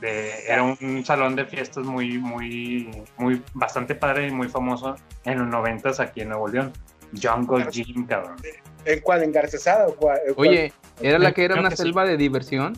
De- 0.00 0.46
era 0.48 0.62
un 0.62 1.04
salón 1.04 1.34
de 1.36 1.44
fiestas 1.44 1.84
muy, 1.84 2.18
muy, 2.18 2.88
muy, 3.18 3.42
bastante 3.54 3.94
padre 3.94 4.28
y 4.28 4.30
muy 4.30 4.48
famoso 4.48 4.96
en 5.24 5.38
los 5.40 5.48
noventas 5.48 6.00
aquí 6.00 6.20
en 6.22 6.28
Nuevo 6.30 6.48
León. 6.48 6.72
Jungle 7.20 7.66
Gym, 7.70 8.06
cabrón. 8.06 8.36
¿En 8.84 9.00
cuál? 9.00 9.22
¿En 9.24 9.32
Garcesada 9.32 9.86
o 9.88 9.94
cuál? 9.94 10.18
¿En 10.26 10.34
cuál? 10.34 10.48
Oye, 10.48 10.72
¿era 11.00 11.18
la 11.18 11.32
que 11.32 11.44
era 11.44 11.54
Creo 11.54 11.62
una 11.62 11.70
que 11.70 11.76
sí. 11.76 11.82
selva 11.82 12.04
de 12.04 12.16
diversión? 12.16 12.76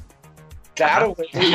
Claro, 0.74 1.14
güey. 1.14 1.28
Sí, 1.32 1.54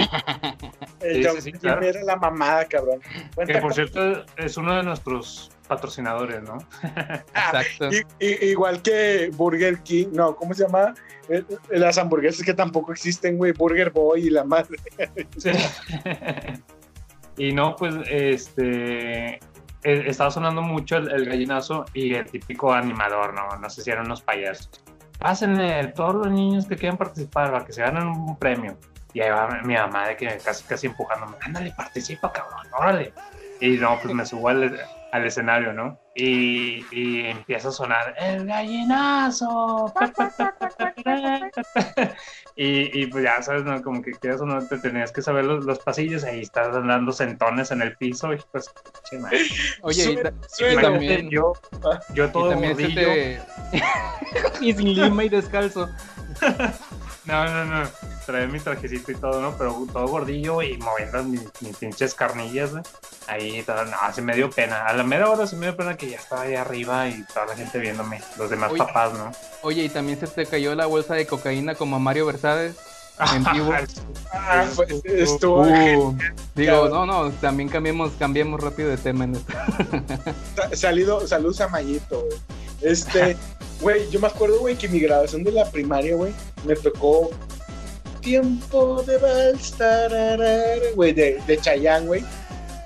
El 1.02 1.24
sí, 1.32 1.42
sí, 1.42 1.52
claro. 1.54 1.82
era 1.82 2.02
la 2.04 2.16
mamada, 2.16 2.66
cabrón. 2.66 3.00
Que 3.46 3.58
por 3.60 3.74
cierto 3.74 4.26
es 4.38 4.58
uno 4.58 4.76
de 4.76 4.84
nuestros 4.84 5.52
patrocinadores, 5.68 6.42
¿no? 6.44 6.58
Ah, 7.34 7.62
Exacto. 7.62 7.90
Igual 8.20 8.82
que 8.82 9.30
Burger 9.34 9.80
King, 9.84 10.08
no, 10.14 10.36
¿cómo 10.36 10.54
se 10.54 10.64
llama? 10.64 10.94
Eh, 11.30 11.44
eh, 11.70 11.80
Las 11.80 11.98
hamburguesas 11.98 12.44
que 12.46 12.54
tampoco 12.54 12.92
existen, 12.92 13.38
güey, 13.38 13.52
Burger 13.54 13.92
Boy 13.92 14.28
y 14.28 14.30
la 14.30 14.44
madre. 14.44 14.78
Sí. 15.38 15.52
y 17.38 17.54
no, 17.54 17.76
pues, 17.76 17.96
este, 18.10 19.36
eh, 19.36 19.40
estaba 19.84 20.32
sonando 20.32 20.62
mucho 20.62 20.98
el, 20.98 21.10
el 21.12 21.26
gallinazo 21.26 21.86
y 21.94 22.14
el 22.16 22.26
típico 22.26 22.74
animador, 22.74 23.34
¿no? 23.34 23.48
No 23.60 23.70
sé 23.70 23.82
si 23.84 23.92
eran 23.92 24.06
unos 24.08 24.22
payasos. 24.22 24.70
pásenle 25.20 25.88
todos 25.96 26.16
los 26.16 26.32
niños 26.32 26.66
que 26.68 26.76
quieran 26.76 26.98
participar 26.98 27.52
para 27.52 27.66
que 27.66 27.74
se 27.74 27.82
ganen 27.82 28.08
un 28.08 28.38
premio. 28.38 28.78
Y 29.14 29.22
ahí 29.22 29.30
va 29.30 29.48
mi 29.64 29.74
mamá 29.74 30.08
de 30.08 30.18
que 30.18 30.38
casi, 30.38 30.64
casi 30.66 30.88
empujándome, 30.88 31.38
ándale, 31.42 31.74
participa, 31.76 32.32
cabrón, 32.32 32.68
órale. 32.78 33.14
Y 33.62 33.72
no, 33.72 33.98
pues 34.02 34.14
me 34.14 34.26
subo 34.26 34.50
al, 34.50 34.80
al 35.12 35.26
escenario, 35.26 35.74
¿no? 35.74 36.00
Y, 36.16 36.86
y, 36.92 37.26
empieza 37.26 37.70
a 37.70 37.72
sonar 37.72 38.16
el 38.20 38.46
gallinazo. 38.46 39.94
y, 42.56 43.02
y, 43.02 43.06
pues 43.08 43.24
ya 43.24 43.42
sabes, 43.42 43.64
¿no? 43.64 43.82
Como 43.82 44.02
que 44.02 44.12
quieras 44.12 44.42
o 44.42 44.46
no, 44.46 44.66
te 44.66 44.78
tenías 44.78 45.12
que 45.12 45.22
saber 45.22 45.46
los, 45.46 45.66
los 45.66 45.80
pasillos, 45.80 46.24
ahí 46.24 46.42
estás 46.42 46.74
dando 46.74 47.12
sentones 47.12 47.72
en 47.72 47.82
el 47.82 47.96
piso 47.98 48.34
y 48.34 48.40
pues, 48.52 48.70
che, 49.10 49.20
Oye, 49.82 50.12
y, 50.12 50.16
ta- 50.18 50.34
también, 50.82 51.30
yo, 51.30 51.54
yo 52.14 52.32
todo 52.32 52.48
y 52.48 52.50
también 52.52 52.76
se 52.76 52.82
gordillo. 52.84 53.02
te... 53.02 53.42
y 54.62 54.74
sin 54.74 54.94
lima 54.94 55.24
y 55.24 55.30
descalzo. 55.30 55.90
No, 57.30 57.46
no, 57.46 57.66
no. 57.66 57.90
Traía 58.26 58.48
mi 58.48 58.60
trajecito 58.60 59.12
y 59.12 59.16
todo, 59.16 59.40
¿no? 59.40 59.56
Pero 59.58 59.86
todo 59.94 60.08
gordillo 60.08 60.62
y 60.64 60.78
moviendo 60.78 61.24
mis, 61.24 61.42
mis 61.62 61.78
pinches 61.78 62.16
carnillas, 62.16 62.72
güey. 62.72 62.84
Ahí, 63.28 63.62
todo, 63.64 63.86
no, 63.86 63.98
se 64.12 64.22
me 64.22 64.36
dio 64.36 64.50
pena. 64.50 64.86
A 64.86 64.94
la 64.94 65.04
media 65.04 65.30
hora 65.30 65.46
se 65.46 65.56
me 65.56 65.68
dio 65.68 65.78
pena 65.78 65.96
que 65.96 66.10
ya 66.10 66.18
estaba 66.18 66.42
ahí 66.42 66.56
arriba 66.56 67.08
y 67.08 67.24
toda 67.32 67.46
la 67.46 67.56
gente 67.56 67.78
viéndome. 67.78 68.20
Los 68.38 68.50
demás 68.50 68.72
Oye. 68.72 68.80
papás, 68.80 69.14
¿no? 69.14 69.32
Oye, 69.62 69.84
y 69.84 69.90
también 69.90 70.20
se 70.20 70.28
te 70.28 70.46
cayó 70.48 70.74
la 70.74 70.88
bolsa 70.88 71.14
de 71.14 71.28
cocaína 71.28 71.76
como 71.76 71.98
a 71.98 72.00
Mario 72.00 72.26
Versailles 72.26 72.76
en 73.36 73.44
vivo. 73.54 73.74
Ah, 74.32 74.64
fue- 74.72 74.86
estuvo 75.06 75.62
Uh, 75.62 76.16
digo, 76.54 76.88
no, 76.88 77.04
no, 77.08 77.32
también 77.42 77.68
cambiemos, 77.68 78.12
cambiemos 78.20 78.62
rápido 78.62 78.90
de 78.90 78.98
tema 78.98 79.24
en 79.24 79.36
esto. 79.38 79.54
Sa- 80.56 80.76
salido, 80.76 81.28
saludos 81.28 81.60
a 81.62 81.68
Mayito, 81.68 82.20
güey. 82.22 82.38
Este, 82.82 83.36
güey, 83.82 84.08
yo 84.12 84.20
me 84.20 84.28
acuerdo, 84.28 84.60
güey, 84.60 84.76
que 84.76 84.88
mi 84.88 85.00
graduación 85.00 85.44
de 85.44 85.52
la 85.52 85.66
primaria, 85.72 86.16
güey, 86.16 86.32
me 86.64 86.76
tocó 86.76 87.32
tiempo 88.22 89.02
de 89.04 89.18
vals, 89.18 89.74
güey, 90.96 91.14
de, 91.14 91.42
de 91.48 91.58
Chayanne, 91.58 92.06
güey. 92.08 92.24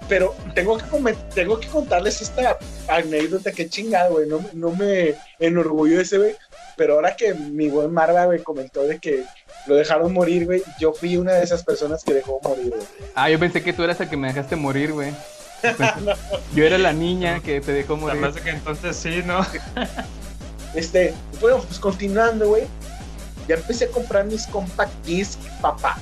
Pero 0.08 0.36
tengo 0.54 0.78
que, 0.78 0.86
comen- 0.86 1.30
tengo 1.34 1.60
que 1.60 1.68
contarles 1.68 2.22
esta 2.22 2.58
anécdota 2.88 3.52
que 3.52 3.68
chingada, 3.70 4.10
güey. 4.10 4.28
No, 4.30 4.40
no 4.54 4.72
me 4.72 5.16
enorgullece, 5.40 6.18
güey. 6.18 6.36
Pero 6.78 6.96
ahora 6.96 7.16
que 7.16 7.34
mi 7.34 7.70
buen 7.70 7.92
Marva, 7.92 8.26
güey, 8.26 8.42
comentó 8.44 8.84
de 8.84 9.00
que 9.00 9.24
lo 9.66 9.76
dejaron 9.76 10.14
morir, 10.14 10.46
güey, 10.46 10.62
yo 10.80 10.94
fui 10.94 11.18
una 11.18 11.34
de 11.34 11.44
esas 11.44 11.64
personas 11.64 12.04
que 12.04 12.14
dejó 12.14 12.40
morir, 12.44 12.70
güey. 12.70 12.82
Ah, 13.16 13.30
yo 13.30 13.40
pensé 13.40 13.62
que 13.62 13.74
tú 13.74 13.84
eras 13.84 14.00
el 14.02 14.10
que 14.10 14.18
me 14.18 14.28
dejaste 14.28 14.56
morir, 14.56 14.92
güey. 14.92 15.14
Yo 16.54 16.66
era 16.66 16.78
la 16.78 16.92
niña 16.92 17.40
que 17.40 17.62
te 17.62 17.72
dejó 17.72 17.96
morir. 17.96 18.18
Además 18.18 18.36
de 18.36 18.42
que 18.42 18.50
entonces 18.50 18.96
sí, 18.98 19.24
¿no? 19.26 19.46
Este, 20.76 21.14
bueno, 21.40 21.60
pues 21.60 21.80
continuando, 21.80 22.48
güey. 22.48 22.64
Ya 23.48 23.56
empecé 23.56 23.86
a 23.86 23.90
comprar 23.90 24.26
mis 24.26 24.48
compact 24.48 24.94
disc, 25.06 25.40
papá. 25.62 25.98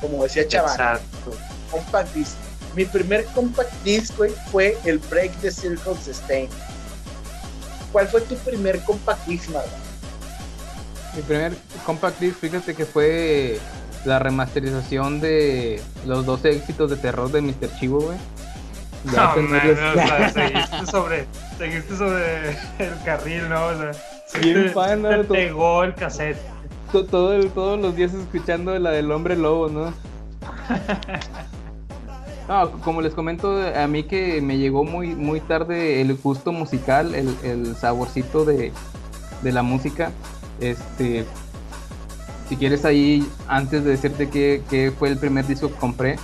Como 0.00 0.22
decía 0.22 0.46
chaval. 0.46 0.72
Exacto. 0.72 1.32
Compact 1.70 2.14
disc. 2.14 2.36
Mi 2.76 2.84
primer 2.84 3.24
compact 3.26 3.72
disc, 3.82 4.16
güey, 4.16 4.32
fue 4.50 4.76
el 4.84 4.98
Break 4.98 5.32
the 5.40 5.50
Circles 5.50 6.06
de 6.06 6.12
Stain. 6.12 6.48
¿Cuál 7.92 8.08
fue 8.08 8.20
tu 8.22 8.34
primer 8.36 8.80
compact 8.80 9.24
disc, 9.26 9.48
Marva? 9.48 9.68
Mi 11.16 11.22
primer 11.22 11.52
compact 11.86 12.18
disc, 12.20 12.36
fíjate 12.38 12.74
que 12.74 12.84
fue 12.84 13.58
la 14.04 14.18
remasterización 14.18 15.20
de 15.20 15.80
los 16.06 16.26
12 16.26 16.50
éxitos 16.50 16.90
de 16.90 16.96
terror 16.96 17.30
de 17.30 17.40
Mr. 17.40 17.70
Chivo, 17.78 18.00
güey. 18.00 18.18
No, 19.04 19.12
man, 19.36 19.60
o 19.70 19.94
sea, 19.94 20.28
seguiste 20.30 20.86
sobre, 20.90 21.26
seguiste 21.58 21.96
sobre 21.96 22.50
el 22.78 23.02
carril, 23.04 23.48
¿no? 23.50 23.66
O 23.66 23.74
sea, 23.76 24.40
Bien 24.40 24.70
fan, 24.72 25.02
¿no? 25.02 25.10
te 25.10 25.24
pegó 25.24 25.84
el 25.84 25.94
cassette. 25.94 26.38
to- 26.90 27.04
todo 27.04 27.34
el- 27.34 27.50
todos 27.50 27.78
los 27.78 27.94
días 27.96 28.14
escuchando 28.14 28.76
la 28.78 28.90
del 28.90 29.10
hombre 29.12 29.36
lobo, 29.36 29.68
¿no? 29.68 29.92
No, 32.48 32.70
como 32.82 33.00
les 33.00 33.14
comento, 33.14 33.58
a 33.74 33.86
mí 33.86 34.02
que 34.04 34.42
me 34.42 34.58
llegó 34.58 34.84
muy, 34.84 35.14
muy 35.14 35.40
tarde 35.40 36.02
el 36.02 36.14
gusto 36.14 36.52
musical, 36.52 37.14
el, 37.14 37.34
el 37.42 37.74
saborcito 37.74 38.44
de, 38.44 38.70
de 39.42 39.52
la 39.52 39.62
música. 39.62 40.10
Este, 40.60 41.24
si 42.48 42.56
quieres 42.56 42.84
ahí, 42.84 43.26
antes 43.48 43.84
de 43.84 43.90
decirte 43.90 44.28
qué 44.28 44.92
fue 44.98 45.08
el 45.08 45.18
primer 45.18 45.46
disco 45.46 45.68
que 45.68 45.74
compré, 45.74 46.16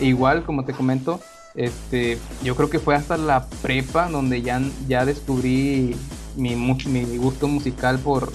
igual 0.00 0.44
como 0.44 0.64
te 0.64 0.72
comento, 0.72 1.20
este, 1.54 2.18
yo 2.42 2.56
creo 2.56 2.70
que 2.70 2.78
fue 2.78 2.94
hasta 2.94 3.16
la 3.16 3.46
prepa 3.60 4.08
donde 4.08 4.42
ya, 4.42 4.60
ya 4.88 5.04
descubrí 5.04 5.94
mi, 6.36 6.56
mi 6.56 7.16
gusto 7.18 7.46
musical 7.46 7.98
por, 7.98 8.32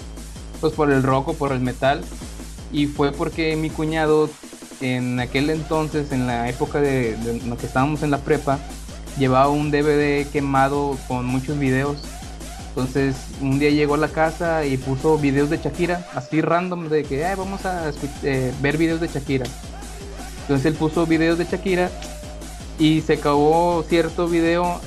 pues 0.61 0.73
por 0.73 0.91
el 0.91 1.03
rock 1.03 1.29
o 1.29 1.33
por 1.33 1.51
el 1.51 1.59
metal. 1.59 2.01
Y 2.71 2.87
fue 2.87 3.11
porque 3.11 3.55
mi 3.55 3.69
cuñado 3.69 4.29
en 4.81 5.19
aquel 5.19 5.49
entonces, 5.49 6.11
en 6.11 6.27
la 6.27 6.49
época 6.49 6.79
de, 6.79 7.15
de 7.15 7.57
que 7.57 7.65
estábamos 7.65 8.03
en 8.03 8.11
la 8.11 8.19
prepa, 8.19 8.59
llevaba 9.17 9.49
un 9.49 9.71
DVD 9.71 10.27
quemado 10.27 10.97
con 11.07 11.25
muchos 11.25 11.57
videos. 11.57 11.97
Entonces 12.77 13.15
un 13.41 13.57
día 13.57 13.71
llegó 13.71 13.95
a 13.95 13.97
la 13.97 14.07
casa 14.07 14.63
y 14.63 14.77
puso 14.77 15.17
videos 15.17 15.49
de 15.49 15.57
Shakira, 15.57 16.05
así 16.13 16.41
random, 16.41 16.89
de 16.89 17.03
que 17.03 17.25
"Ay, 17.25 17.35
vamos 17.35 17.65
a 17.65 17.91
eh, 18.21 18.53
ver 18.61 18.77
videos 18.77 19.01
de 19.01 19.07
Shakira. 19.07 19.47
Entonces 20.41 20.67
él 20.67 20.75
puso 20.75 21.07
videos 21.07 21.39
de 21.39 21.45
Shakira 21.45 21.89
y 22.77 23.01
se 23.01 23.13
acabó 23.13 23.83
cierto 23.89 24.27
video 24.27 24.79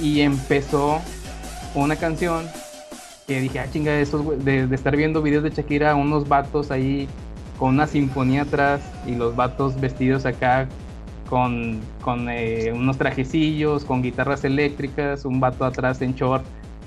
y 0.00 0.20
empezó 0.20 1.00
una 1.74 1.96
canción 1.96 2.46
que 3.26 3.40
dije, 3.40 3.58
ah, 3.58 3.66
chinga, 3.68 4.00
güey", 4.04 4.38
de, 4.38 4.68
de 4.68 4.74
estar 4.76 4.96
viendo 4.96 5.20
videos 5.20 5.42
de 5.42 5.50
Shakira, 5.50 5.96
unos 5.96 6.28
vatos 6.28 6.70
ahí 6.70 7.08
con 7.58 7.70
una 7.70 7.88
sinfonía 7.88 8.42
atrás 8.42 8.80
y 9.08 9.16
los 9.16 9.34
vatos 9.34 9.80
vestidos 9.80 10.24
acá 10.24 10.68
con, 11.28 11.80
con 12.00 12.28
eh, 12.28 12.70
unos 12.72 12.96
trajecillos, 12.96 13.84
con 13.84 14.02
guitarras 14.02 14.44
eléctricas, 14.44 15.24
un 15.24 15.40
vato 15.40 15.64
atrás 15.64 16.00
en 16.00 16.14
short, 16.14 16.44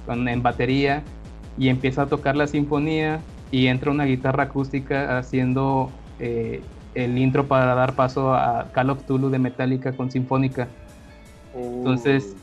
con, 0.07 0.27
en 0.27 0.41
batería, 0.41 1.03
y 1.57 1.69
empieza 1.69 2.03
a 2.03 2.05
tocar 2.07 2.35
la 2.35 2.47
sinfonía 2.47 3.19
y 3.51 3.67
entra 3.67 3.91
una 3.91 4.05
guitarra 4.05 4.43
acústica 4.43 5.17
haciendo 5.17 5.91
eh, 6.19 6.61
el 6.95 7.17
intro 7.17 7.47
para 7.47 7.75
dar 7.75 7.93
paso 7.93 8.33
a 8.33 8.71
Call 8.73 8.89
of 8.89 9.03
Tulu 9.03 9.29
de 9.29 9.39
Metallica 9.39 9.91
con 9.91 10.09
Sinfónica. 10.09 10.67
Entonces 11.55 12.35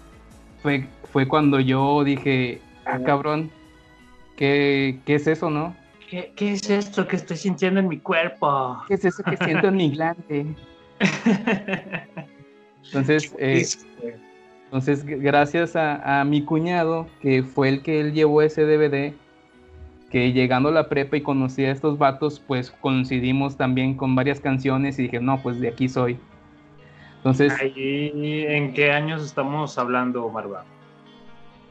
fue, 0.62 0.86
fue 1.12 1.28
cuando 1.28 1.60
yo 1.60 2.02
dije, 2.04 2.60
ah, 2.86 2.98
cabrón, 3.04 3.50
¿qué, 4.36 5.00
qué 5.04 5.16
es 5.16 5.26
eso, 5.26 5.50
no? 5.50 5.74
¿Qué, 6.08 6.32
¿Qué 6.36 6.52
es 6.52 6.68
esto 6.70 7.06
que 7.06 7.16
estoy 7.16 7.36
sintiendo 7.36 7.80
en 7.80 7.88
mi 7.88 7.98
cuerpo? 7.98 8.82
¿Qué 8.88 8.94
es 8.94 9.04
eso 9.04 9.22
que 9.22 9.36
siento 9.36 9.68
en 9.68 9.76
mi 9.76 9.90
glande? 9.90 10.46
Entonces, 12.86 13.34
eh, 13.38 13.66
entonces 14.74 15.04
gracias 15.06 15.76
a, 15.76 16.20
a 16.20 16.24
mi 16.24 16.42
cuñado, 16.44 17.06
que 17.22 17.44
fue 17.44 17.68
el 17.68 17.82
que 17.82 18.00
él 18.00 18.12
llevó 18.12 18.42
ese 18.42 18.62
DVD, 18.66 19.14
que 20.10 20.32
llegando 20.32 20.70
a 20.70 20.72
la 20.72 20.88
prepa 20.88 21.16
y 21.16 21.20
conocí 21.20 21.64
a 21.64 21.70
estos 21.70 21.96
vatos, 21.96 22.40
pues 22.44 22.72
coincidimos 22.80 23.56
también 23.56 23.94
con 23.96 24.16
varias 24.16 24.40
canciones 24.40 24.98
y 24.98 25.02
dije, 25.02 25.20
no, 25.20 25.40
pues 25.40 25.60
de 25.60 25.68
aquí 25.68 25.88
soy. 25.88 26.18
Entonces, 27.18 27.52
Ahí, 27.60 28.44
¿En 28.48 28.74
qué 28.74 28.90
años 28.90 29.24
estamos 29.24 29.78
hablando, 29.78 30.28
Marva? 30.28 30.64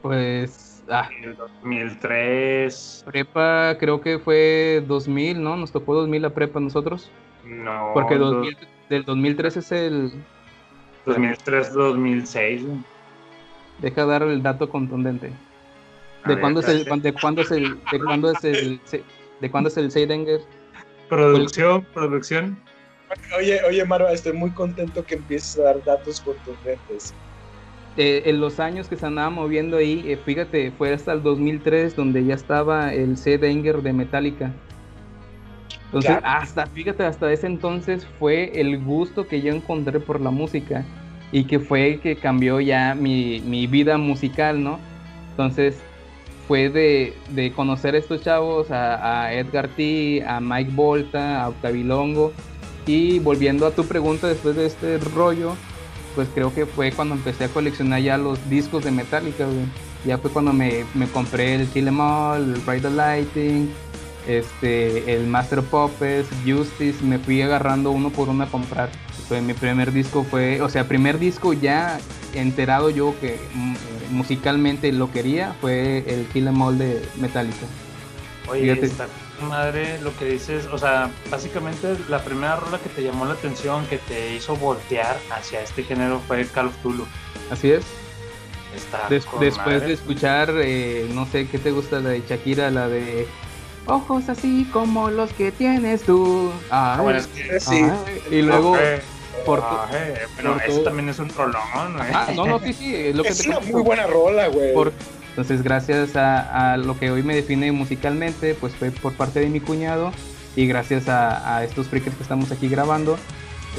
pues, 0.01 0.82
ah, 0.89 1.10
El 1.22 1.36
2003. 1.36 3.04
prepa 3.06 3.76
creo 3.82 3.99
que 3.99 4.18
fue 4.18 4.82
2000, 4.88 5.43
¿no? 5.43 5.58
Nos 5.58 5.74
tocó 5.74 5.93
2000 5.95 6.22
la 6.22 6.30
prepa 6.30 6.62
nosotros. 6.62 7.12
No. 7.45 7.91
Porque 7.93 8.16
dos- 8.16 8.36
2000, 8.36 8.58
del 8.89 9.04
2003 9.04 9.58
es 9.58 9.72
el... 9.74 10.12
2003, 11.06 11.74
2006. 11.74 12.64
Deja 13.84 14.05
dar 14.05 14.23
el 14.23 14.41
dato 14.41 14.69
contundente. 14.69 15.29
¿De 16.25 16.39
cuándo 16.39 16.61
es 16.61 16.69
el, 16.69 16.86
de 17.01 17.13
cuándo 17.13 17.41
es 17.41 17.51
el, 17.51 17.77
de 17.91 17.99
cuándo 17.99 18.31
es 18.31 18.43
el, 18.45 18.79
de 19.41 19.51
cuándo 19.51 19.67
es 19.67 19.75
el 19.75 19.91
Seidenger? 19.91 20.39
Producción, 21.09 21.86
producción. 21.93 22.57
Oye, 23.38 23.61
oye, 23.67 23.84
Marva, 23.84 24.13
estoy 24.13 24.31
muy 24.31 24.51
contento 24.51 25.03
que 25.05 25.15
empieces 25.15 25.59
a 25.59 25.63
dar 25.63 25.84
datos 25.84 26.21
contundentes. 26.21 27.13
Eh, 27.97 28.23
en 28.25 28.39
los 28.39 28.61
años 28.61 28.88
que 28.88 28.95
se 28.95 29.05
andaba 29.05 29.29
moviendo 29.29 29.75
ahí, 29.75 30.01
eh, 30.07 30.17
fíjate, 30.17 30.71
fue 30.71 30.93
hasta 30.93 31.11
el 31.11 31.21
2003 31.21 31.93
donde 31.97 32.23
ya 32.23 32.36
estaba 32.36 32.93
el 32.93 33.17
Seidenger 33.17 33.81
de 33.81 33.91
Metallica. 33.91 34.53
Entonces, 35.88 36.17
Claro. 36.19 36.25
hasta, 36.25 36.65
fíjate, 36.67 37.03
hasta 37.03 37.31
ese 37.34 37.47
entonces 37.47 38.07
fue 38.17 38.59
el 38.59 38.81
gusto 38.81 39.27
que 39.27 39.41
yo 39.41 39.53
encontré 39.53 39.99
por 39.99 40.21
la 40.21 40.31
música 40.31 40.86
y 41.34 41.45
que 41.45 41.59
fue 41.59 41.93
el 41.93 41.99
que 41.99 42.15
cambió 42.15 42.61
ya 42.61 42.95
mi, 42.95 43.41
mi 43.41 43.65
vida 43.65 43.97
musical, 43.97 44.63
¿no? 44.63 44.79
Entonces, 45.31 45.75
fue 46.47 46.69
de, 46.69 47.13
de 47.31 47.51
conocer 47.51 47.95
a 47.95 47.97
estos 47.97 48.21
chavos, 48.21 48.69
a, 48.69 49.23
a 49.23 49.34
Edgar 49.34 49.67
T, 49.69 50.23
a 50.25 50.39
Mike 50.39 50.71
Volta, 50.75 51.41
a 51.41 51.49
Octavilongo. 51.49 52.31
Y 52.86 53.17
volviendo 53.17 53.65
a 53.65 53.71
tu 53.71 53.84
pregunta 53.86 54.27
después 54.27 54.55
de 54.55 54.67
este 54.67 54.99
rollo, 54.99 55.55
pues 56.13 56.27
creo 56.36 56.53
que 56.53 56.67
fue 56.67 56.91
cuando 56.91 57.15
empecé 57.15 57.45
a 57.45 57.49
coleccionar 57.49 57.99
ya 58.01 58.17
los 58.19 58.47
discos 58.47 58.84
de 58.84 58.91
Metallica, 58.91 59.45
güey. 59.45 59.65
Ya 60.05 60.19
fue 60.19 60.29
cuando 60.29 60.53
me, 60.53 60.86
me 60.93 61.07
compré 61.07 61.55
el 61.55 61.67
Kill 61.67 61.88
Em 61.88 61.99
All, 61.99 62.43
el 62.43 62.61
Ride 62.67 62.81
the 62.81 62.89
Lighting, 62.91 63.69
este, 64.28 65.15
el 65.15 65.28
Master 65.28 65.61
Puppets, 65.61 66.28
Justice, 66.45 67.03
me 67.03 67.19
fui 67.19 67.41
agarrando 67.41 67.91
uno 67.91 68.09
por 68.09 68.30
uno 68.30 68.43
a 68.43 68.47
comprar. 68.47 68.89
Fue 69.28 69.41
mi 69.41 69.53
primer 69.53 69.91
disco, 69.91 70.24
fue, 70.30 70.61
o 70.61 70.69
sea, 70.69 70.88
primer 70.88 71.17
disco 71.19 71.53
ya 71.53 71.99
enterado 72.34 72.89
yo 72.89 73.15
que 73.21 73.39
mm, 73.53 73.76
musicalmente 74.11 74.91
lo 74.91 75.11
quería, 75.11 75.55
fue 75.61 76.03
el 76.07 76.26
Kill 76.28 76.47
Em 76.47 76.61
All 76.61 76.78
de 76.78 77.01
Metallica. 77.19 77.65
Oye, 78.49 78.78
con 79.39 79.47
madre 79.49 79.99
lo 80.01 80.15
que 80.17 80.26
dices, 80.26 80.65
o 80.71 80.78
sea, 80.78 81.09
básicamente 81.32 81.95
la 82.09 82.24
primera 82.24 82.57
rola 82.57 82.78
que 82.80 82.89
te 82.89 83.01
llamó 83.01 83.26
la 83.26 83.34
atención, 83.34 83.86
que 83.88 83.97
te 83.97 84.36
hizo 84.36 84.55
voltear 84.57 85.17
hacia 85.32 85.61
este 85.61 85.84
género 85.84 86.19
fue 86.28 86.45
Call 86.47 86.67
of 86.67 86.76
Duty. 86.84 87.03
Así 87.49 87.71
es. 87.71 87.84
Está 88.76 89.07
Des- 89.07 89.26
después 89.39 89.57
madre. 89.76 89.88
de 89.88 89.93
escuchar, 89.93 90.51
eh, 90.57 91.07
no 91.13 91.26
sé 91.28 91.47
qué 91.47 91.57
te 91.59 91.71
gusta 91.71 91.99
la 91.99 92.09
de 92.09 92.24
Shakira, 92.28 92.69
la 92.71 92.88
de 92.89 93.28
ojos 93.86 94.29
así 94.29 94.67
como 94.71 95.09
los 95.09 95.31
que 95.34 95.51
tienes 95.51 96.03
tú. 96.03 96.51
Ay, 96.63 96.67
Ah, 96.71 96.99
bueno, 97.01 97.19
es 97.19 97.27
que 97.27 97.59
sí. 97.59 97.84
y 98.31 98.41
luego 98.41 98.77
Eh, 98.77 99.01
por 99.45 99.59
ah, 99.61 99.88
eh, 99.93 100.19
pero 100.38 100.53
por 100.53 100.61
eso 100.63 100.71
todo- 100.75 100.84
también 100.84 101.09
es 101.09 101.19
un 101.19 101.29
rolón, 101.29 101.61
güey. 101.97 102.07
Ah, 102.13 102.27
no, 102.36 102.45
no, 102.45 102.59
sí, 102.59 102.73
sí, 102.73 102.95
es 102.95 103.15
lo 103.15 103.23
que 103.23 103.29
Es 103.29 103.39
te 103.39 103.49
una 103.49 103.59
muy 103.59 103.81
buena 103.81 104.07
rola, 104.07 104.47
güey. 104.47 104.73
Por- 104.73 104.93
entonces, 105.29 105.63
gracias 105.63 106.15
a, 106.15 106.73
a 106.73 106.77
lo 106.77 106.97
que 106.99 107.09
hoy 107.09 107.23
me 107.23 107.36
define 107.36 107.71
musicalmente, 107.71 108.53
pues 108.53 108.73
fue 108.75 108.91
por 108.91 109.13
parte 109.13 109.39
de 109.39 109.47
mi 109.47 109.59
cuñado 109.59 110.11
y 110.55 110.67
gracias 110.67 111.09
a, 111.09 111.57
a 111.57 111.63
estos 111.63 111.88
freakers 111.88 112.15
que 112.15 112.21
estamos 112.23 112.51
aquí 112.51 112.67
grabando, 112.69 113.17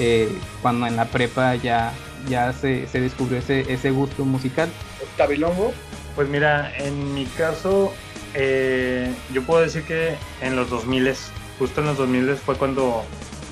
eh, 0.01 0.29
cuando 0.63 0.87
en 0.89 0.97
la 0.97 1.05
prepa 1.05 1.55
ya, 1.55 1.93
ya 2.29 2.53
se, 2.53 2.89
se 2.89 3.01
descubrió 3.01 3.39
ese, 3.39 3.73
ese 3.73 3.91
gusto 3.93 4.25
musical. 4.25 4.69
Tabilongo. 5.17 5.73
Pues 6.17 6.29
mira, 6.29 6.73
en 6.79 7.15
mi 7.15 7.25
caso, 7.27 7.93
eh, 8.35 9.15
yo 9.33 9.43
puedo 9.43 9.63
decir 9.63 9.85
que 9.85 10.17
en 10.41 10.57
los 10.57 10.69
2000, 10.71 11.15
justo 11.59 11.81
en 11.81 11.87
los 11.87 11.97
2000 11.97 12.37
fue 12.37 12.57
cuando 12.57 13.05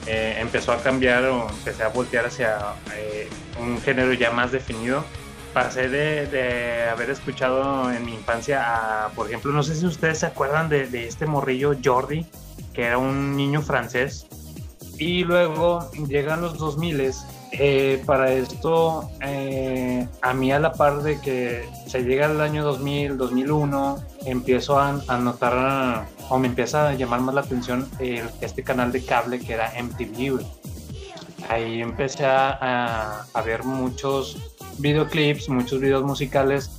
eh, 0.06 0.36
empezó 0.38 0.72
a 0.72 0.78
cambiar 0.78 1.24
o 1.24 1.48
empecé 1.48 1.84
a 1.84 1.88
voltear 1.88 2.26
hacia 2.26 2.58
eh, 2.94 3.28
un 3.60 3.80
género 3.80 4.12
ya 4.12 4.30
más 4.30 4.52
definido. 4.52 5.04
Pasé 5.54 5.88
de, 5.88 6.26
de 6.26 6.88
haber 6.88 7.10
escuchado 7.10 7.92
en 7.92 8.04
mi 8.06 8.14
infancia 8.14 9.10
por 9.14 9.26
ejemplo, 9.26 9.52
no 9.52 9.62
sé 9.62 9.74
si 9.74 9.84
ustedes 9.84 10.18
se 10.18 10.26
acuerdan 10.26 10.68
de, 10.68 10.86
de 10.86 11.06
este 11.06 11.26
morrillo 11.26 11.76
Jordi, 11.84 12.26
que 12.72 12.84
era 12.84 12.98
un 12.98 13.36
niño 13.36 13.60
francés. 13.60 14.26
Y 14.98 15.24
luego 15.24 15.90
llegan 16.08 16.40
los 16.40 16.58
2000 16.58 17.12
eh, 17.52 18.02
para 18.06 18.32
esto, 18.32 19.10
eh, 19.20 20.06
a 20.22 20.32
mí 20.34 20.50
a 20.52 20.58
la 20.58 20.72
par 20.72 21.02
de 21.02 21.20
que 21.20 21.68
se 21.86 22.02
llega 22.02 22.26
el 22.26 22.40
año 22.40 22.64
2000, 22.64 23.16
2001, 23.16 24.02
empiezo 24.26 24.78
a, 24.78 25.00
a 25.08 25.18
notar 25.18 26.06
o 26.30 26.38
me 26.38 26.48
empieza 26.48 26.88
a 26.88 26.94
llamar 26.94 27.20
más 27.20 27.34
la 27.34 27.42
atención 27.42 27.88
este 28.40 28.62
canal 28.62 28.90
de 28.92 29.04
cable 29.04 29.38
que 29.40 29.52
era 29.52 29.72
MTV. 29.78 30.40
Ahí 31.48 31.80
empecé 31.82 32.24
a- 32.24 33.26
a 33.32 33.42
ver 33.42 33.64
muchos 33.64 34.38
videoclips, 34.78 35.48
muchos 35.48 35.80
videos 35.80 36.04
musicales 36.04 36.70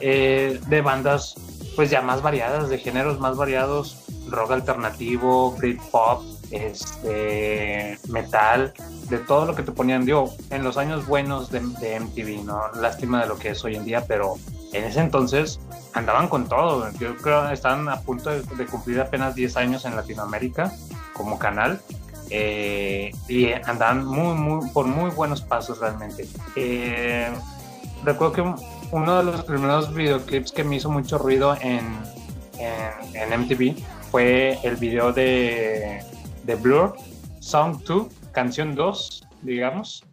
eh, 0.00 0.58
de 0.68 0.80
bandas 0.80 1.34
pues 1.76 1.90
ya 1.90 2.02
más 2.02 2.22
variadas, 2.22 2.68
de 2.68 2.78
géneros 2.78 3.18
más 3.20 3.36
variados, 3.36 3.96
rock 4.28 4.52
alternativo, 4.52 5.52
Britpop, 5.52 6.22
este, 6.52 7.98
metal, 8.08 8.72
de 9.08 9.18
todo 9.18 9.46
lo 9.46 9.54
que 9.54 9.62
te 9.62 9.72
ponían, 9.72 10.04
digo, 10.04 10.34
en 10.50 10.62
los 10.62 10.76
años 10.76 11.06
buenos 11.06 11.50
de, 11.50 11.60
MTV, 11.60 12.44
¿no? 12.44 12.70
Lástima 12.80 13.22
de 13.22 13.26
lo 13.26 13.38
que 13.38 13.50
es 13.50 13.64
hoy 13.64 13.74
en 13.74 13.84
día, 13.84 14.04
pero 14.06 14.34
en 14.72 14.84
ese 14.84 15.00
entonces 15.00 15.60
andaban 15.94 16.28
con 16.28 16.48
todo. 16.48 16.90
Yo 16.98 17.16
creo 17.16 17.48
que 17.48 17.54
estaban 17.54 17.88
a 17.88 18.00
punto 18.00 18.30
de, 18.30 18.66
cumplir 18.66 19.00
apenas 19.00 19.34
10 19.34 19.56
años 19.56 19.84
en 19.84 19.96
Latinoamérica 19.96 20.72
como 21.14 21.38
canal. 21.38 21.80
eh, 22.30 23.10
y 23.28 23.52
andaban 23.52 24.06
muy, 24.06 24.34
muy, 24.34 24.70
por 24.70 24.86
muy 24.86 25.10
buenos 25.10 25.42
pasos 25.42 25.80
realmente. 25.80 26.26
Eh, 26.56 27.28
recuerdo 28.04 28.32
que 28.32 28.54
uno 28.92 29.18
de 29.18 29.24
los 29.24 29.44
primeros 29.44 29.92
videoclips 29.92 30.52
que 30.52 30.64
me 30.64 30.76
hizo 30.76 30.90
mucho 30.90 31.18
ruido 31.18 31.56
en, 31.60 31.84
en 32.58 33.40
MTV 33.40 33.74
fue 34.10 34.58
el 34.62 34.76
video 34.76 35.12
de, 35.12 36.02
de 36.44 36.54
Blur, 36.54 36.94
Song 37.40 37.82
2, 37.84 38.06
canción 38.32 38.74
2, 38.74 39.26
digamos. 39.42 40.04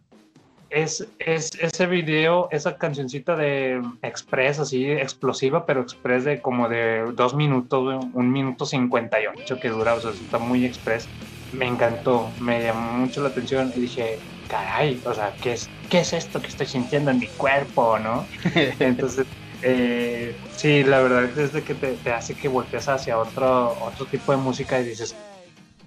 Es, 0.70 1.06
es 1.18 1.50
ese 1.60 1.86
video, 1.86 2.48
esa 2.52 2.76
cancioncita 2.76 3.34
de 3.34 3.82
Express, 4.02 4.60
así 4.60 4.88
explosiva, 4.88 5.66
pero 5.66 5.80
Express 5.80 6.24
de 6.24 6.40
como 6.40 6.68
de 6.68 7.10
dos 7.14 7.34
minutos, 7.34 8.04
un 8.12 8.30
minuto 8.30 8.64
58 8.64 9.58
que 9.58 9.68
dura, 9.68 9.94
o 9.94 10.00
sea, 10.00 10.12
está 10.12 10.38
muy 10.38 10.64
Express. 10.64 11.08
Me 11.52 11.66
encantó, 11.66 12.30
me 12.40 12.62
llamó 12.62 12.98
mucho 12.98 13.20
la 13.20 13.30
atención 13.30 13.72
y 13.74 13.80
dije, 13.80 14.20
caray, 14.48 15.00
o 15.04 15.12
sea, 15.12 15.34
¿qué 15.42 15.54
es, 15.54 15.68
qué 15.88 16.00
es 16.00 16.12
esto 16.12 16.40
que 16.40 16.46
estoy 16.46 16.66
sintiendo 16.66 17.10
en 17.10 17.18
mi 17.18 17.26
cuerpo, 17.26 17.98
no? 17.98 18.24
Entonces, 18.78 19.26
eh, 19.62 20.36
sí, 20.56 20.84
la 20.84 21.00
verdad 21.00 21.24
es 21.36 21.52
de 21.52 21.62
que 21.62 21.74
te, 21.74 21.94
te 21.94 22.12
hace 22.12 22.34
que 22.34 22.46
voltees 22.46 22.88
hacia 22.88 23.18
otro, 23.18 23.76
otro 23.82 24.06
tipo 24.06 24.30
de 24.30 24.38
música 24.38 24.80
y 24.80 24.84
dices, 24.84 25.16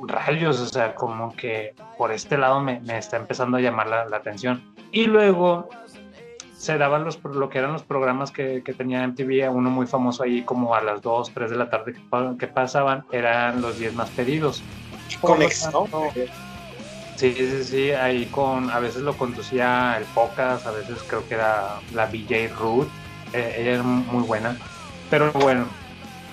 rayos, 0.08 0.60
o 0.60 0.68
sea, 0.68 0.96
como 0.96 1.36
que 1.36 1.76
por 1.98 2.12
este 2.12 2.38
lado 2.38 2.60
me, 2.60 2.80
me 2.82 2.98
está 2.98 3.18
empezando 3.18 3.58
a 3.58 3.62
llamar 3.62 3.88
la, 3.88 4.06
la 4.06 4.18
atención. 4.18 4.74
Y 4.92 5.06
luego 5.06 5.70
se 6.64 6.78
daban 6.78 7.04
los, 7.04 7.22
lo 7.24 7.50
que 7.50 7.60
eran 7.60 7.74
los 7.74 7.84
programas 7.84 8.32
que, 8.32 8.64
que 8.64 8.74
tenía 8.74 9.06
MTV, 9.06 9.50
uno 9.52 9.70
muy 9.70 9.86
famoso 9.86 10.24
ahí 10.24 10.44
como 10.44 10.74
a 10.76 10.82
las 10.82 11.02
2, 11.02 11.32
3 11.34 11.52
de 11.52 11.58
la 11.58 11.70
tarde 11.70 11.92
que, 11.92 12.02
que 12.38 12.48
pasaban, 12.48 13.04
eran 13.12 13.62
los 13.62 13.80
10 13.80 13.94
más 13.96 14.10
pedidos. 14.12 14.64
Tanto, 15.22 15.88
Sí, 17.16 17.34
sí, 17.34 17.64
sí, 17.64 17.92
ahí 17.92 18.26
con, 18.28 18.70
a 18.70 18.80
veces 18.80 19.02
lo 19.02 19.16
conducía 19.18 19.98
el 19.98 20.06
Pocas, 20.06 20.66
a 20.66 20.72
veces 20.72 21.04
creo 21.08 21.28
que 21.28 21.36
era 21.36 21.80
la 21.94 22.06
BJ 22.08 22.50
Ruth, 22.58 22.88
eh, 23.34 23.56
ella 23.60 23.72
era 23.74 23.84
muy 23.84 24.24
buena, 24.24 24.58
pero 25.10 25.32
bueno, 25.34 25.68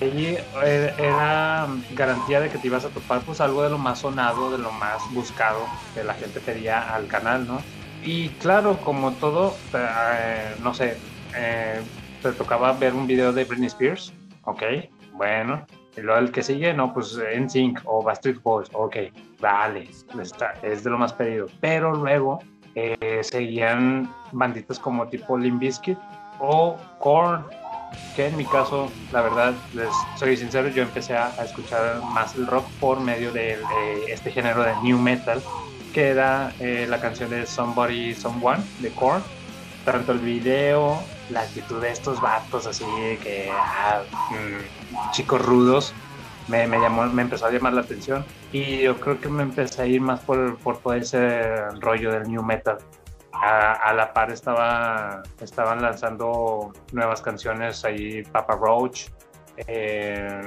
allí 0.05 0.37
eh, 0.63 0.93
era 0.97 1.67
garantía 1.93 2.39
de 2.39 2.49
que 2.49 2.57
te 2.57 2.67
ibas 2.67 2.85
a 2.85 2.89
topar 2.89 3.21
pues 3.21 3.41
algo 3.41 3.63
de 3.63 3.69
lo 3.69 3.77
más 3.77 3.99
sonado, 3.99 4.51
de 4.51 4.57
lo 4.57 4.71
más 4.71 5.01
buscado 5.13 5.59
que 5.93 6.03
la 6.03 6.13
gente 6.13 6.39
pedía 6.39 6.93
al 6.93 7.07
canal, 7.07 7.47
¿no? 7.47 7.61
Y 8.03 8.29
claro, 8.29 8.77
como 8.77 9.11
todo, 9.13 9.55
eh, 9.73 10.55
no 10.63 10.73
sé, 10.73 10.97
eh, 11.35 11.81
te 12.21 12.31
tocaba 12.31 12.73
ver 12.73 12.93
un 12.93 13.05
video 13.05 13.31
de 13.31 13.45
Britney 13.45 13.67
Spears, 13.67 14.13
ok, 14.43 14.63
bueno, 15.13 15.65
y 15.95 16.01
luego 16.01 16.19
el 16.19 16.31
que 16.31 16.41
sigue, 16.41 16.73
no, 16.73 16.93
pues 16.93 17.17
NSYNC 17.17 17.81
o 17.85 18.01
Backstreet 18.01 18.41
Boys, 18.41 18.69
ok, 18.73 18.95
vale, 19.39 19.89
está, 20.21 20.53
es 20.63 20.83
de 20.83 20.89
lo 20.89 20.97
más 20.97 21.13
pedido. 21.13 21.47
Pero 21.59 21.93
luego 21.93 22.39
eh, 22.75 23.19
seguían 23.21 24.09
banditas 24.31 24.79
como 24.79 25.07
tipo 25.07 25.37
Limp 25.37 25.59
Bizkit 25.59 25.97
o 26.39 26.77
Korn, 26.99 27.45
que 28.15 28.27
en 28.27 28.37
mi 28.37 28.45
caso, 28.45 28.91
la 29.11 29.21
verdad, 29.21 29.53
les 29.73 29.89
soy 30.17 30.37
sincero, 30.37 30.69
yo 30.69 30.83
empecé 30.83 31.15
a, 31.15 31.27
a 31.37 31.45
escuchar 31.45 32.01
más 32.13 32.35
el 32.35 32.47
rock 32.47 32.65
por 32.79 32.99
medio 32.99 33.31
de, 33.31 33.57
de 33.57 34.11
este 34.11 34.31
género 34.31 34.63
de 34.63 34.75
new 34.83 34.97
metal, 34.97 35.41
que 35.93 36.09
era 36.09 36.53
eh, 36.59 36.85
la 36.89 36.99
canción 36.99 37.29
de 37.29 37.45
Somebody 37.45 38.13
Someone 38.13 38.63
de 38.79 38.91
Korn. 38.91 39.23
Tanto 39.85 40.11
el 40.11 40.19
video, 40.19 41.01
la 41.31 41.41
actitud 41.41 41.81
de 41.81 41.91
estos 41.91 42.21
vatos 42.21 42.67
así 42.67 42.85
que 43.23 43.49
ah, 43.51 44.01
mm, 44.29 45.11
chicos 45.11 45.41
rudos 45.43 45.93
me, 46.47 46.67
me 46.67 46.79
llamó 46.79 47.05
me 47.05 47.21
empezó 47.21 47.45
a 47.45 47.51
llamar 47.51 47.73
la 47.73 47.81
atención 47.81 48.25
y 48.51 48.79
yo 48.79 48.99
creo 48.99 49.19
que 49.19 49.29
me 49.29 49.43
empecé 49.43 49.81
a 49.81 49.85
ir 49.85 50.01
más 50.01 50.19
por, 50.19 50.57
por 50.57 50.77
todo 50.79 50.93
ese 50.93 51.41
rollo 51.79 52.11
del 52.11 52.29
new 52.29 52.43
metal 52.43 52.77
a, 53.33 53.73
a 53.73 53.93
la 53.93 54.13
par 54.13 54.31
estaba 54.31 55.23
estaban 55.39 55.81
lanzando 55.81 56.71
nuevas 56.91 57.21
canciones 57.21 57.83
ahí 57.85 58.23
Papa 58.23 58.55
Roach 58.55 59.09
eh, 59.67 60.41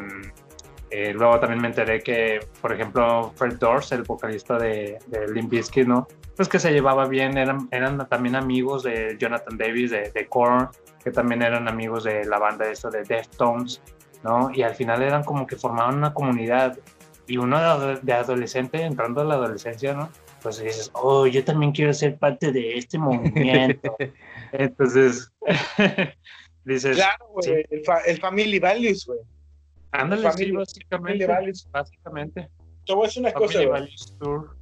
eh, 0.91 1.13
luego 1.13 1.41
también 1.41 1.61
me 1.61 1.69
enteré 1.69 2.01
que, 2.01 2.39
por 2.61 2.73
ejemplo, 2.73 3.33
Fred 3.35 3.59
Durst, 3.59 3.93
el 3.93 4.03
vocalista 4.03 4.59
de, 4.59 4.99
de 5.09 5.33
Limp 5.33 5.51
Bizkit, 5.51 5.87
¿no? 5.87 6.07
Pues 6.37 6.49
que 6.49 6.59
se 6.59 6.73
llevaba 6.73 7.07
bien, 7.07 7.37
eran, 7.37 7.69
eran 7.71 8.09
también 8.09 8.37
amigos 8.37 8.83
de 8.85 9.17
Jonathan 9.19 9.57
Davis, 9.57 9.91
de, 9.91 10.11
de 10.13 10.29
Korn, 10.29 10.69
que 11.03 11.11
también 11.11 11.43
eran 11.43 11.69
amigos 11.69 12.05
de 12.05 12.25
la 12.25 12.39
banda 12.39 12.69
esta 12.71 12.91
de 12.91 13.03
Deftones, 13.03 13.83
¿no? 14.23 14.51
Y 14.53 14.63
al 14.63 14.75
final 14.75 15.03
eran 15.03 15.25
como 15.25 15.47
que 15.47 15.57
formaban 15.57 15.97
una 15.97 16.15
comunidad. 16.15 16.79
Y 17.27 17.39
uno 17.39 17.97
de 18.03 18.13
adolescente, 18.13 18.83
entrando 18.83 19.23
a 19.23 19.25
la 19.25 19.35
adolescencia, 19.35 19.95
¿no? 19.95 20.11
Pues 20.45 20.63
dices, 20.63 20.91
oh, 20.95 21.27
yo 21.27 21.43
también 21.43 21.73
quiero 21.73 21.93
ser 21.95 22.17
parte 22.19 22.53
de 22.53 22.77
este 22.79 22.99
movimiento. 22.99 23.97
Entonces, 24.53 25.33
dices, 26.65 26.97
Claro, 26.97 27.27
güey. 27.33 27.47
sí. 27.47 27.67
El, 27.71 27.85
fa- 27.85 28.03
el 28.07 28.19
Family 28.21 28.59
Values, 28.61 29.07
güey. 29.07 29.19
ándale, 29.93 30.21
sí, 30.21 30.53
básicamente. 30.53 30.87
Family 30.91 31.25
Values. 31.27 31.69
Básicamente. 31.73 32.49
Te 32.87 32.93
voy 32.95 33.05
a 33.05 33.07
decir 33.07 33.23
una 33.23 33.33
cosa, 33.33 33.55
Family 33.55 33.67
güey. 33.71 33.81
Values 33.81 34.15
Tour. 34.21 34.57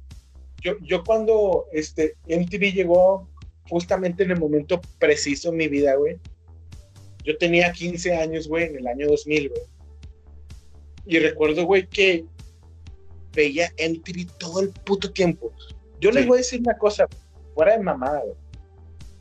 Yo, 0.61 0.73
yo 0.79 1.03
cuando 1.03 1.65
este, 1.73 2.15
MTV 2.29 2.73
llegó 2.73 3.29
justamente 3.69 4.23
en 4.23 4.31
el 4.31 4.39
momento 4.39 4.79
preciso 4.99 5.49
en 5.49 5.57
mi 5.57 5.67
vida, 5.67 5.95
güey, 5.95 6.17
Yo 7.25 7.37
tenía 7.37 7.71
15 7.73 8.15
años, 8.15 8.47
güey, 8.47 8.65
en 8.67 8.77
el 8.77 8.87
año 8.87 9.07
2000, 9.09 9.49
güey. 9.49 9.61
Y 11.05 11.19
recuerdo, 11.19 11.65
güey, 11.65 11.85
que 11.87 12.23
veía 13.33 13.69
MTV 13.77 14.31
todo 14.37 14.61
el 14.61 14.69
puto 14.69 15.11
tiempo. 15.11 15.51
Yo 16.03 16.11
les 16.11 16.27
voy 16.27 16.35
a 16.35 16.39
decir 16.39 16.59
una 16.59 16.77
cosa, 16.77 17.07
fuera 17.55 17.77
de 17.77 17.83
mamada, 17.83 18.19
güey. 18.19 18.35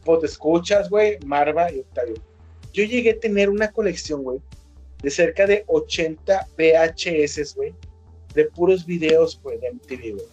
Pues 0.04 0.24
escuchas, 0.24 0.90
güey, 0.90 1.16
Marva 1.24 1.70
y 1.70 1.78
Octavio. 1.78 2.14
Yo 2.72 2.82
llegué 2.84 3.10
a 3.10 3.20
tener 3.20 3.48
una 3.48 3.70
colección, 3.70 4.24
güey, 4.24 4.40
de 5.00 5.10
cerca 5.10 5.46
de 5.46 5.64
80 5.68 6.48
VHS, 6.58 7.54
güey, 7.54 7.72
de 8.34 8.46
puros 8.46 8.84
videos, 8.84 9.40
güey, 9.42 9.58
de 9.60 9.70
MTV, 9.72 10.14
güey. 10.14 10.26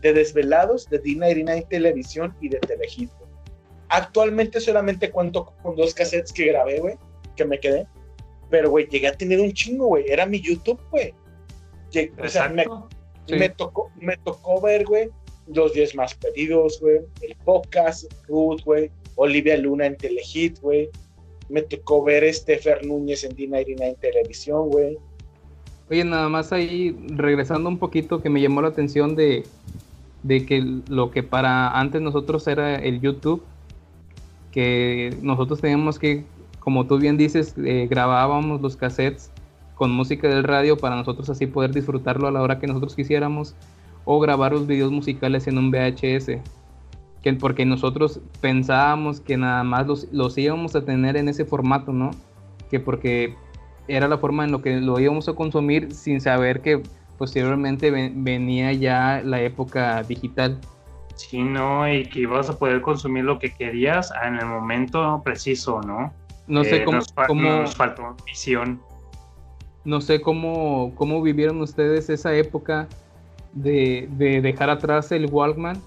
De 0.00 0.12
desvelados, 0.14 0.88
de 0.88 1.02
D99 1.02 1.68
Televisión 1.68 2.34
y 2.40 2.48
de 2.48 2.60
Telehit, 2.60 3.10
güey. 3.18 3.30
Actualmente 3.90 4.60
solamente 4.60 5.10
cuento 5.10 5.52
con 5.62 5.76
dos 5.76 5.92
cassettes 5.92 6.32
que 6.32 6.46
grabé, 6.46 6.80
güey, 6.80 6.94
que 7.36 7.44
me 7.44 7.60
quedé. 7.60 7.86
Pero, 8.48 8.70
güey, 8.70 8.86
llegué 8.88 9.08
a 9.08 9.12
tener 9.16 9.38
un 9.38 9.52
chingo, 9.52 9.86
güey. 9.88 10.04
Era 10.08 10.24
mi 10.24 10.40
YouTube, 10.40 10.80
güey. 10.90 11.12
O 12.22 12.28
sea, 12.28 12.48
me, 12.48 12.64
Sí. 13.26 13.36
me 13.36 13.48
tocó, 13.48 13.90
me 13.96 14.16
tocó 14.18 14.60
ver, 14.60 14.84
güey, 14.84 15.10
los 15.46 15.72
10 15.72 15.94
más 15.94 16.14
pedidos, 16.14 16.80
güey, 16.80 17.00
el 17.20 17.36
podcast, 17.44 18.12
Ruth, 18.28 18.60
güey, 18.64 18.90
Olivia 19.16 19.56
Luna 19.56 19.86
en 19.86 19.96
Telehit, 19.96 20.58
güey. 20.60 20.88
Me 21.48 21.62
tocó 21.62 22.02
ver 22.02 22.24
este 22.24 22.58
Fer 22.58 22.86
Núñez 22.86 23.24
en 23.24 23.36
D99 23.36 23.96
Televisión, 24.00 24.70
güey. 24.70 24.96
Oye, 25.90 26.04
nada 26.04 26.28
más 26.28 26.52
ahí, 26.52 26.96
regresando 27.08 27.68
un 27.68 27.78
poquito, 27.78 28.22
que 28.22 28.30
me 28.30 28.40
llamó 28.40 28.62
la 28.62 28.68
atención 28.68 29.14
de, 29.14 29.44
de 30.22 30.46
que 30.46 30.64
lo 30.88 31.10
que 31.10 31.22
para 31.22 31.78
antes 31.78 32.00
nosotros 32.00 32.46
era 32.46 32.76
el 32.76 33.00
YouTube, 33.00 33.42
que 34.50 35.14
nosotros 35.20 35.60
teníamos 35.60 35.98
que, 35.98 36.24
como 36.60 36.86
tú 36.86 36.98
bien 36.98 37.18
dices, 37.18 37.54
eh, 37.58 37.86
grabábamos 37.90 38.62
los 38.62 38.76
cassettes 38.76 39.30
con 39.74 39.90
música 39.90 40.28
del 40.28 40.44
radio 40.44 40.78
para 40.78 40.96
nosotros 40.96 41.28
así 41.28 41.46
poder 41.46 41.72
disfrutarlo 41.72 42.28
a 42.28 42.30
la 42.30 42.40
hora 42.40 42.58
que 42.58 42.66
nosotros 42.66 42.94
quisiéramos, 42.94 43.54
o 44.04 44.20
grabar 44.20 44.52
los 44.52 44.66
videos 44.66 44.90
musicales 44.92 45.46
en 45.46 45.58
un 45.58 45.70
VHS. 45.70 46.38
Que 47.22 47.32
porque 47.32 47.64
nosotros 47.64 48.20
pensábamos 48.40 49.20
que 49.20 49.36
nada 49.36 49.64
más 49.64 49.86
los, 49.86 50.08
los 50.12 50.36
íbamos 50.36 50.76
a 50.76 50.84
tener 50.84 51.16
en 51.16 51.28
ese 51.28 51.44
formato, 51.46 51.92
¿no? 51.92 52.10
Que 52.70 52.80
porque 52.80 53.34
era 53.88 54.08
la 54.08 54.18
forma 54.18 54.44
en 54.44 54.52
lo 54.52 54.60
que 54.62 54.80
lo 54.80 54.98
íbamos 55.00 55.28
a 55.28 55.32
consumir 55.34 55.92
sin 55.94 56.20
saber 56.20 56.60
que 56.60 56.82
posteriormente 57.18 57.90
ven- 57.90 58.24
venía 58.24 58.72
ya 58.72 59.22
la 59.24 59.40
época 59.40 60.02
digital. 60.02 60.58
Sí, 61.14 61.42
no, 61.42 61.88
y 61.90 62.04
que 62.06 62.20
ibas 62.20 62.50
a 62.50 62.58
poder 62.58 62.82
consumir 62.82 63.24
lo 63.24 63.38
que 63.38 63.54
querías 63.54 64.12
en 64.26 64.34
el 64.36 64.46
momento 64.46 65.22
preciso, 65.24 65.80
¿no? 65.82 66.12
No 66.46 66.62
sé 66.64 66.76
Eh, 66.76 66.84
cómo, 66.84 66.98
nos, 66.98 67.12
cómo- 67.26 67.42
nos 67.60 67.74
faltó 67.74 68.16
visión. 68.26 68.80
no 69.84 70.00
sé 70.00 70.20
cómo, 70.20 70.92
cómo 70.94 71.22
vivieron 71.22 71.60
ustedes 71.62 72.10
esa 72.10 72.34
época 72.34 72.88
de, 73.54 74.08
de 74.12 74.40
dejar 74.40 74.70
atrás 74.70 75.12
el 75.12 75.26
Walkman 75.26 75.80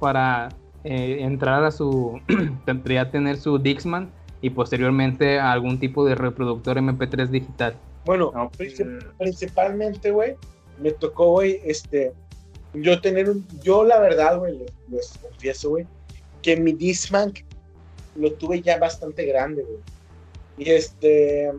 para 0.00 0.48
eh, 0.84 1.18
entrar 1.20 1.64
a 1.64 1.70
su, 1.70 2.20
tendría 2.64 3.10
tener 3.10 3.36
su 3.38 3.58
Dixman 3.58 4.10
y 4.40 4.50
posteriormente 4.50 5.38
a 5.40 5.52
algún 5.52 5.78
tipo 5.80 6.04
de 6.04 6.14
reproductor 6.14 6.76
MP3 6.78 7.28
digital. 7.28 7.74
Bueno, 8.04 8.30
No, 8.34 8.50
pues, 8.56 8.78
princip- 8.80 9.12
principalmente, 9.18 10.10
güey, 10.12 10.36
me 10.80 10.92
tocó, 10.92 11.32
güey, 11.32 11.60
este, 11.64 12.12
yo 12.74 13.00
tener 13.00 13.28
un, 13.28 13.44
yo 13.62 13.84
la 13.84 13.98
verdad, 13.98 14.38
güey, 14.38 14.56
les, 14.58 14.72
les 14.90 15.18
confieso, 15.18 15.70
güey, 15.70 15.86
que 16.42 16.56
mi 16.56 16.72
Discman 16.72 17.32
lo 18.16 18.32
tuve 18.32 18.62
ya 18.62 18.78
bastante 18.78 19.24
grande, 19.26 19.62
güey. 19.64 19.78
Y 20.56 20.70
este, 20.70 21.50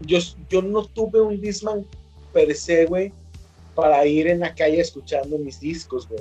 yo, 0.00 0.18
yo 0.50 0.60
no 0.62 0.84
tuve 0.84 1.20
un 1.20 1.40
Discman 1.40 1.84
per 2.32 2.52
se, 2.54 2.84
güey, 2.86 3.12
para 3.78 4.04
ir 4.04 4.26
en 4.26 4.40
la 4.40 4.56
calle 4.56 4.80
escuchando 4.80 5.38
mis 5.38 5.60
discos, 5.60 6.08
güey. 6.08 6.20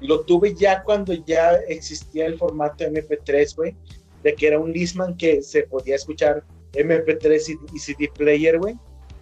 Lo 0.00 0.20
tuve 0.20 0.54
ya 0.54 0.84
cuando 0.84 1.12
ya 1.12 1.54
existía 1.66 2.26
el 2.26 2.38
formato 2.38 2.84
MP3, 2.84 3.56
güey, 3.56 3.74
de 4.22 4.32
que 4.36 4.46
era 4.46 4.60
un 4.60 4.72
Discman 4.72 5.16
que 5.16 5.42
se 5.42 5.64
podía 5.64 5.96
escuchar 5.96 6.44
MP3 6.74 7.48
y, 7.48 7.76
y 7.76 7.78
CD 7.80 8.08
player, 8.16 8.60
güey. 8.60 8.76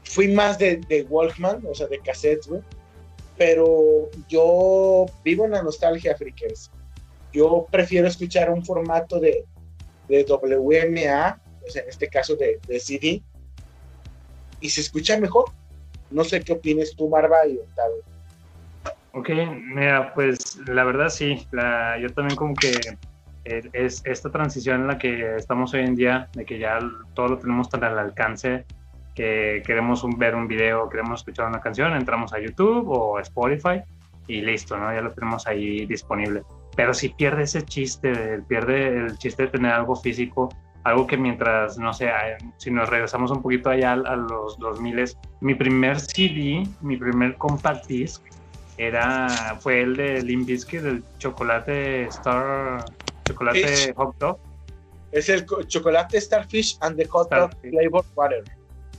Fui 0.05 0.29
más 0.29 0.59
de, 0.59 0.77
de 0.87 1.05
Walkman, 1.05 1.65
o 1.67 1.75
sea, 1.75 1.87
de 1.87 1.99
cassettes, 2.01 2.47
güey. 2.47 2.61
Pero 3.39 4.11
yo 4.29 5.07
vivo 5.25 5.47
en 5.47 5.53
la 5.53 5.63
nostalgia, 5.63 6.15
freakers. 6.15 6.71
Yo 7.33 7.67
prefiero 7.71 8.07
escuchar 8.07 8.51
un 8.51 8.67
formato 8.67 9.19
de, 9.19 9.47
de 10.09 10.27
WMA, 10.29 11.41
o 11.67 11.71
sea, 11.71 11.83
en 11.85 11.89
este 11.89 12.09
caso 12.09 12.37
de, 12.37 12.61
de 12.69 12.81
CD, 12.81 13.23
y 14.61 14.69
se 14.69 14.83
escucha 14.83 15.19
mejor. 15.19 15.47
No 16.11 16.25
sé 16.25 16.43
qué 16.43 16.53
opines 16.53 16.95
tú, 16.97 17.09
Marva 17.09 17.47
y 17.47 17.59
Octavio. 17.59 18.03
Ok, 19.13 19.31
mira, 19.75 20.13
pues 20.15 20.59
la 20.67 20.85
verdad 20.85 21.09
sí, 21.09 21.47
la, 21.51 21.99
yo 21.99 22.13
también 22.13 22.37
como 22.37 22.55
que 22.55 22.99
eh, 23.45 23.63
es 23.73 24.03
esta 24.05 24.31
transición 24.31 24.83
en 24.83 24.87
la 24.89 24.99
que 24.99 25.37
estamos 25.37 25.73
hoy 25.73 25.81
en 25.81 25.95
día, 25.97 26.29
de 26.35 26.45
que 26.45 26.59
ya 26.59 26.79
todo 27.15 27.29
lo 27.29 27.39
tenemos 27.39 27.69
tan 27.71 27.83
al 27.85 27.99
alcance, 27.99 28.67
que 29.15 29.63
queremos 29.67 30.05
un- 30.05 30.19
ver 30.19 30.35
un 30.35 30.47
video, 30.47 30.89
queremos 30.91 31.21
escuchar 31.21 31.47
una 31.49 31.61
canción, 31.61 31.95
entramos 31.95 32.35
a 32.35 32.39
YouTube 32.41 32.87
o 32.89 33.17
a 33.17 33.23
Spotify 33.23 33.83
y 34.27 34.43
listo, 34.43 34.77
¿no? 34.77 34.93
Ya 34.93 35.01
lo 35.01 35.13
tenemos 35.13 35.47
ahí 35.47 35.87
disponible. 35.87 36.43
Pero 36.77 36.93
si 36.93 37.09
pierde 37.09 37.45
ese 37.45 37.63
chiste, 37.63 38.43
pierde 38.47 38.89
el 38.89 39.17
chiste 39.17 39.45
de 39.45 39.49
tener 39.49 39.73
algo 39.73 39.97
físico, 39.97 40.51
algo 40.87 41.05
que 41.05 41.17
mientras, 41.17 41.79
no 41.79 41.93
sé, 41.93 42.09
si 42.59 42.71
nos 42.71 42.89
regresamos 42.89 43.33
un 43.33 43.43
poquito 43.43 43.71
allá 43.71 43.93
a, 43.95 44.15
los 44.15 44.57
2000, 44.59 45.05
mi 45.41 45.57
primer 45.57 45.99
CD, 45.99 46.63
mi 46.81 46.97
primer 46.97 47.37
compact 47.37 47.89
disc, 47.89 48.23
era, 48.79 49.57
fue 49.59 49.81
el 49.81 49.97
de 49.97 50.23
Limp 50.23 50.47
Bizkit, 50.47 50.85
el 50.85 51.05
chocolate 51.19 52.05
Star, 52.05 52.85
chocolate 53.25 53.67
Fish. 53.67 53.95
hot 53.97 54.17
dog. 54.19 54.39
Es 55.11 55.29
el 55.29 55.45
co- 55.45 55.63
chocolate 55.65 56.21
Starfish 56.21 56.79
and 56.83 56.97
the 56.97 57.07
Hot 57.09 57.31
Dog 57.31 57.51
Starfish. 57.51 57.71
Flavor 57.73 58.05
Water. 58.15 58.45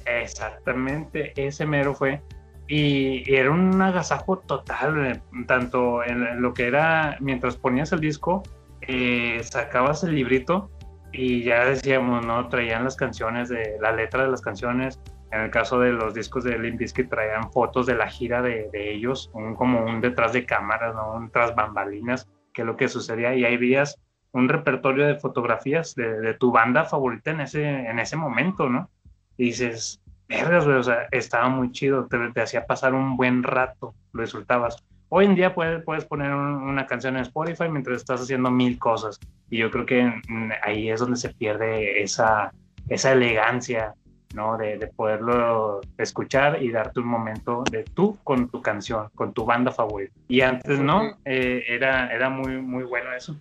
Exactamente, 0.06 1.32
ese 1.38 1.66
mero 1.66 1.96
fue. 1.96 2.22
Y, 2.68 3.24
y 3.32 3.36
era 3.36 3.50
un 3.50 3.82
agasajo 3.82 4.40
total, 4.40 5.22
tanto 5.48 6.04
en 6.04 6.42
lo 6.42 6.54
que 6.54 6.68
era, 6.68 7.16
mientras 7.22 7.56
ponías 7.56 7.94
el 7.94 8.02
disco, 8.02 8.44
eh, 8.82 9.40
sacabas 9.42 10.04
el 10.04 10.16
librito 10.16 10.70
y 11.18 11.44
ya 11.44 11.66
decíamos, 11.66 12.26
¿no? 12.26 12.48
Traían 12.48 12.84
las 12.84 12.96
canciones, 12.96 13.50
de 13.50 13.78
la 13.82 13.92
letra 13.92 14.24
de 14.24 14.30
las 14.30 14.42
canciones. 14.42 15.02
En 15.32 15.42
el 15.42 15.52
caso 15.52 15.80
de 15.80 15.92
los 15.92 16.14
discos 16.14 16.44
de 16.44 16.58
Limp 16.58 16.78
Bizkit 16.78 17.10
traían 17.10 17.52
fotos 17.52 17.88
de 17.88 17.96
la 17.96 18.08
gira 18.08 18.42
de, 18.42 18.70
de 18.72 18.94
ellos, 18.94 19.32
un, 19.34 19.56
como 19.56 19.84
un 19.84 20.00
detrás 20.00 20.32
de 20.32 20.46
cámaras, 20.46 20.94
¿no? 20.94 21.14
Un 21.14 21.32
tras 21.32 21.56
bambalinas, 21.56 22.30
que 22.54 22.62
es 22.62 22.66
lo 22.68 22.78
que 22.78 22.88
sucedía. 22.88 23.34
Y 23.34 23.44
ahí 23.44 23.58
veías 23.58 24.00
un 24.32 24.48
repertorio 24.48 25.08
de 25.08 25.16
fotografías 25.16 25.96
de, 25.96 26.20
de 26.20 26.34
tu 26.36 26.52
banda 26.52 26.86
favorita 26.86 27.32
en 27.32 27.42
ese, 27.42 27.66
en 27.66 27.98
ese 27.98 28.16
momento, 28.16 28.70
¿no? 28.70 28.92
Y 29.38 29.46
dices, 29.46 30.02
vergas, 30.30 30.66
güey, 30.66 30.78
o 30.78 30.84
sea, 30.84 31.08
estaba 31.12 31.50
muy 31.50 31.72
chido, 31.72 32.06
te, 32.06 32.18
te 32.32 32.42
hacía 32.42 32.68
pasar 32.68 32.94
un 32.94 33.18
buen 33.18 33.42
rato, 33.42 33.96
lo 34.14 34.22
disfrutabas. 34.22 34.86
Hoy 35.10 35.26
en 35.26 35.36
día 35.36 35.56
puedes, 35.56 35.84
puedes 35.84 36.04
poner 36.06 36.34
un- 36.34 36.64
una 36.64 36.86
canción 36.86 37.16
en 37.16 37.22
Spotify 37.24 37.70
mientras 37.70 37.98
estás 37.98 38.22
haciendo 38.22 38.52
mil 38.52 38.78
cosas. 38.78 39.20
Y 39.50 39.58
yo 39.60 39.72
creo 39.72 39.86
que 39.86 40.04
mm, 40.28 40.50
ahí 40.64 40.90
es 40.90 41.00
donde 41.00 41.16
se 41.18 41.30
pierde 41.34 42.02
esa, 42.02 42.52
esa 42.90 43.14
elegancia, 43.14 43.94
¿no? 44.36 44.58
De, 44.58 44.78
de 44.78 44.88
poderlo 44.88 45.80
escuchar 45.98 46.62
y 46.62 46.72
darte 46.72 47.00
un 47.00 47.08
momento 47.08 47.64
de 47.72 47.84
tú 47.84 48.18
con 48.26 48.50
tu 48.50 48.62
canción, 48.62 49.08
con 49.16 49.32
tu 49.34 49.46
banda 49.46 49.72
favorita. 49.72 50.14
Y 50.28 50.42
antes, 50.42 50.80
¿no? 50.80 51.04
Eh, 51.24 51.64
era, 51.70 52.14
era 52.14 52.30
muy, 52.30 52.58
muy 52.62 52.84
bueno 52.84 53.14
eso. 53.14 53.36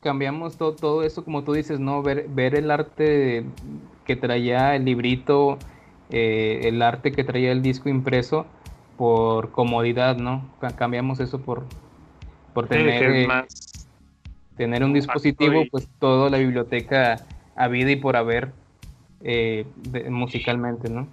cambiamos 0.00 0.56
todo, 0.56 0.74
todo 0.74 1.02
eso, 1.04 1.24
como 1.24 1.44
tú 1.44 1.52
dices, 1.52 1.78
¿no? 1.78 2.02
Ver, 2.02 2.26
ver 2.28 2.54
el 2.54 2.70
arte 2.70 3.44
que 4.06 4.16
traía 4.16 4.74
el 4.74 4.84
librito, 4.86 5.58
eh, 6.10 6.62
el 6.64 6.80
arte 6.82 7.12
que 7.12 7.22
traía 7.22 7.52
el 7.52 7.62
disco 7.62 7.88
impreso 7.88 8.46
por 9.02 9.50
comodidad, 9.50 10.16
¿no? 10.16 10.48
Ca- 10.60 10.76
Cambiamos 10.76 11.18
eso 11.18 11.40
por, 11.40 11.64
por 12.54 12.68
tener, 12.68 13.02
eh, 13.02 13.26
más- 13.26 13.88
tener 14.56 14.84
un 14.84 14.92
dispositivo, 14.92 15.62
y- 15.62 15.70
pues 15.70 15.88
toda 15.98 16.30
la 16.30 16.38
biblioteca 16.38 17.16
a 17.56 17.66
vida 17.66 17.90
y 17.90 17.96
por 17.96 18.14
haber 18.14 18.52
eh, 19.24 19.66
de- 19.90 20.08
musicalmente, 20.08 20.88
¿no? 20.88 21.08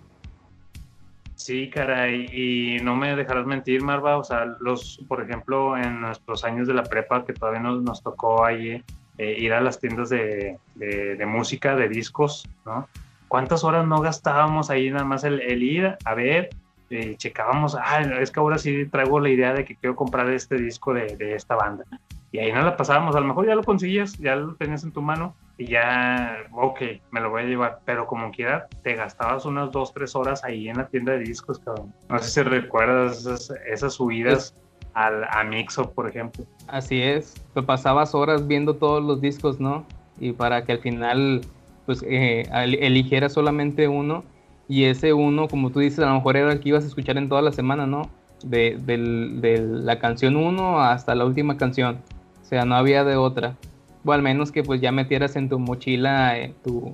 Sí, 1.34 1.72
caray, 1.72 2.28
y 2.32 2.78
no 2.84 2.96
me 2.96 3.16
dejarás 3.16 3.48
mentir, 3.48 3.82
Marva, 3.82 4.18
o 4.18 4.24
sea, 4.24 4.46
los, 4.60 5.04
por 5.08 5.24
ejemplo, 5.24 5.76
en 5.76 6.00
nuestros 6.00 6.44
años 6.44 6.68
de 6.68 6.76
la 6.76 6.84
prepa, 6.84 7.26
que 7.26 7.34
todavía 7.34 7.60
nos, 7.62 7.82
nos 7.82 8.04
tocó 8.04 8.46
ahí 8.46 8.84
eh, 9.18 9.36
ir 9.40 9.52
a 9.52 9.62
las 9.62 9.80
tiendas 9.80 10.10
de, 10.10 10.60
de- 10.76 11.16
de 11.16 11.26
música, 11.26 11.76
de 11.76 11.90
discos, 11.90 12.48
¿no? 12.68 12.88
¿Cuántas 13.28 13.64
horas 13.64 13.88
no 13.88 14.00
gastábamos 14.00 14.70
ahí 14.70 14.92
nada 14.92 15.06
más 15.06 15.24
el, 15.24 15.42
el 15.42 15.64
ir 15.64 15.98
a 16.06 16.14
ver? 16.14 16.50
Eh, 16.90 17.16
checábamos, 17.18 17.76
ah, 17.76 18.02
es 18.20 18.32
que 18.32 18.40
ahora 18.40 18.58
sí 18.58 18.86
traigo 18.86 19.20
la 19.20 19.30
idea 19.30 19.54
de 19.54 19.66
que 19.66 19.76
quiero 19.76 19.96
comprar 19.96 20.30
este 20.30 20.56
disco 20.56 20.94
de, 20.94 21.16
de 21.18 21.36
esta 21.36 21.56
banda. 21.56 21.86
Y 22.32 22.38
ahí 22.38 22.52
no 22.52 22.62
la 22.62 22.78
pasábamos, 22.78 23.16
a 23.16 23.20
lo 23.20 23.26
mejor 23.26 23.48
ya 23.48 23.56
lo 23.56 23.64
conseguías, 23.64 24.18
ya 24.20 24.36
lo 24.36 24.56
tenías 24.56 24.84
en 24.84 24.92
tu 24.92 25.02
mano 25.02 25.36
y 25.58 25.66
ya, 25.66 26.38
ok, 26.54 26.82
me 27.12 27.20
lo 27.22 27.32
voy 27.32 27.42
a 27.42 27.46
llevar, 27.46 27.80
pero 27.86 28.06
como 28.06 28.32
quiera, 28.32 28.68
te 28.84 28.94
gastabas 28.96 29.46
unas 29.46 29.72
dos, 29.72 29.94
tres 29.94 30.16
horas 30.16 30.44
ahí 30.44 30.70
en 30.70 30.78
la 30.78 30.88
tienda 30.88 31.14
de 31.14 31.20
discos, 31.20 31.60
cabrón. 31.60 31.94
No 32.08 32.20
sé 32.20 32.30
si 32.30 32.42
recuerdas 32.44 33.20
esas, 33.20 33.52
esas 33.68 33.94
subidas 33.96 34.56
al, 34.94 35.24
a 35.24 35.44
Mixo, 35.44 35.92
por 35.92 36.08
ejemplo. 36.08 36.46
Así 36.68 37.02
es, 37.02 37.34
te 37.54 37.64
pasabas 37.64 38.14
horas 38.14 38.48
viendo 38.48 38.76
todos 38.76 39.04
los 39.04 39.22
discos, 39.22 39.60
¿no? 39.60 39.86
Y 40.20 40.34
para 40.34 40.64
que 40.64 40.74
al 40.74 40.80
final, 40.80 41.42
pues, 41.86 42.04
eh, 42.04 42.44
eligieras 42.52 43.34
solamente 43.34 43.88
uno, 43.88 44.24
y 44.70 44.86
ese 44.86 45.12
uno, 45.12 45.50
como 45.50 45.72
tú 45.72 45.80
dices, 45.80 46.00
a 46.00 46.06
lo 46.08 46.14
mejor 46.14 46.38
era 46.38 46.54
el 46.54 46.60
que 46.62 46.70
ibas 46.70 46.86
a 46.86 46.88
escuchar 46.88 47.18
en 47.18 47.28
toda 47.28 47.42
la 47.42 47.52
semana, 47.52 47.86
¿no? 47.86 48.04
De, 48.44 48.78
del- 48.86 49.42
de 49.42 49.60
la 49.60 50.00
canción 50.00 50.38
1 50.38 50.80
hasta 50.82 51.14
la 51.16 51.26
última 51.26 51.58
canción. 51.58 52.00
O 52.42 52.46
sea, 52.46 52.64
no 52.64 52.76
había 52.76 53.04
de 53.04 53.18
otra. 53.18 53.58
O 54.06 54.14
al 54.14 54.22
menos 54.22 54.52
que 54.54 54.64
pues 54.64 54.80
ya 54.80 54.92
metieras 54.94 55.36
en 55.36 55.50
tu 55.50 55.60
mochila 55.60 56.40
eh, 56.40 56.54
tu, 56.64 56.94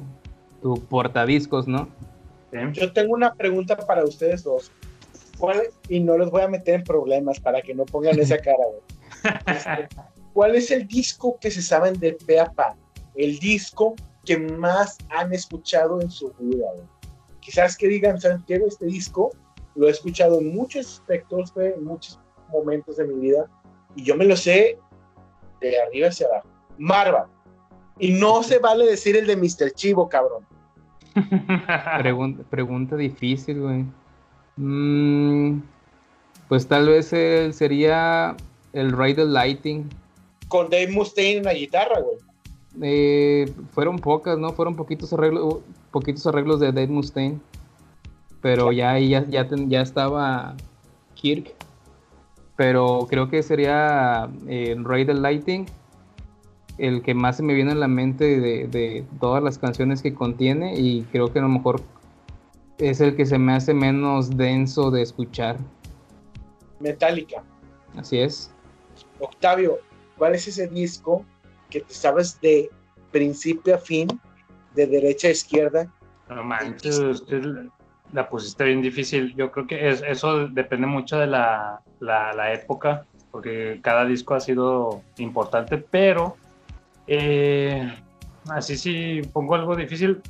tu 0.61 0.73
portadiscos, 0.85 1.67
¿no? 1.67 1.87
Yo 2.73 2.91
tengo 2.93 3.13
una 3.13 3.33
pregunta 3.35 3.75
para 3.77 4.03
ustedes 4.03 4.43
dos. 4.43 4.71
¿Cuál, 5.37 5.63
y 5.89 5.99
no 5.99 6.17
los 6.17 6.31
voy 6.31 6.41
a 6.41 6.47
meter 6.47 6.75
en 6.75 6.83
problemas 6.83 7.39
para 7.39 7.61
que 7.61 7.75
no 7.75 7.85
pongan 7.85 8.17
esa 8.19 8.37
cara, 8.47 8.57
güey. 8.65 9.35
Este, 9.57 9.87
¿Cuál 10.33 10.55
es 10.55 10.71
el 10.71 10.87
disco 10.87 11.37
que 11.39 11.51
se 11.51 11.61
saben 11.61 11.99
de 11.99 12.13
pe 12.13 12.39
a 12.39 12.45
pa? 12.51 12.75
El 13.15 13.37
disco 13.39 13.95
que 14.25 14.37
más 14.37 14.97
han 15.09 15.31
escuchado 15.33 16.01
en 16.01 16.09
su 16.09 16.33
vida, 16.39 16.65
güey. 16.73 16.87
Quizás 17.45 17.77
que 17.77 17.87
digan, 17.87 18.19
¿saben 18.19 18.43
qué? 18.47 18.57
güey? 18.57 18.69
Este 18.69 18.85
disco 18.87 19.29
lo 19.75 19.87
he 19.87 19.91
escuchado 19.91 20.39
en 20.39 20.55
muchos 20.55 20.87
aspectos, 20.99 21.53
güey, 21.53 21.73
en 21.73 21.83
muchos 21.83 22.19
momentos 22.51 22.97
de 22.97 23.05
mi 23.05 23.19
vida, 23.19 23.45
y 23.95 24.03
yo 24.03 24.15
me 24.15 24.25
lo 24.25 24.35
sé 24.35 24.79
de 25.61 25.79
arriba 25.81 26.07
hacia 26.07 26.25
abajo. 26.27 26.47
Marva. 26.79 27.27
Y 27.99 28.13
no 28.13 28.41
se 28.49 28.57
vale 28.57 28.85
decir 28.87 29.15
el 29.15 29.27
de 29.27 29.35
Mr. 29.37 29.71
Chivo, 29.75 30.09
cabrón. 30.09 30.43
Pregun- 31.13 32.43
pregunta 32.49 32.95
difícil, 32.95 33.61
güey. 33.61 33.85
Mm, 34.57 35.61
pues 36.47 36.67
tal 36.67 36.87
vez 36.89 37.13
el- 37.13 37.53
sería 37.53 38.35
el 38.73 38.91
Ride 38.91 39.15
the 39.15 39.25
Lighting. 39.25 39.89
Con 40.47 40.69
Dave 40.69 40.89
Mustaine 40.91 41.37
en 41.39 41.43
la 41.45 41.53
guitarra, 41.53 41.99
güey. 42.01 42.17
Eh, 42.81 43.53
fueron 43.71 43.99
pocas, 43.99 44.37
¿no? 44.37 44.51
Fueron 44.53 44.75
poquitos 44.75 45.13
arreglos, 45.13 45.59
poquitos 45.95 46.27
arreglos 46.27 46.59
de 46.59 46.73
Dave 46.73 46.87
Mustaine. 46.89 47.39
Pero 48.41 48.73
ya 48.73 48.91
ahí 48.91 49.07
ya, 49.09 49.25
ya, 49.29 49.47
ten- 49.47 49.69
ya 49.69 49.79
estaba 49.81 50.55
Kirk. 51.13 51.55
Pero 52.57 53.07
creo 53.09 53.29
que 53.29 53.41
sería 53.41 54.29
eh, 54.47 54.75
Ride 54.77 55.05
the 55.05 55.13
Lighting. 55.13 55.65
El 56.77 57.01
que 57.01 57.13
más 57.13 57.37
se 57.37 57.43
me 57.43 57.53
viene 57.53 57.71
a 57.71 57.75
la 57.75 57.87
mente 57.87 58.41
de, 58.41 58.67
de 58.67 59.05
todas 59.21 59.41
las 59.41 59.57
canciones 59.57 60.01
que 60.01 60.13
contiene. 60.13 60.77
Y 60.77 61.03
creo 61.13 61.31
que 61.31 61.39
a 61.39 61.43
lo 61.43 61.47
mejor 61.49 61.81
es 62.77 62.99
el 62.99 63.15
que 63.15 63.25
se 63.25 63.37
me 63.39 63.53
hace 63.53 63.73
menos 63.73 64.35
denso 64.35 64.91
de 64.91 65.01
escuchar. 65.01 65.55
Metallica. 66.81 67.41
Así 67.95 68.19
es. 68.19 68.51
Octavio, 69.21 69.77
¿cuál 70.17 70.35
es 70.35 70.45
ese 70.49 70.67
disco 70.67 71.23
que 71.69 71.79
te 71.79 71.93
sabes 71.93 72.39
de 72.41 72.69
principio 73.11 73.75
a 73.75 73.77
fin, 73.77 74.07
de 74.75 74.87
derecha 74.87 75.27
a 75.27 75.31
izquierda? 75.31 75.87
No 76.29 76.43
manches, 76.43 76.99
usted 76.99 77.67
la 78.13 78.29
pusiste 78.29 78.63
bien 78.63 78.81
difícil. 78.81 79.33
Yo 79.35 79.51
creo 79.51 79.67
que 79.67 79.89
es, 79.89 80.01
eso 80.01 80.47
depende 80.47 80.87
mucho 80.87 81.17
de 81.17 81.27
la, 81.27 81.81
la, 81.99 82.33
la 82.33 82.53
época, 82.53 83.05
porque 83.31 83.79
cada 83.81 84.05
disco 84.05 84.33
ha 84.33 84.39
sido 84.39 85.01
importante, 85.17 85.77
pero 85.77 86.37
eh, 87.07 87.93
así 88.49 88.77
si 88.77 89.21
pongo 89.33 89.55
algo 89.55 89.75
difícil, 89.75 90.21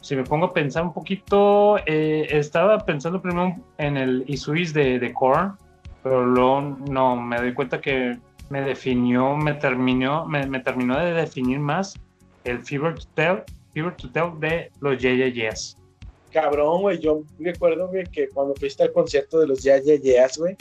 si 0.00 0.16
me 0.16 0.24
pongo 0.24 0.46
a 0.46 0.52
pensar 0.52 0.82
un 0.82 0.92
poquito, 0.92 1.78
eh, 1.86 2.26
estaba 2.30 2.78
pensando 2.78 3.22
primero 3.22 3.56
en 3.78 3.96
el 3.96 4.24
Isuis 4.26 4.74
de, 4.74 4.98
de 4.98 5.12
Korn, 5.14 5.56
pero 6.02 6.26
luego 6.26 6.60
no, 6.90 7.16
me 7.16 7.38
doy 7.38 7.54
cuenta 7.54 7.80
que 7.80 8.18
me 8.50 8.60
definió, 8.60 9.36
me 9.36 9.54
terminó, 9.54 10.26
me, 10.26 10.46
me 10.46 10.60
terminó 10.60 10.98
de 10.98 11.14
definir 11.14 11.58
más 11.58 11.98
el 12.44 12.62
Fever 12.62 12.94
to 12.94 13.06
Tell, 13.14 13.42
Fever 13.74 13.94
to 13.96 14.10
Tell 14.10 14.38
de 14.40 14.70
los 14.80 15.02
Yeah 15.02 15.14
Yeah 15.14 15.50
Yes. 15.50 15.76
Cabrón, 16.32 16.82
güey, 16.82 16.98
yo 16.98 17.22
recuerdo, 17.38 17.88
güey, 17.88 18.04
que 18.06 18.28
cuando 18.28 18.54
fuiste 18.54 18.82
al 18.82 18.92
concierto 18.92 19.38
de 19.38 19.46
los 19.46 19.62
Ya 19.62 19.78
Ya 19.78 19.94
Yeahs, 19.94 20.38
güey, 20.38 20.56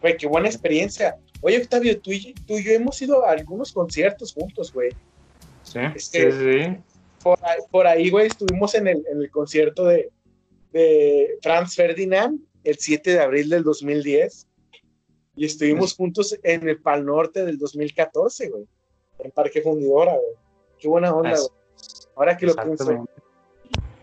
güey, 0.00 0.16
qué 0.16 0.26
buena 0.26 0.48
experiencia. 0.48 1.16
Oye, 1.42 1.58
Octavio, 1.58 2.00
tú 2.00 2.10
y, 2.12 2.32
tú 2.46 2.54
y 2.54 2.64
yo 2.64 2.72
hemos 2.72 3.00
ido 3.00 3.24
a 3.24 3.30
algunos 3.30 3.72
conciertos 3.72 4.32
juntos, 4.32 4.72
güey. 4.72 4.90
Sí, 5.62 5.78
Este, 5.94 6.32
sí, 6.32 6.38
sí. 6.38 6.76
Por 7.22 7.38
ahí, 7.44 7.58
por 7.70 7.86
ahí, 7.86 8.10
güey, 8.10 8.26
estuvimos 8.26 8.74
en 8.74 8.88
el, 8.88 9.04
en 9.10 9.20
el 9.20 9.30
concierto 9.30 9.84
de, 9.84 10.10
de 10.72 11.38
Franz 11.42 11.74
Ferdinand 11.74 12.40
el 12.64 12.76
7 12.76 13.12
de 13.12 13.20
abril 13.20 13.48
del 13.48 13.62
2010 13.62 14.48
y 15.36 15.44
estuvimos 15.44 15.94
juntos 15.94 16.36
en 16.42 16.68
el 16.68 16.80
Pal 16.80 17.04
Norte 17.04 17.44
del 17.44 17.58
2014, 17.58 18.48
güey, 18.48 18.64
en 19.20 19.30
Parque 19.30 19.60
Fundidora, 19.60 20.12
güey. 20.12 20.34
Qué 20.78 20.88
buena 20.88 21.14
onda, 21.14 21.30
güey. 21.36 21.65
Ahora 22.14 22.36
que 22.36 22.46
lo 22.46 22.54
pienso. 22.54 23.06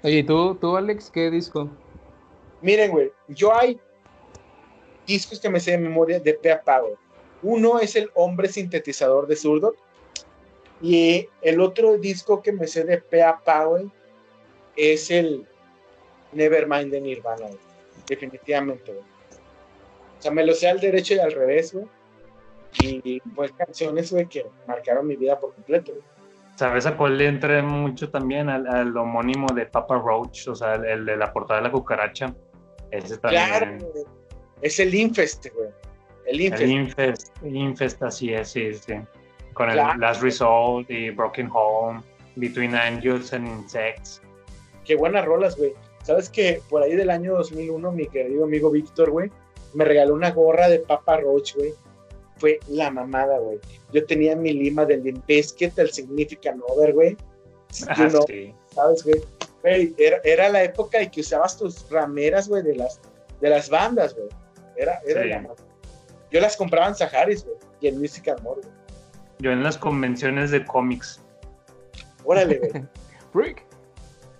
Oye, 0.03 0.17
¿y 0.17 0.23
tú, 0.23 0.55
tú, 0.55 0.75
Alex, 0.75 1.09
qué 1.09 1.31
disco? 1.31 1.69
Miren, 2.61 2.91
güey, 2.91 3.11
yo 3.27 3.55
hay 3.55 3.79
discos 5.05 5.39
que 5.39 5.49
me 5.49 5.59
sé 5.59 5.71
de 5.71 5.77
memoria 5.77 6.19
de 6.19 6.34
pe 6.34 6.51
a 6.51 6.61
pa, 6.61 6.79
güey. 6.79 6.93
Uno 7.41 7.79
es 7.79 7.95
el 7.95 8.09
Hombre 8.13 8.47
Sintetizador 8.47 9.27
de 9.27 9.36
Zurdo. 9.36 9.75
Y 10.81 11.27
el 11.41 11.61
otro 11.61 11.97
disco 11.97 12.41
que 12.41 12.51
me 12.51 12.67
sé 12.67 12.84
de 12.84 12.97
pe 12.97 13.23
a 13.23 13.38
pa, 13.38 13.65
güey, 13.65 13.89
es 14.75 15.09
el 15.11 15.47
Nevermind 16.31 16.91
de 16.91 17.01
Nirvana, 17.01 17.47
güey. 17.47 17.59
Definitivamente, 18.07 18.91
güey. 18.91 19.05
O 20.19 20.21
sea, 20.21 20.31
me 20.31 20.45
lo 20.45 20.53
sé 20.53 20.69
al 20.69 20.79
derecho 20.79 21.15
y 21.15 21.19
al 21.19 21.31
revés, 21.31 21.73
güey. 21.73 21.88
Y 22.81 23.19
pues 23.21 23.51
canciones, 23.53 24.11
güey, 24.11 24.25
que 24.27 24.45
marcaron 24.67 25.07
mi 25.07 25.15
vida 25.15 25.39
por 25.39 25.53
completo, 25.53 25.91
güey. 25.91 26.12
¿Sabes 26.56 26.86
a 26.86 26.95
cuál 26.95 27.18
le 27.18 27.28
entra 27.28 27.62
mucho 27.64 28.10
también? 28.10 28.49
Al, 28.49 28.68
al 28.68 28.95
homónimo 28.95 29.47
de 29.54 29.66
Papa 29.66 29.97
Roach, 29.97 30.47
o 30.47 30.56
sea, 30.56 30.76
el, 30.76 30.86
el 30.86 31.06
de 31.06 31.18
la 31.18 31.34
portada 31.34 31.60
de 31.60 31.68
la 31.68 31.72
cucaracha. 31.72 32.34
Ese 32.91 33.18
también. 33.18 33.47
Claro, 33.47 33.78
güey. 33.80 34.06
Es 34.62 34.80
el 34.80 34.93
Infest, 34.93 35.47
güey. 35.54 35.70
El 36.26 36.41
Infest. 36.41 36.64
El 36.64 36.72
Infest, 36.72 37.43
Infest, 37.43 38.04
así 38.04 38.34
es, 38.34 38.49
sí, 38.49 38.74
sí. 38.74 38.93
Con 39.54 39.70
el 39.70 39.76
Claro. 39.76 39.99
Last 39.99 40.22
Result 40.22 40.89
y 40.89 41.10
Broken 41.10 41.49
Home, 41.54 42.01
Between 42.36 42.76
Angels 42.76 43.34
and 43.34 43.47
Insects. 43.47 44.22
Qué 44.86 44.95
buenas 44.95 45.26
rolas, 45.26 45.58
güey. 45.58 45.74
Sabes 46.04 46.30
que 46.30 46.62
por 46.70 46.84
ahí 46.84 46.95
del 46.95 47.10
año 47.10 47.34
2001, 47.34 47.91
mi 47.91 48.08
querido 48.08 48.43
amigo 48.45 48.70
Víctor, 48.70 49.10
güey, 49.12 49.32
me 49.74 49.86
regaló 49.86 50.14
una 50.14 50.32
gorra 50.32 50.70
de 50.70 50.80
Papa 50.80 51.18
Roach, 51.18 51.56
güey. 51.56 51.74
Fue 52.44 52.60
la 52.68 52.91
mamada, 52.91 53.38
güey. 53.39 53.58
Yo 53.94 54.06
tenía 54.06 54.36
mi 54.36 54.52
lima 54.52 54.84
del 54.84 55.02
Limp 55.02 55.26
Bizkit, 55.26 55.80
el 55.80 55.89
Significant 55.94 56.62
Over, 56.68 56.91
güey. 56.91 57.16
Ah, 57.88 58.10
know, 58.10 58.26
sí. 58.28 58.54
¿Sabes, 58.76 59.02
güey? 59.06 59.22
Güey, 59.62 59.96
era, 59.98 60.18
era 60.26 60.50
la 60.50 60.62
época 60.62 61.00
en 61.00 61.10
que 61.10 61.22
usabas 61.22 61.56
tus 61.58 61.89
rameras, 61.89 62.50
güey, 62.50 62.62
de 62.62 62.76
las, 62.76 63.00
de 63.39 63.50
las 63.50 63.70
bandas, 63.70 64.14
güey. 64.14 64.28
Era, 64.76 65.00
era 65.08 65.24
Sí. 65.24 65.30
la 65.30 65.36
mamada. 65.38 65.56
Yo 66.32 66.41
las 66.41 66.58
compraba 66.58 66.89
en 66.89 66.96
Saharis, 66.96 67.46
güey, 67.46 67.56
y 67.80 67.88
en 67.88 67.98
Music 67.98 68.28
and 68.28 68.41
More, 68.41 68.60
güey. 68.60 68.74
Yo 69.39 69.52
en 69.54 69.64
las 69.64 69.78
convenciones 69.78 70.52
de 70.52 70.66
cómics. 70.66 71.22
Órale, 72.26 72.58
güey. 72.60 72.84
Rick. 73.34 73.64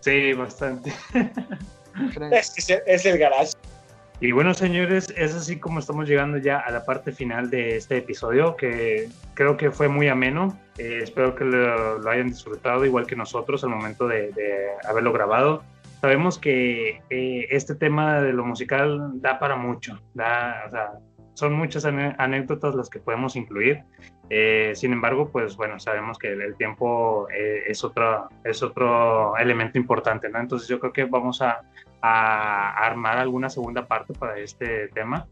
Sí, 0.02 0.34
bastante. 0.34 0.92
es, 2.34 2.50
que 2.52 2.74
es- 2.74 2.82
es 2.86 3.06
el 3.06 3.18
garage. 3.18 3.54
Y 4.24 4.32
bueno, 4.32 4.54
señores, 4.54 5.14
es 5.18 5.36
así 5.36 5.60
como 5.60 5.80
estamos 5.80 6.08
llegando 6.08 6.38
ya 6.38 6.58
a 6.58 6.72
la 6.72 6.86
parte 6.86 7.12
final 7.12 7.50
de 7.50 7.76
este 7.76 7.98
episodio, 7.98 8.56
que 8.56 9.10
creo 9.34 9.58
que 9.58 9.70
fue 9.70 9.90
muy 9.90 10.08
ameno. 10.08 10.58
Eh, 10.78 11.00
espero 11.04 11.36
que 11.36 11.44
lo, 11.44 12.10
hayan 12.10 12.30
disfrutado 12.30 12.86
igual 12.86 13.06
que 13.06 13.18
nosotros 13.18 13.66
al 13.66 13.72
momento 13.72 14.08
de, 14.08 14.32
haberlo 14.88 15.12
grabado. 15.12 15.62
Sabemos 16.00 16.40
que 16.40 17.02
eh, 17.10 17.48
este 17.50 17.76
tema 17.76 18.22
de 18.22 18.32
lo 18.32 18.46
musical 18.46 19.12
da 19.16 19.40
para 19.40 19.58
mucho, 19.58 20.00
da, 20.14 20.64
o 20.68 20.70
sea, 20.70 20.92
son 21.34 21.54
muchas 21.54 21.84
anécdotas 21.84 22.76
las 22.76 22.90
que 22.90 23.00
podemos 23.00 23.36
incluir. 23.36 23.84
Eh, 24.30 24.72
sin 24.76 24.94
embargo, 24.94 25.30
pues 25.30 25.58
bueno, 25.58 25.80
sabemos 25.80 26.18
que 26.18 26.32
el, 26.32 26.56
tiempo 26.56 27.28
eh, 27.30 27.64
es, 27.68 27.84
otro, 27.84 28.30
es 28.44 28.64
otro 28.64 29.36
elemento 29.38 29.78
importante. 29.78 30.28
Entonces 30.34 30.68
yo 30.68 30.80
creo 30.80 30.94
que 30.94 31.06
vamos 31.06 31.42
a, 31.42 31.62
a 32.06 32.86
armar 32.86 33.18
alguna 33.18 33.50
segunda 33.50 33.88
parte 33.88 34.14
para 34.14 34.38
este 34.38 34.90
tema, 34.90 35.28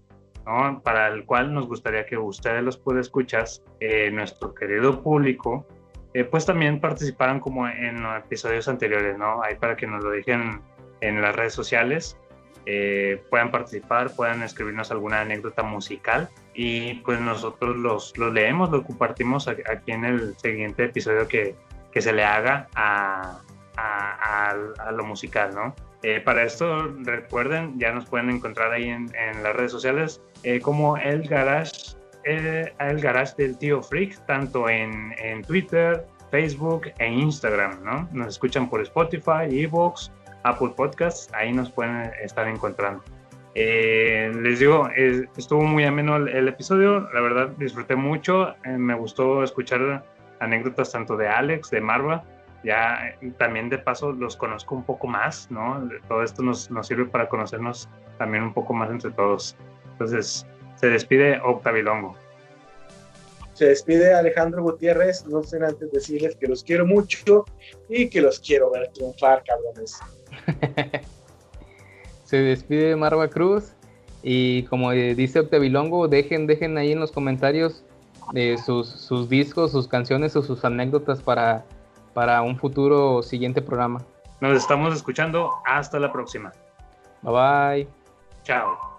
¿no? 0.46 0.82
Para 0.82 1.10
el 1.10 1.26
cual 1.26 1.54
nos 1.54 1.68
gustaría 1.68 2.06
que 2.06 2.18
ustedes 2.18 2.64
los 2.64 2.78
pueden 2.78 3.02
escuchar, 3.02 3.46
eh, 3.80 4.10
nuestro 4.12 4.56
querido 4.56 5.04
público, 5.04 5.68
eh, 6.14 6.24
pues 6.24 6.46
también 6.46 6.80
participaran 6.80 7.40
como 7.40 7.68
en 7.68 8.02
los 8.02 8.18
episodios 8.18 8.68
anteriores, 8.68 9.18
¿no? 9.18 9.44
Ahí 9.44 9.56
para 9.56 9.76
que 9.76 9.86
nos 9.86 10.04
lo 10.04 10.10
dejen 10.10 10.62
en 11.02 11.22
las 11.22 11.36
redes 11.36 11.54
sociales 11.54 12.18
eh, 12.66 13.24
puedan 13.30 13.50
participar, 13.50 14.16
puedan 14.16 14.44
escribirnos 14.44 14.92
alguna 14.92 15.22
anécdota 15.22 15.64
musical 15.64 16.30
y 16.54 16.96
pues 16.96 17.20
nosotros 17.20 17.76
los, 17.76 18.16
los 18.18 18.32
leemos, 18.32 18.70
lo 18.70 18.84
compartimos 18.84 19.48
aquí 19.48 19.92
en 19.92 20.06
el 20.06 20.38
siguiente 20.38 20.86
episodio 20.86 21.28
que, 21.28 21.56
que 21.92 22.02
se 22.02 22.14
le 22.14 22.24
haga 22.24 22.68
a, 22.76 23.40
a, 23.76 24.92
lo 24.92 25.04
musical, 25.06 25.56
¿no? 25.56 25.74
Eh, 26.04 26.20
para 26.20 26.44
esto, 26.44 26.88
recuerden, 27.04 27.78
ya 27.78 27.92
nos 27.92 28.06
pueden 28.06 28.32
encontrar 28.32 28.72
ahí 28.72 28.90
en, 28.90 29.12
en 29.16 29.44
las 29.44 29.56
redes 29.56 29.72
sociales 29.72 30.22
eh, 30.44 30.60
como 30.60 30.98
el 30.98 31.28
Garage, 31.28 31.96
eh, 32.24 32.74
el 32.80 33.00
Garage 33.00 33.34
del 33.38 33.56
Tío 33.58 33.84
Freak, 33.84 34.26
tanto 34.26 34.68
en, 34.68 35.14
en, 35.20 35.44
Twitter, 35.44 36.04
Facebook 36.32 36.88
e 36.98 37.08
Instagram, 37.08 37.84
¿no? 37.84 38.10
Nos 38.14 38.30
escuchan 38.30 38.68
por 38.68 38.82
Spotify, 38.82 39.46
Evox, 39.52 40.12
Apple 40.44 40.72
Podcasts, 40.76 41.32
ahí 41.36 41.54
nos 41.54 41.70
pueden 41.70 42.12
estar 42.24 42.48
encontrando. 42.48 43.04
les 43.54 44.60
digo, 44.60 44.90
estuvo 45.38 45.62
muy 45.62 45.84
ameno 45.84 46.16
el, 46.16 46.30
el, 46.30 46.48
episodio, 46.48 47.02
la 47.14 47.22
verdad 47.22 47.50
disfruté 47.58 47.96
mucho, 47.96 48.56
me 48.66 48.96
gustó 48.96 49.44
escuchar 49.44 50.04
anécdotas 50.40 50.92
tanto 50.94 51.16
de 51.16 51.28
Alex, 51.28 51.70
de 51.70 51.82
Marva, 51.82 52.24
ya 52.64 53.16
también 53.38 53.70
de 53.70 53.78
paso 53.78 54.12
los 54.12 54.36
conozco 54.36 54.76
un 54.76 54.84
poco 54.84 55.08
más, 55.08 55.50
¿no? 55.50 55.90
Todo 56.08 56.24
esto 56.24 56.44
nos, 56.44 56.70
nos 56.70 56.88
sirve 56.88 57.06
para 57.06 57.28
conocernos 57.28 57.90
también 58.18 58.44
un 58.44 58.54
poco 58.54 58.74
más 58.74 58.90
entre 58.90 59.12
todos. 59.12 59.56
Entonces, 59.94 60.46
se 60.76 60.88
despide 60.88 61.40
Octavilongo. 61.40 62.16
Se 63.54 63.66
despide 63.66 64.14
Alejandro 64.14 64.64
Gutiérrez, 64.64 65.26
no 65.28 65.44
sé 65.44 65.64
antes 65.64 65.92
decirles 65.92 66.36
que 66.36 66.48
los 66.48 66.64
quiero 66.64 66.86
mucho 66.86 67.46
y 67.90 68.10
que 68.10 68.22
los 68.22 68.40
quiero 68.40 68.72
ver 68.72 68.90
triunfar, 68.94 69.44
cabrones. 69.44 70.00
se 72.24 72.38
despide 72.38 72.96
Marva 72.96 73.28
Cruz 73.28 73.74
y 74.24 74.64
como 74.64 74.92
dice 74.92 75.40
Octavilongo, 75.40 76.08
dejen, 76.08 76.48
dejen 76.48 76.78
ahí 76.78 76.94
en 76.94 77.00
los 77.00 77.12
comentarios 77.12 77.84
eh, 78.34 78.58
sus, 78.64 78.88
sus 78.88 79.30
discos, 79.30 79.72
sus 79.72 79.88
canciones 79.88 80.36
o 80.36 80.42
sus 80.42 80.64
anécdotas 80.64 81.22
para 81.22 81.66
para 82.14 82.42
un 82.42 82.58
futuro 82.58 83.22
siguiente 83.22 83.62
programa. 83.62 84.02
Nos 84.40 84.58
estamos 84.58 84.96
escuchando. 84.96 85.52
Hasta 85.66 86.00
la 86.00 86.12
próxima. 86.12 86.52
Bye 87.22 87.32
bye. 87.32 87.88
Chao. 88.44 88.91